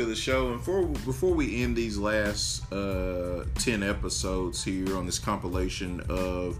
[0.00, 0.48] to the show.
[0.48, 6.58] And before before we end these last uh, ten episodes here on this compilation of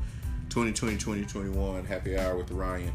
[0.49, 2.93] 2020-2021 Happy Hour with Ryan.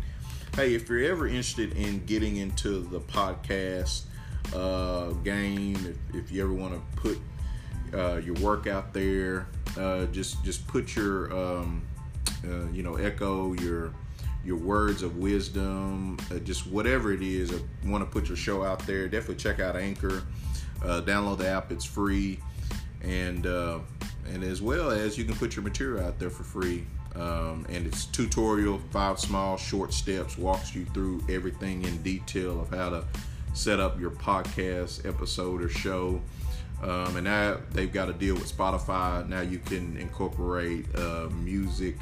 [0.56, 4.04] Hey, if you're ever interested in getting into the podcast
[4.54, 7.20] uh, game, if, if you ever want to put
[7.94, 9.48] uh, your work out there,
[9.80, 11.82] uh, just just put your um,
[12.48, 13.94] uh, you know echo your
[14.46, 17.52] your words of wisdom, uh, just whatever it is.
[17.52, 19.08] Or want to put your show out there?
[19.08, 20.24] Definitely check out Anchor.
[20.84, 22.40] Uh, download the app; it's free,
[23.02, 23.80] and uh,
[24.32, 26.86] and as well as you can put your material out there for free.
[27.16, 32.70] Um, and it's tutorial, five small short steps, walks you through everything in detail of
[32.70, 33.06] how to
[33.54, 36.22] set up your podcast episode or show.
[36.84, 39.28] Um, and now they've got a deal with Spotify.
[39.28, 41.96] Now you can incorporate uh, music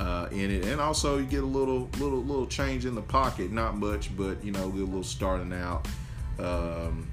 [0.00, 3.52] uh, in it, and also you get a little, little, little change in the pocket.
[3.52, 5.86] Not much, but you know, a little starting out.
[6.38, 7.06] Um,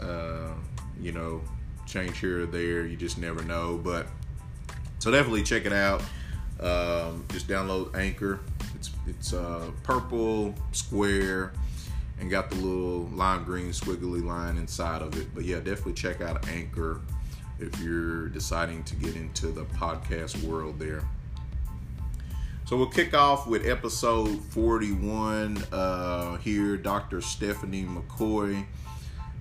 [0.00, 0.54] uh,
[0.98, 1.42] you know,
[1.86, 2.86] change here or there.
[2.86, 3.78] You just never know.
[3.84, 4.06] But
[4.98, 6.00] so definitely check it out.
[6.58, 8.40] Um, just download Anchor.
[8.76, 11.52] It's it's uh, purple square
[12.18, 15.34] and got the little lime green squiggly line inside of it.
[15.34, 17.02] But yeah, definitely check out Anchor
[17.58, 21.02] if you're deciding to get into the podcast world there.
[22.72, 26.78] So we'll kick off with episode 41 uh, here.
[26.78, 27.20] Dr.
[27.20, 28.64] Stephanie McCoy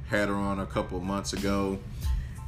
[0.09, 1.79] had her on a couple months ago.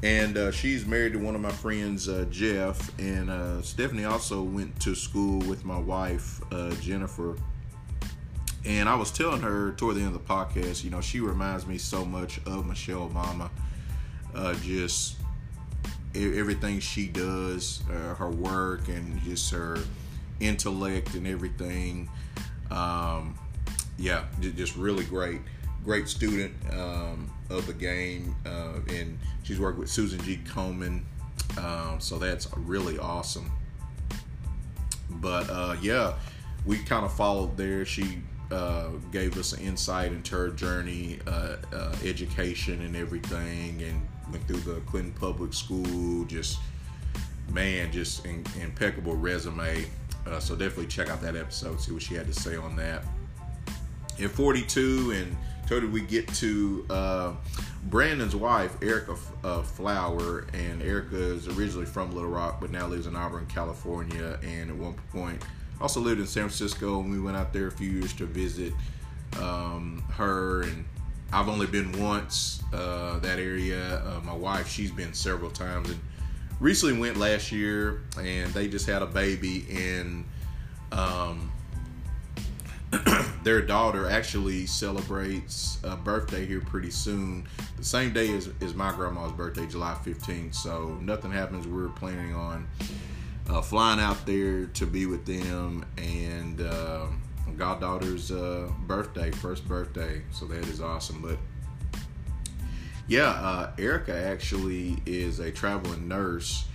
[0.04, 2.92] And uh, she's married to one of my friends, uh, Jeff.
[3.00, 7.38] And uh, Stephanie also went to school with my wife, uh, Jennifer.
[8.66, 11.66] And I was telling her toward the end of the podcast, you know, she reminds
[11.66, 13.50] me so much of Michelle Obama.
[14.36, 15.16] Uh, just
[16.14, 19.78] everything she does, her work, and just her
[20.46, 22.10] intellect and everything.
[22.72, 23.38] Um,
[23.98, 25.42] yeah, just really great,
[25.84, 30.40] great student um, of the game, uh, and she's worked with Susan G.
[30.46, 31.04] Komen,
[31.58, 33.52] um, so that's really awesome.
[35.10, 36.14] But uh, yeah,
[36.66, 37.86] we kind of followed there.
[37.86, 38.20] She
[38.52, 44.02] uh, gave us an insight into her journey, uh, uh, education, and everything, and
[44.32, 46.26] went through the Clinton Public School.
[46.26, 46.60] Just
[47.52, 49.86] man, just in, impeccable resume.
[50.28, 53.04] Uh, so definitely check out that episode, see what she had to say on that.
[54.18, 55.36] In 42, and
[55.68, 57.34] totally we get to uh,
[57.90, 63.08] Brandon's wife, Erica uh, Flower, and Erica is originally from Little Rock, but now lives
[63.08, 65.42] in Auburn, California, and at one point
[65.82, 67.00] also lived in San Francisco.
[67.00, 68.74] And we went out there a few years to visit
[69.40, 70.86] um, her, and
[71.32, 74.02] I've only been once uh, that area.
[74.06, 76.00] Uh, my wife, she's been several times, and
[76.64, 80.24] recently went last year, and they just had a baby, and
[80.94, 81.52] um,
[83.44, 87.46] their daughter actually celebrates a birthday here pretty soon.
[87.78, 90.56] The same day as, as my grandma's birthday, July 15th.
[90.56, 91.68] So nothing happens.
[91.68, 92.66] We're planning on
[93.50, 97.08] uh, flying out there to be with them and uh,
[97.58, 100.22] goddaughter's uh, birthday, first birthday.
[100.32, 101.22] So that is awesome.
[101.22, 101.38] But
[103.08, 106.66] yeah, uh, Erica actually is a traveling nurse.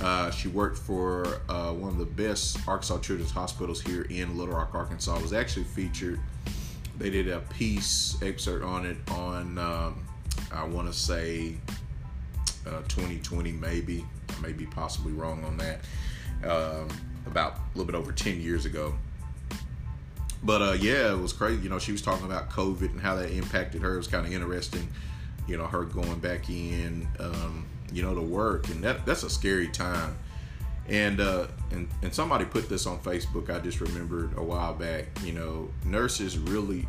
[0.00, 4.54] Uh, she worked for uh, one of the best Arkansas Children's Hospitals here in Little
[4.54, 5.16] Rock, Arkansas.
[5.16, 6.20] It was actually featured.
[6.98, 10.04] They did a piece excerpt on it on, um,
[10.52, 11.56] I want to say,
[12.66, 14.04] uh, 2020, maybe.
[14.30, 15.80] I may be possibly wrong on that.
[16.48, 16.88] Um,
[17.26, 18.94] about a little bit over 10 years ago.
[20.42, 21.62] But uh, yeah, it was crazy.
[21.62, 23.94] You know, she was talking about COVID and how that impacted her.
[23.94, 24.88] It was kind of interesting.
[25.52, 29.28] You know, her going back in, um, you know, to work, and that that's a
[29.28, 30.16] scary time.
[30.88, 33.54] And uh, and and somebody put this on Facebook.
[33.54, 35.08] I just remembered a while back.
[35.22, 36.88] You know, nurses really.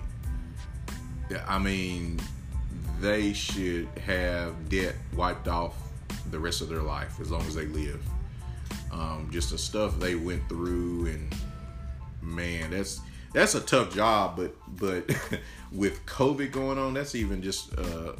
[1.46, 2.22] I mean,
[3.02, 5.76] they should have debt wiped off
[6.32, 8.02] the rest of their life as long as they live.
[8.94, 11.36] Um, just the stuff they went through, and
[12.22, 13.02] man, that's
[13.34, 14.38] that's a tough job.
[14.38, 15.14] But but
[15.74, 18.14] with COVID going on, that's even just uh,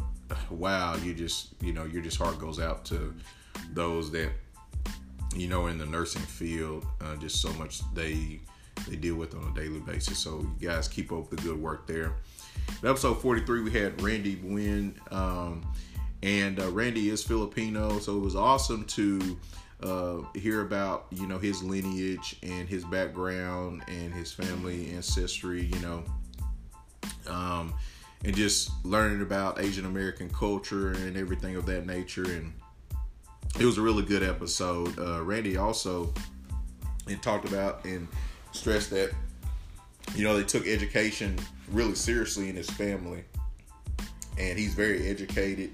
[0.50, 0.96] wow.
[0.96, 3.14] You just you know your just heart goes out to
[3.74, 4.32] those that
[5.36, 6.86] you know in the nursing field.
[7.02, 8.40] Uh, just so much they
[8.88, 10.18] they deal with on a daily basis.
[10.18, 12.16] So you guys keep up the good work there.
[12.82, 15.66] In episode 43, we had Randy Wynn, um,
[16.22, 19.38] and uh, Randy is Filipino, so it was awesome to
[19.82, 25.64] uh, hear about you know his lineage and his background and his family ancestry.
[25.64, 26.04] You know,
[27.28, 27.74] um,
[28.24, 32.24] and just learning about Asian American culture and everything of that nature.
[32.24, 32.54] And
[33.60, 34.98] it was a really good episode.
[34.98, 36.14] Uh, Randy also
[37.08, 38.08] and talked about and
[38.52, 39.12] stressed that
[40.16, 41.38] you know they took education
[41.70, 43.24] really seriously in his family,
[44.38, 45.72] and he's very educated.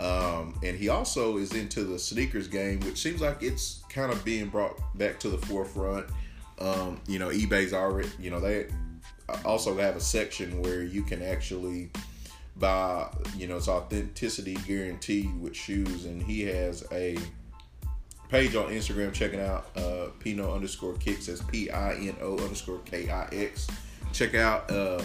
[0.00, 4.24] Um, and he also is into the sneakers game, which seems like it's kind of
[4.24, 6.06] being brought back to the forefront.
[6.58, 8.66] Um, you know, eBay's already, you know, they
[9.44, 11.90] also have a section where you can actually
[12.56, 16.04] buy, you know, it's authenticity guaranteed with shoes.
[16.04, 17.18] And he has a
[18.28, 22.80] page on Instagram, checking out uh, Pino underscore kicks, as P I N O underscore
[22.84, 23.66] K I X.
[24.12, 25.02] Check out, uh,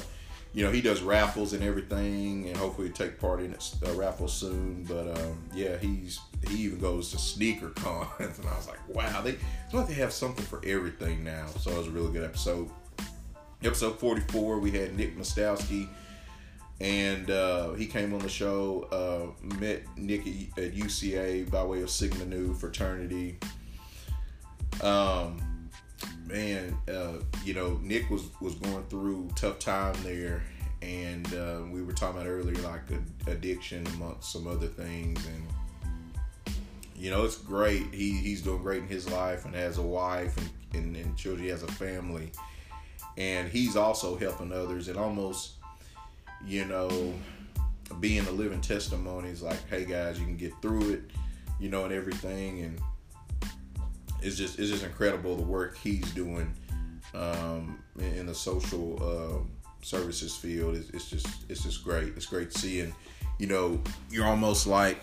[0.53, 3.55] you know, he does raffles and everything, and hopefully take part in
[3.85, 4.83] a raffle soon.
[4.83, 9.21] But um, yeah, he's he even goes to sneaker cons, and I was like, wow,
[9.21, 9.35] they
[9.73, 11.47] like they have something for everything now.
[11.59, 12.69] So it was a really good episode.
[13.61, 15.89] Episode 44, we had Nick Mostowski,
[16.79, 18.87] and uh, he came on the show.
[18.89, 20.21] Uh, met Nick
[20.57, 23.37] at, UCA by way of Sigma Nu fraternity.
[24.81, 25.41] Um,
[26.25, 30.41] man, uh, you know, Nick was was going through tough time there,
[30.81, 32.83] and uh, we were talking about earlier like
[33.27, 36.55] addiction amongst some other things, and
[36.95, 37.93] you know, it's great.
[37.93, 41.43] He he's doing great in his life and has a wife and, and, and children.
[41.43, 42.31] He has a family,
[43.17, 45.53] and he's also helping others and almost,
[46.45, 47.13] you know,
[47.99, 51.11] being a living testimony is like, hey guys, you can get through it,
[51.59, 52.81] you know, and everything, and
[54.21, 56.53] it's just it's just incredible the work he's doing
[57.13, 59.43] um, in the social uh,
[59.81, 60.75] services field.
[60.75, 62.09] It's, it's just it's just great.
[62.15, 62.93] It's great seeing,
[63.37, 65.01] you know, you're almost like,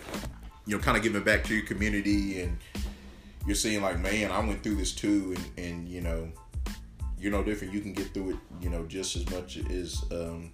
[0.65, 2.57] you know, kind of giving back to your community, and
[3.45, 6.31] you're seeing like, man, I went through this too, and and you know,
[7.19, 7.73] you're no different.
[7.73, 10.53] You can get through it, you know, just as much as um,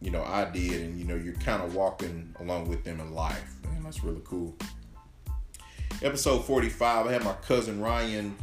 [0.00, 3.12] you know I did, and you know, you're kind of walking along with them in
[3.12, 4.56] life, and that's really cool.
[6.00, 8.36] Episode 45 i had my cousin ryan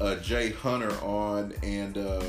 [0.00, 2.24] uh, jay hunter on and uh,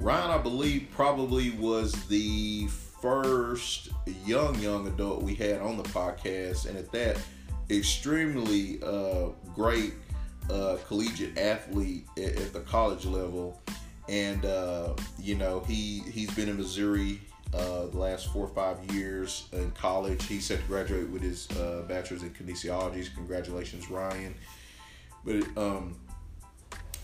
[0.00, 2.66] ryan i believe probably was the
[3.00, 3.90] first
[4.26, 7.16] young young adult we had on the podcast and at that
[7.70, 9.92] extremely uh, great
[10.50, 13.60] uh, collegiate athlete at, at, the college level
[14.08, 17.20] and uh, you know he he's been in missouri
[17.54, 20.24] uh, the last four or five years in college.
[20.26, 23.12] He's set to graduate with his uh, bachelor's in kinesiology.
[23.14, 24.34] Congratulations, Ryan.
[25.24, 25.96] But um,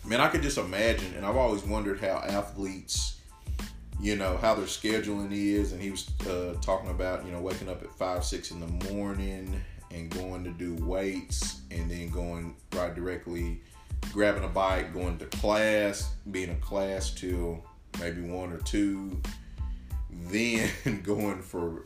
[0.05, 3.21] man, I could just imagine, and I've always wondered how athletes,
[4.01, 5.73] you know, how their scheduling is.
[5.73, 8.93] And he was uh, talking about, you know, waking up at five, six in the
[8.93, 13.61] morning and going to do weights, and then going right directly,
[14.13, 17.65] grabbing a bike, going to class, being in class till
[17.99, 19.21] maybe one or two
[20.31, 20.71] then
[21.03, 21.85] going for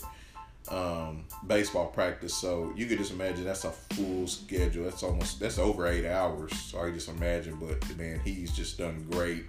[0.69, 2.35] um, baseball practice.
[2.35, 4.85] So you could just imagine that's a full schedule.
[4.85, 6.53] That's almost that's over eight hours.
[6.59, 7.57] So I just imagine.
[7.57, 9.45] But man, he's just done great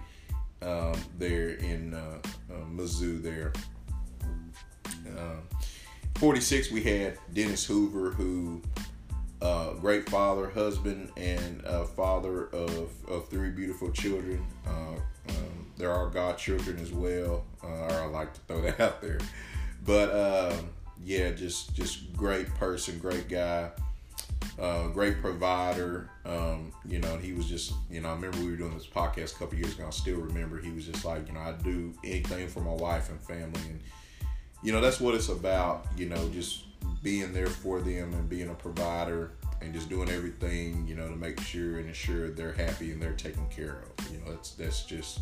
[0.61, 2.19] um, there in uh,
[2.51, 3.21] uh, Mizzou.
[3.21, 3.53] There,
[5.17, 5.37] uh,
[6.15, 6.71] forty six.
[6.71, 8.61] We had Dennis Hoover, who
[9.41, 11.63] uh, great father, husband, and
[11.95, 14.45] father of of three beautiful children.
[14.67, 14.95] Uh,
[15.29, 17.45] um, there are godchildren as well.
[17.63, 19.19] Uh, I like to throw that out there.
[19.85, 20.69] But um,
[21.03, 23.71] yeah, just just great person, great guy,
[24.59, 26.09] uh, great provider.
[26.25, 29.35] Um, you know, he was just you know I remember we were doing this podcast
[29.35, 29.85] a couple years ago.
[29.87, 33.09] I still remember he was just like you know I do anything for my wife
[33.09, 33.79] and family, and
[34.61, 35.87] you know that's what it's about.
[35.97, 36.63] You know, just
[37.03, 39.31] being there for them and being a provider
[39.61, 43.13] and just doing everything you know to make sure and ensure they're happy and they're
[43.13, 44.11] taken care of.
[44.11, 45.19] You know, that's that's just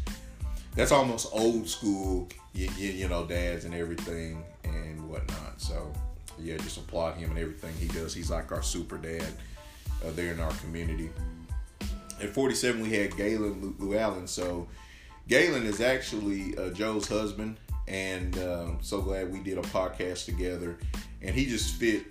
[0.75, 5.59] that's almost old school, you, you, you know, dads and everything and whatnot.
[5.59, 5.91] So
[6.39, 8.13] yeah, just applaud him and everything he does.
[8.13, 9.25] He's like our super dad
[10.05, 11.09] uh, there in our community.
[12.21, 14.27] At 47, we had Galen Llewellyn.
[14.27, 14.67] So
[15.27, 20.77] Galen is actually uh, Joe's husband, and um, so glad we did a podcast together.
[21.21, 22.03] And he just fit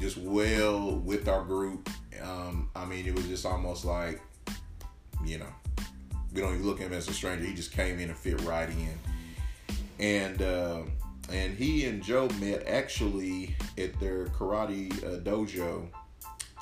[0.00, 1.88] just well with our group.
[2.22, 4.20] Um, I mean, it was just almost like,
[5.24, 5.52] you know,
[6.32, 7.44] we don't even look at him as a stranger.
[7.44, 8.98] He just came in and fit right in.
[9.98, 10.82] And uh,
[11.30, 15.86] and he and Joe met actually at their karate uh, dojo,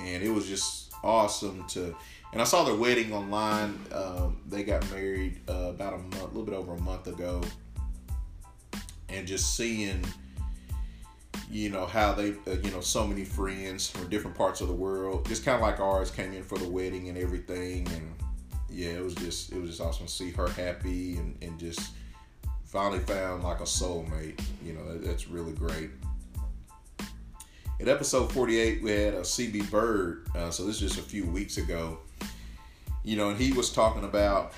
[0.01, 1.95] and it was just awesome to.
[2.33, 3.79] And I saw their wedding online.
[3.93, 7.41] Um, they got married uh, about a month, a little bit over a month ago,
[9.09, 10.03] and just seeing,
[11.49, 14.73] you know, how they, uh, you know, so many friends from different parts of the
[14.73, 18.13] world, just kind of like ours, came in for the wedding and everything, and
[18.69, 21.91] yeah, it was just, it was just awesome to see her happy and and just
[22.67, 24.39] finally found like a soulmate.
[24.63, 25.89] You know, that, that's really great.
[27.79, 30.27] In episode 48, we had a CB Bird.
[30.35, 31.99] Uh, so this is just a few weeks ago.
[33.03, 34.53] You know, and he was talking about,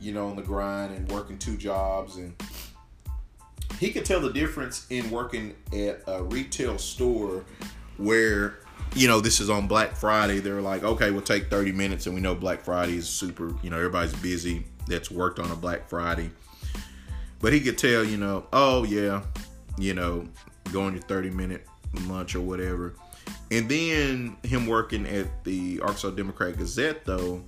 [0.00, 2.16] you know, on the grind and working two jobs.
[2.16, 2.34] And
[3.78, 7.44] he could tell the difference in working at a retail store
[7.96, 8.58] where,
[8.94, 10.40] you know, this is on Black Friday.
[10.40, 12.06] They're like, okay, we'll take 30 minutes.
[12.06, 15.56] And we know Black Friday is super, you know, everybody's busy that's worked on a
[15.56, 16.30] Black Friday.
[17.40, 19.22] But he could tell, you know, oh, yeah,
[19.76, 20.26] you know,
[20.72, 21.66] go on your 30 minute
[22.06, 22.94] lunch or whatever.
[23.50, 27.42] And then him working at the Arkansas Democrat Gazette, though,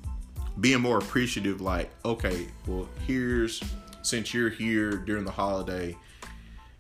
[0.60, 3.62] being more appreciative, like, okay, well, here's,
[4.02, 5.97] since you're here during the holiday,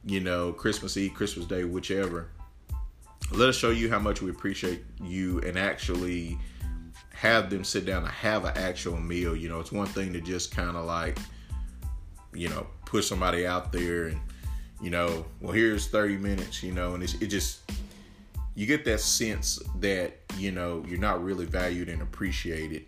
[0.06, 2.28] you know, Christmas Eve, Christmas Day, whichever,
[3.32, 6.38] let us show you how much we appreciate you and actually
[7.12, 9.34] have them sit down and have an actual meal.
[9.34, 11.18] You know, it's one thing to just kind of like,
[12.32, 14.20] you know, push somebody out there and,
[14.80, 17.68] you know, well, here's 30 minutes, you know, and it's, it just,
[18.54, 22.86] you get that sense that, you know, you're not really valued and appreciated.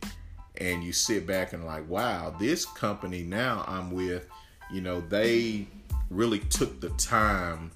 [0.61, 4.28] And you sit back and like, wow, this company now I'm with,
[4.73, 5.66] you know, they
[6.10, 7.70] really took the time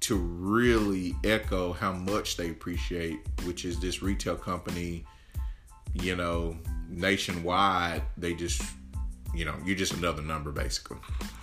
[0.00, 5.04] to really echo how much they appreciate, which is this retail company,
[5.94, 6.56] you know,
[6.88, 8.02] nationwide.
[8.16, 8.62] They just,
[9.34, 10.98] you know, you're just another number basically.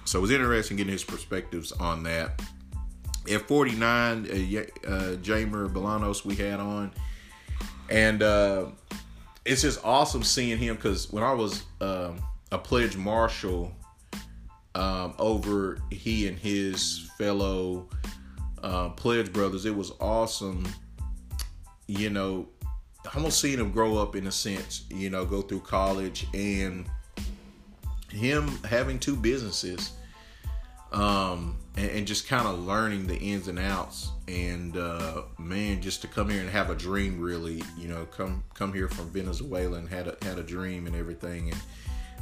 [0.06, 2.42] So it was interesting getting his perspectives on that.
[3.32, 6.94] At 49, uh, uh, Jamer Bolanos we had on,
[7.90, 8.68] and uh,
[9.44, 12.22] it's just awesome seeing him because when I was um,
[12.52, 13.74] a pledge marshal
[14.78, 17.90] um, over he and his fellow
[18.62, 20.68] uh, pledge brothers, it was awesome.
[21.88, 22.48] You know,
[23.16, 24.86] almost seeing him grow up in a sense.
[24.90, 26.88] You know, go through college and
[28.12, 29.94] him having two businesses
[30.92, 34.12] um, and, and just kind of learning the ins and outs.
[34.28, 38.44] And uh, man, just to come here and have a dream, really, you know, come
[38.54, 41.50] come here from Venezuela and had a had a dream and everything.
[41.52, 41.62] And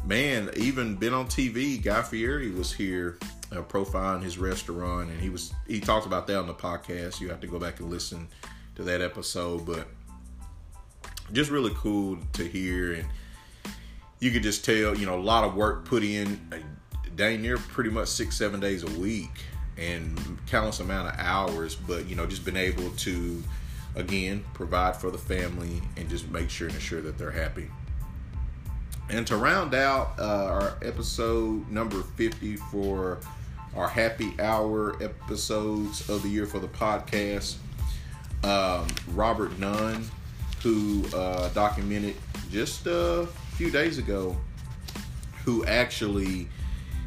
[0.05, 1.81] man, even been on TV.
[1.81, 3.17] Guy Fieri was here
[3.51, 7.19] uh, profiling his restaurant, and he was he talked about that on the podcast.
[7.19, 8.27] You have to go back and listen
[8.75, 9.87] to that episode, but
[11.31, 13.07] just really cool to hear and
[14.19, 16.57] you could just tell you know a lot of work put in uh,
[17.15, 19.31] dang near pretty much six seven days a week
[19.77, 23.43] and countless amount of hours but you know just been able to
[23.95, 27.67] again provide for the family and just make sure and ensure that they're happy
[29.09, 33.19] and to round out uh, our episode number 50 for
[33.75, 37.55] our happy hour episodes of the year for the podcast
[38.43, 40.05] um, robert nunn
[40.61, 42.15] who uh, documented
[42.49, 44.35] just a few days ago
[45.45, 46.47] who actually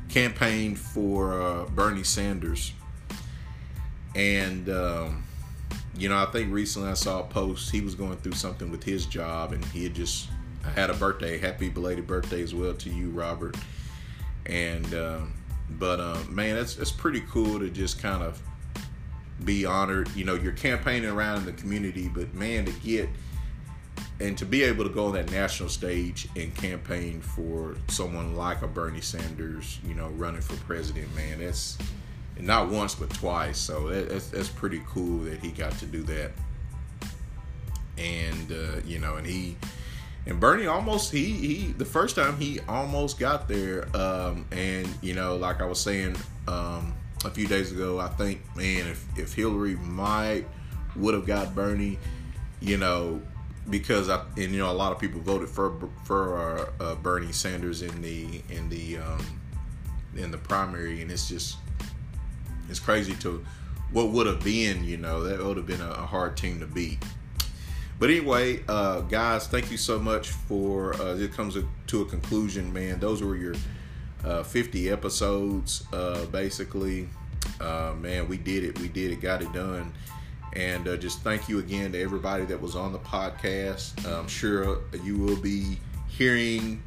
[0.08, 2.72] campaigned for uh, Bernie Sanders.
[4.14, 5.24] And, um,
[5.96, 7.70] you know, I think recently I saw a post.
[7.70, 10.28] He was going through something with his job and he had just
[10.74, 11.38] had a birthday.
[11.38, 13.56] Happy belated birthday as well to you, Robert.
[14.46, 15.34] And, um,
[15.70, 18.40] but, um, man, it's, it's pretty cool to just kind of
[19.44, 20.08] be honored.
[20.14, 23.08] You know, you're campaigning around in the community, but man, to get
[24.20, 28.62] and to be able to go on that national stage and campaign for someone like
[28.62, 31.78] a Bernie Sanders, you know, running for president, man, that's
[32.40, 33.58] not once but twice.
[33.58, 36.32] So that's that's pretty cool that he got to do that.
[37.96, 39.56] And uh, you know, and he
[40.28, 43.88] and Bernie almost he he the first time he almost got there.
[43.96, 46.92] Um, and you know, like I was saying um,
[47.24, 50.46] a few days ago, I think man, if if Hillary might
[50.96, 51.98] would have got Bernie,
[52.60, 53.22] you know,
[53.70, 57.32] because I and you know a lot of people voted for for uh, uh, Bernie
[57.32, 59.40] Sanders in the in the um,
[60.14, 61.56] in the primary, and it's just
[62.68, 63.42] it's crazy to
[63.92, 64.84] what would have been.
[64.84, 66.98] You know that would have been a, a hard team to beat.
[67.98, 70.94] But anyway, uh, guys, thank you so much for.
[70.94, 71.56] Uh, it comes
[71.88, 73.00] to a conclusion, man.
[73.00, 73.54] Those were your
[74.24, 77.08] uh, 50 episodes, uh, basically.
[77.60, 78.78] Uh, man, we did it.
[78.78, 79.20] We did it.
[79.20, 79.92] Got it done.
[80.52, 84.06] And uh, just thank you again to everybody that was on the podcast.
[84.06, 86.82] I'm sure you will be hearing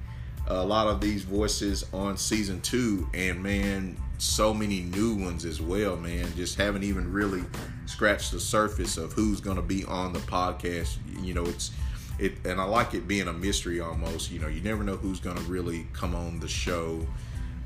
[0.47, 3.07] a lot of these voices on season two.
[3.13, 6.27] And man, so many new ones as well, man.
[6.35, 7.43] Just haven't even really
[7.85, 10.97] scratched the surface of who's going to be on the podcast.
[11.21, 11.71] You know, it's
[12.19, 14.31] it, and I like it being a mystery almost.
[14.31, 17.05] You know, you never know who's going to really come on the show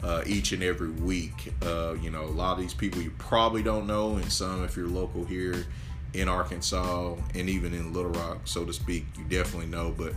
[0.04, 1.54] uh, each and every week.
[1.62, 4.78] Uh, you know, a lot of these people you probably don't know, and some if
[4.78, 5.66] you're local here
[6.14, 9.94] in Arkansas and even in Little Rock, so to speak, you definitely know.
[9.96, 10.14] But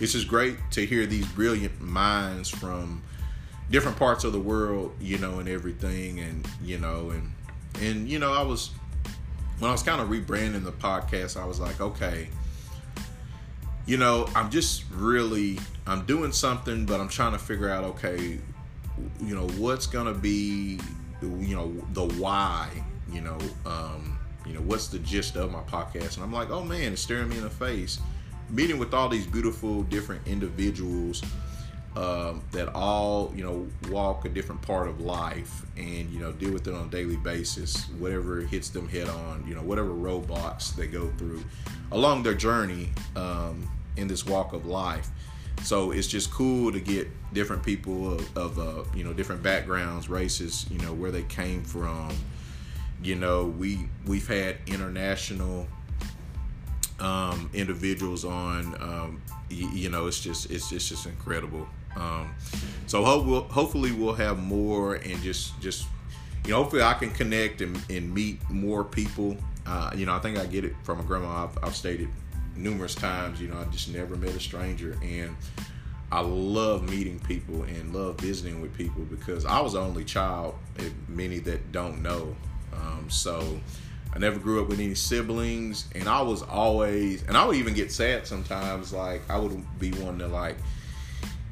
[0.00, 3.02] it's just great to hear these brilliant minds from
[3.70, 7.32] different parts of the world, you know, and everything, and you know, and
[7.80, 8.70] and you know, I was
[9.58, 12.28] when I was kind of rebranding the podcast, I was like, okay,
[13.86, 18.38] you know, I'm just really I'm doing something, but I'm trying to figure out, okay,
[19.20, 20.78] you know, what's gonna be,
[21.20, 22.68] you know, the why,
[23.10, 26.62] you know, um, you know, what's the gist of my podcast, and I'm like, oh
[26.62, 28.00] man, it's staring me in the face,
[28.52, 31.22] meeting with all these beautiful different individuals
[31.96, 36.52] um, that all you know walk a different part of life and you know deal
[36.52, 40.74] with it on a daily basis whatever hits them head on you know whatever roadblocks
[40.74, 41.42] they go through
[41.90, 45.08] along their journey um, in this walk of life.
[45.62, 50.08] So it's just cool to get different people of, of uh, you know different backgrounds
[50.08, 52.10] races you know where they came from.
[53.02, 55.68] You know we we've had international
[57.02, 61.66] um, individuals on um, y- you know it's just it's, it's just incredible
[61.96, 62.34] um,
[62.86, 65.86] so hope we'll, hopefully we'll have more and just just
[66.44, 69.36] you know hopefully I can connect and, and meet more people.
[69.66, 71.44] Uh, you know I think I get it from a grandma.
[71.44, 72.08] I've, I've stated
[72.56, 73.40] numerous times.
[73.40, 75.36] You know I just never met a stranger and.
[76.10, 80.56] I love meeting people and love visiting with people because I was the only child,
[81.08, 82.36] many that don't know.
[82.74, 83.58] Um, so
[84.14, 87.72] I never grew up with any siblings, and I was always, and I would even
[87.72, 88.92] get sad sometimes.
[88.92, 90.56] Like I would be one to like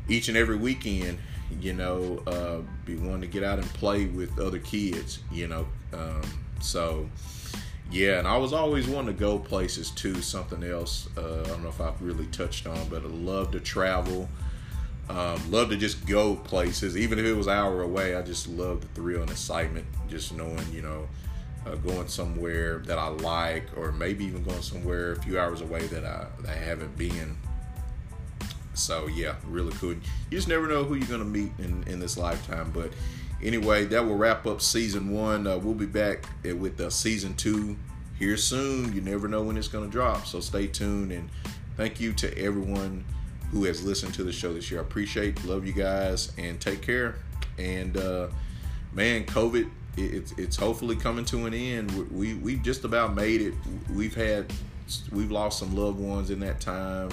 [0.08, 1.18] each and every weekend,
[1.60, 5.66] you know, uh, be wanting to get out and play with other kids, you know.
[5.92, 6.22] Um,
[6.60, 7.08] so,
[7.90, 10.20] yeah, and I was always wanting to go places too.
[10.20, 13.60] Something else, uh, I don't know if I've really touched on, but I love to
[13.60, 14.28] travel.
[15.08, 18.14] Um, love to just go places, even if it was an hour away.
[18.14, 21.08] I just love the thrill and excitement, just knowing, you know,
[21.66, 25.86] uh, going somewhere that I like, or maybe even going somewhere a few hours away
[25.88, 27.36] that I, that I haven't been
[28.80, 29.92] so yeah, really cool.
[29.92, 30.00] You
[30.30, 32.70] just never know who you're gonna meet in in this lifetime.
[32.72, 32.92] But
[33.42, 35.46] anyway, that will wrap up season one.
[35.46, 37.76] Uh, we'll be back with uh, season two
[38.18, 38.92] here soon.
[38.92, 41.12] You never know when it's gonna drop, so stay tuned.
[41.12, 41.28] And
[41.76, 43.04] thank you to everyone
[43.50, 44.80] who has listened to the show this year.
[44.80, 47.16] I appreciate, love you guys, and take care.
[47.58, 48.28] And uh,
[48.92, 51.90] man, COVID, it's it's hopefully coming to an end.
[52.10, 53.54] We we just about made it.
[53.94, 54.52] We've had
[55.12, 57.10] we've lost some loved ones in that time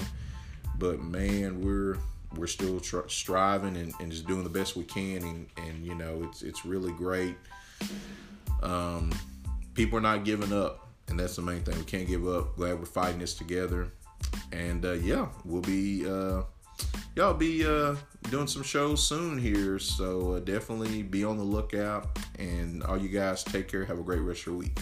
[0.78, 1.98] but man, we're
[2.36, 5.94] we're still tr- striving and, and, just doing the best we can, and, and you
[5.94, 7.34] know it's it's really great.
[8.62, 9.12] Um,
[9.74, 11.76] people are not giving up, and that's the main thing.
[11.76, 12.56] We can't give up.
[12.56, 13.88] Glad we're fighting this together,
[14.52, 16.42] and uh, yeah, we'll be uh,
[17.16, 17.94] y'all be uh,
[18.30, 22.18] doing some shows soon here, so uh, definitely be on the lookout.
[22.38, 23.84] And all you guys, take care.
[23.84, 24.78] Have a great rest of your week.